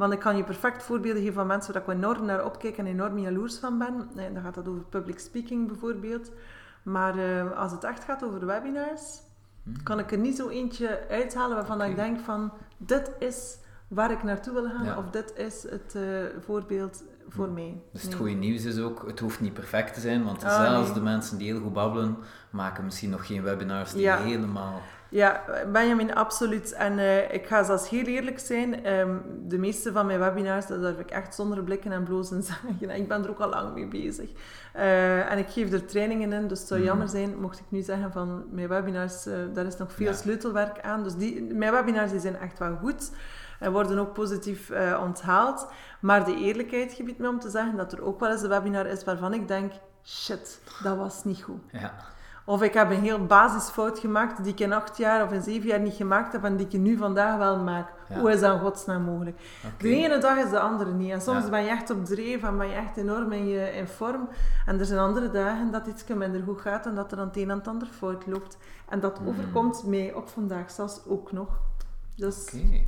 Want 0.00 0.12
ik 0.12 0.18
kan 0.18 0.36
je 0.36 0.44
perfect 0.44 0.82
voorbeelden 0.82 1.20
geven 1.20 1.34
van 1.34 1.46
mensen 1.46 1.72
waar 1.72 1.82
ik 1.82 1.88
enorm 1.88 2.24
naar 2.24 2.44
opkijk 2.44 2.78
en 2.78 2.86
enorm 2.86 3.18
jaloers 3.18 3.58
van 3.58 3.78
ben. 3.78 4.08
Dan 4.34 4.42
gaat 4.42 4.54
dat 4.54 4.68
over 4.68 4.82
public 4.82 5.18
speaking 5.18 5.66
bijvoorbeeld. 5.68 6.30
Maar 6.82 7.18
eh, 7.18 7.58
als 7.58 7.72
het 7.72 7.84
echt 7.84 8.04
gaat 8.04 8.24
over 8.24 8.46
webinars, 8.46 9.20
kan 9.82 9.98
ik 9.98 10.12
er 10.12 10.18
niet 10.18 10.36
zo 10.36 10.48
eentje 10.48 11.00
uithalen 11.10 11.56
waarvan 11.56 11.82
ik 11.82 11.96
denk 11.96 12.20
van, 12.20 12.52
dit 12.76 13.10
is 13.18 13.58
waar 13.88 14.10
ik 14.10 14.22
naartoe 14.22 14.52
wil 14.52 14.64
gaan, 14.70 14.84
Ja. 14.84 14.98
of 14.98 15.10
dit 15.10 15.32
is 15.36 15.62
het 15.70 15.94
eh, 15.94 16.02
voorbeeld 16.44 17.02
voor 17.28 17.48
mij. 17.48 17.80
Dus 17.92 18.02
het 18.02 18.14
goede 18.14 18.32
nieuws 18.34 18.64
is 18.64 18.78
ook, 18.78 19.06
het 19.06 19.20
hoeft 19.20 19.40
niet 19.40 19.54
perfect 19.54 19.94
te 19.94 20.00
zijn, 20.00 20.24
want 20.24 20.44
Ah, 20.44 20.60
zelfs 20.60 20.84
nee. 20.86 20.94
de 20.94 21.02
mensen 21.02 21.38
die 21.38 21.52
heel 21.52 21.60
goed 21.60 21.72
babbelen, 21.72 22.16
maken 22.50 22.84
misschien 22.84 23.10
nog 23.10 23.26
geen 23.26 23.42
webinars 23.42 23.92
die 23.92 24.00
Ja. 24.00 24.16
helemaal... 24.16 24.80
Ja, 25.10 25.44
Benjamin, 25.72 26.14
absoluut. 26.14 26.72
En 26.72 26.98
eh, 26.98 27.32
ik 27.34 27.46
ga 27.46 27.62
zelfs 27.62 27.88
heel 27.88 28.04
eerlijk 28.04 28.38
zijn. 28.38 28.84
ehm, 28.84 29.16
de 29.46 29.58
meeste 29.58 29.92
van 29.92 30.06
mijn 30.06 30.18
webinars, 30.18 30.66
dat 30.66 30.80
durf 30.80 30.98
ik 30.98 31.10
echt 31.10 31.34
zonder 31.34 31.62
blikken 31.64 31.92
en 31.92 32.04
blozen 32.04 32.42
zeggen. 32.50 32.90
Ik 32.90 33.08
ben 33.08 33.22
er 33.24 33.30
ook 33.30 33.38
al 33.40 33.48
lang 33.48 33.74
mee 33.74 33.86
bezig. 33.86 34.30
Eh, 34.72 35.30
en 35.32 35.38
ik 35.38 35.48
geef 35.48 35.72
er 35.72 35.86
trainingen 35.86 36.32
in, 36.32 36.48
dus 36.48 36.58
het 36.58 36.68
zou 36.68 36.80
Mhm. 36.80 36.88
jammer 36.88 37.08
zijn 37.08 37.40
mocht 37.40 37.58
ik 37.58 37.64
nu 37.68 37.82
zeggen 37.82 38.12
van 38.12 38.44
mijn 38.50 38.68
webinars, 38.68 39.26
eh, 39.26 39.34
daar 39.54 39.66
is 39.66 39.76
nog 39.76 39.92
veel 39.92 40.06
Ja. 40.06 40.12
sleutelwerk 40.12 40.80
aan. 40.80 41.02
Dus 41.02 41.14
die, 41.14 41.42
mijn 41.54 41.72
webinars 41.72 42.10
die 42.10 42.20
zijn 42.20 42.36
echt 42.36 42.58
wel 42.58 42.76
goed. 42.76 43.10
En 43.58 43.72
worden 43.72 43.98
ook 43.98 44.12
positief 44.12 44.70
onthaald. 45.02 45.66
Maar 46.00 46.24
de 46.24 46.36
eerlijkheid 46.36 46.92
gebiedt 46.92 47.18
me 47.18 47.28
om 47.28 47.38
te 47.38 47.50
zeggen 47.50 47.76
dat 47.76 47.92
er 47.92 48.02
ook 48.04 48.20
wel 48.20 48.30
eens 48.30 48.42
een 48.42 48.48
webinar 48.48 48.86
is 48.86 49.04
waarvan 49.04 49.34
ik 49.34 49.48
denk, 49.48 49.72
shit, 50.04 50.60
dat 50.82 50.96
was 50.96 51.24
niet 51.24 51.42
goed. 51.42 51.62
Ja, 51.72 51.94
Of 52.44 52.62
ik 52.62 52.74
heb 52.74 52.90
een 52.90 53.00
heel 53.02 53.26
basisfout 53.26 53.98
gemaakt 53.98 54.42
die 54.44 54.52
ik 54.52 54.60
in 54.60 54.72
acht 54.72 54.96
jaar 54.96 55.24
of 55.24 55.32
in 55.32 55.42
zeven 55.42 55.68
jaar 55.68 55.80
niet 55.80 55.94
gemaakt 55.94 56.32
heb 56.32 56.44
en 56.44 56.56
die 56.56 56.66
ik 56.66 56.78
nu 56.80 56.96
vandaag 56.96 57.36
wel 57.38 57.58
maak. 57.58 57.88
Ja. 58.08 58.18
Hoe 58.20 58.30
is 58.32 58.40
dat 58.40 58.52
in 58.54 58.60
godsnaam 58.60 59.02
mogelijk? 59.02 59.40
De 59.78 59.88
ene 59.88 60.18
dag 60.18 60.36
is 60.36 60.50
de 60.50 60.58
andere 60.60 60.92
niet. 60.92 61.10
En 61.10 61.20
soms 61.20 61.44
Ja. 61.44 61.50
ben 61.50 61.62
je 61.62 61.68
echt 61.68 61.90
op 61.90 62.04
dreef 62.04 62.42
en 62.42 62.58
ben 62.58 62.68
je 62.68 62.74
echt 62.74 62.96
enorm 62.96 63.32
in, 63.32 63.46
je, 63.48 63.72
in 63.76 63.88
vorm. 63.88 64.28
En 64.66 64.78
er 64.78 64.84
zijn 64.86 64.98
andere 65.00 65.30
dagen 65.30 65.70
dat 65.70 65.86
iets 65.86 66.04
minder 66.06 66.42
goed 66.42 66.60
gaat 66.60 66.86
en 66.86 66.94
dat 66.94 67.12
er 67.12 67.18
aan 67.18 67.26
het 67.26 67.36
een 67.36 67.50
en 67.50 67.58
het 67.58 67.68
ander 67.68 67.88
fout 67.88 68.26
loopt. 68.26 68.56
En 68.88 69.00
dat 69.00 69.20
Mm. 69.20 69.28
overkomt 69.28 69.84
mij 69.86 70.12
op 70.14 70.28
vandaag 70.28 70.70
zelfs 70.70 71.00
ook 71.06 71.32
nog. 71.32 71.48
Dus, 72.16 72.44
Oké. 72.54 72.80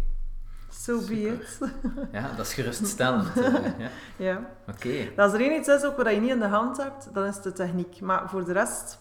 so 0.70 0.98
be 0.98 1.04
Super. 1.04 1.32
it. 1.32 1.58
Ja, 2.12 2.30
dat 2.36 2.46
is 2.46 2.54
geruststellend. 2.54 3.36
eh, 3.40 3.52
ja. 3.78 3.88
ja. 4.16 4.40
Oké. 4.68 5.08
Als 5.16 5.32
er 5.32 5.40
één 5.40 5.52
iets 5.58 5.68
is 5.68 5.84
ook 5.84 5.96
wat 5.96 6.10
je 6.14 6.20
niet 6.20 6.30
in 6.30 6.38
de 6.38 6.46
hand 6.46 6.76
hebt, 6.76 7.08
dan 7.14 7.24
is 7.24 7.34
het 7.34 7.44
de 7.44 7.52
techniek. 7.52 8.00
Maar 8.00 8.28
voor 8.30 8.44
de 8.44 8.52
rest, 8.52 8.98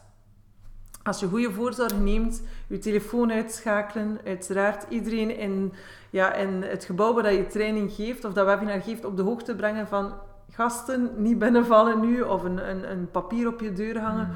als 1.04 1.20
je 1.20 1.28
goede 1.28 1.52
voorzorg 1.52 2.00
neemt, 2.00 2.42
je 2.68 2.80
telefoon 2.80 3.32
uitschakelen, 3.32 4.20
uiteraard 4.26 4.86
iedereen 4.90 5.38
in, 5.38 5.74
ja, 6.10 6.34
in 6.34 6.62
het 6.62 6.84
gebouw 6.84 7.14
waar 7.14 7.34
je 7.34 7.48
training 7.48 7.92
geeft 7.92 8.26
of 8.26 8.34
dat 8.34 8.46
webinar 8.46 8.82
geeft 8.82 9.06
op 9.06 9.18
de 9.18 9.24
hoogte 9.24 9.56
brengen 9.56 9.88
van 9.88 10.14
gasten 10.52 11.10
niet 11.16 11.40
binnenvallen 11.40 12.00
nu 12.00 12.22
of 12.22 12.44
een, 12.44 12.70
een, 12.70 12.92
een 12.92 13.12
papier 13.12 13.48
op 13.48 13.60
je 13.60 13.74
deur 13.74 14.00
hangen. 14.00 14.28
Mm. 14.28 14.34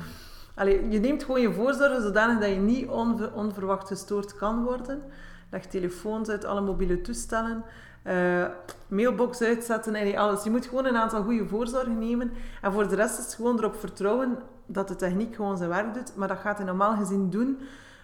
Allee, 0.56 0.89
je 0.89 0.99
neemt 0.99 1.23
gewoon 1.23 1.41
je 1.41 1.54
voorzorgen 1.54 2.01
zodanig 2.01 2.39
dat 2.39 2.49
je 2.49 2.56
niet 2.56 2.88
onver- 2.88 3.34
onverwacht 3.34 3.88
gestoord 3.88 4.36
kan 4.36 4.63
worden. 4.63 5.01
Leg 5.49 5.65
telefoons 5.65 6.30
uit, 6.30 6.45
alle 6.45 6.62
mobiele 6.62 7.01
toestellen, 7.01 7.63
eh, 8.04 8.45
mailbox 8.88 9.41
uitzetten 9.41 9.95
en 9.95 10.15
alles. 10.15 10.43
Je 10.43 10.49
moet 10.49 10.65
gewoon 10.65 10.86
een 10.86 10.97
aantal 10.97 11.23
goede 11.23 11.47
voorzorgen 11.47 11.99
nemen. 11.99 12.32
En 12.62 12.71
voor 12.71 12.88
de 12.88 12.95
rest 12.95 13.19
is 13.19 13.25
het 13.25 13.34
gewoon 13.34 13.58
erop 13.58 13.75
vertrouwen 13.75 14.38
dat 14.65 14.88
de 14.88 14.95
techniek 14.95 15.36
gewoon 15.36 15.58
zijn 15.58 15.69
werk 15.69 15.93
doet. 15.93 16.15
Maar 16.15 16.28
dat 16.28 16.39
gaat 16.39 16.58
hij 16.58 16.65
normaal 16.65 16.95
gezien 16.95 17.30
doen 17.30 17.60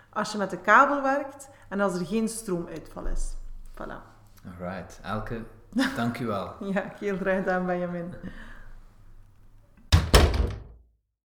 als 0.09 0.31
je 0.31 0.37
met 0.37 0.49
de 0.49 0.57
kabel 0.57 1.01
werkt 1.01 1.49
en 1.69 1.79
als 1.79 1.99
er 1.99 2.05
geen 2.05 2.29
stroomuitval 2.29 3.05
is. 3.05 3.33
Voilà. 3.73 4.09
Alright. 4.59 4.99
Elke, 5.03 5.41
dank 5.95 6.19
u 6.19 6.25
wel. 6.25 6.53
Ja, 6.73 6.93
heel 6.99 7.17
graag 7.17 7.37
gedaan, 7.37 7.65
Benjamin. 7.65 8.13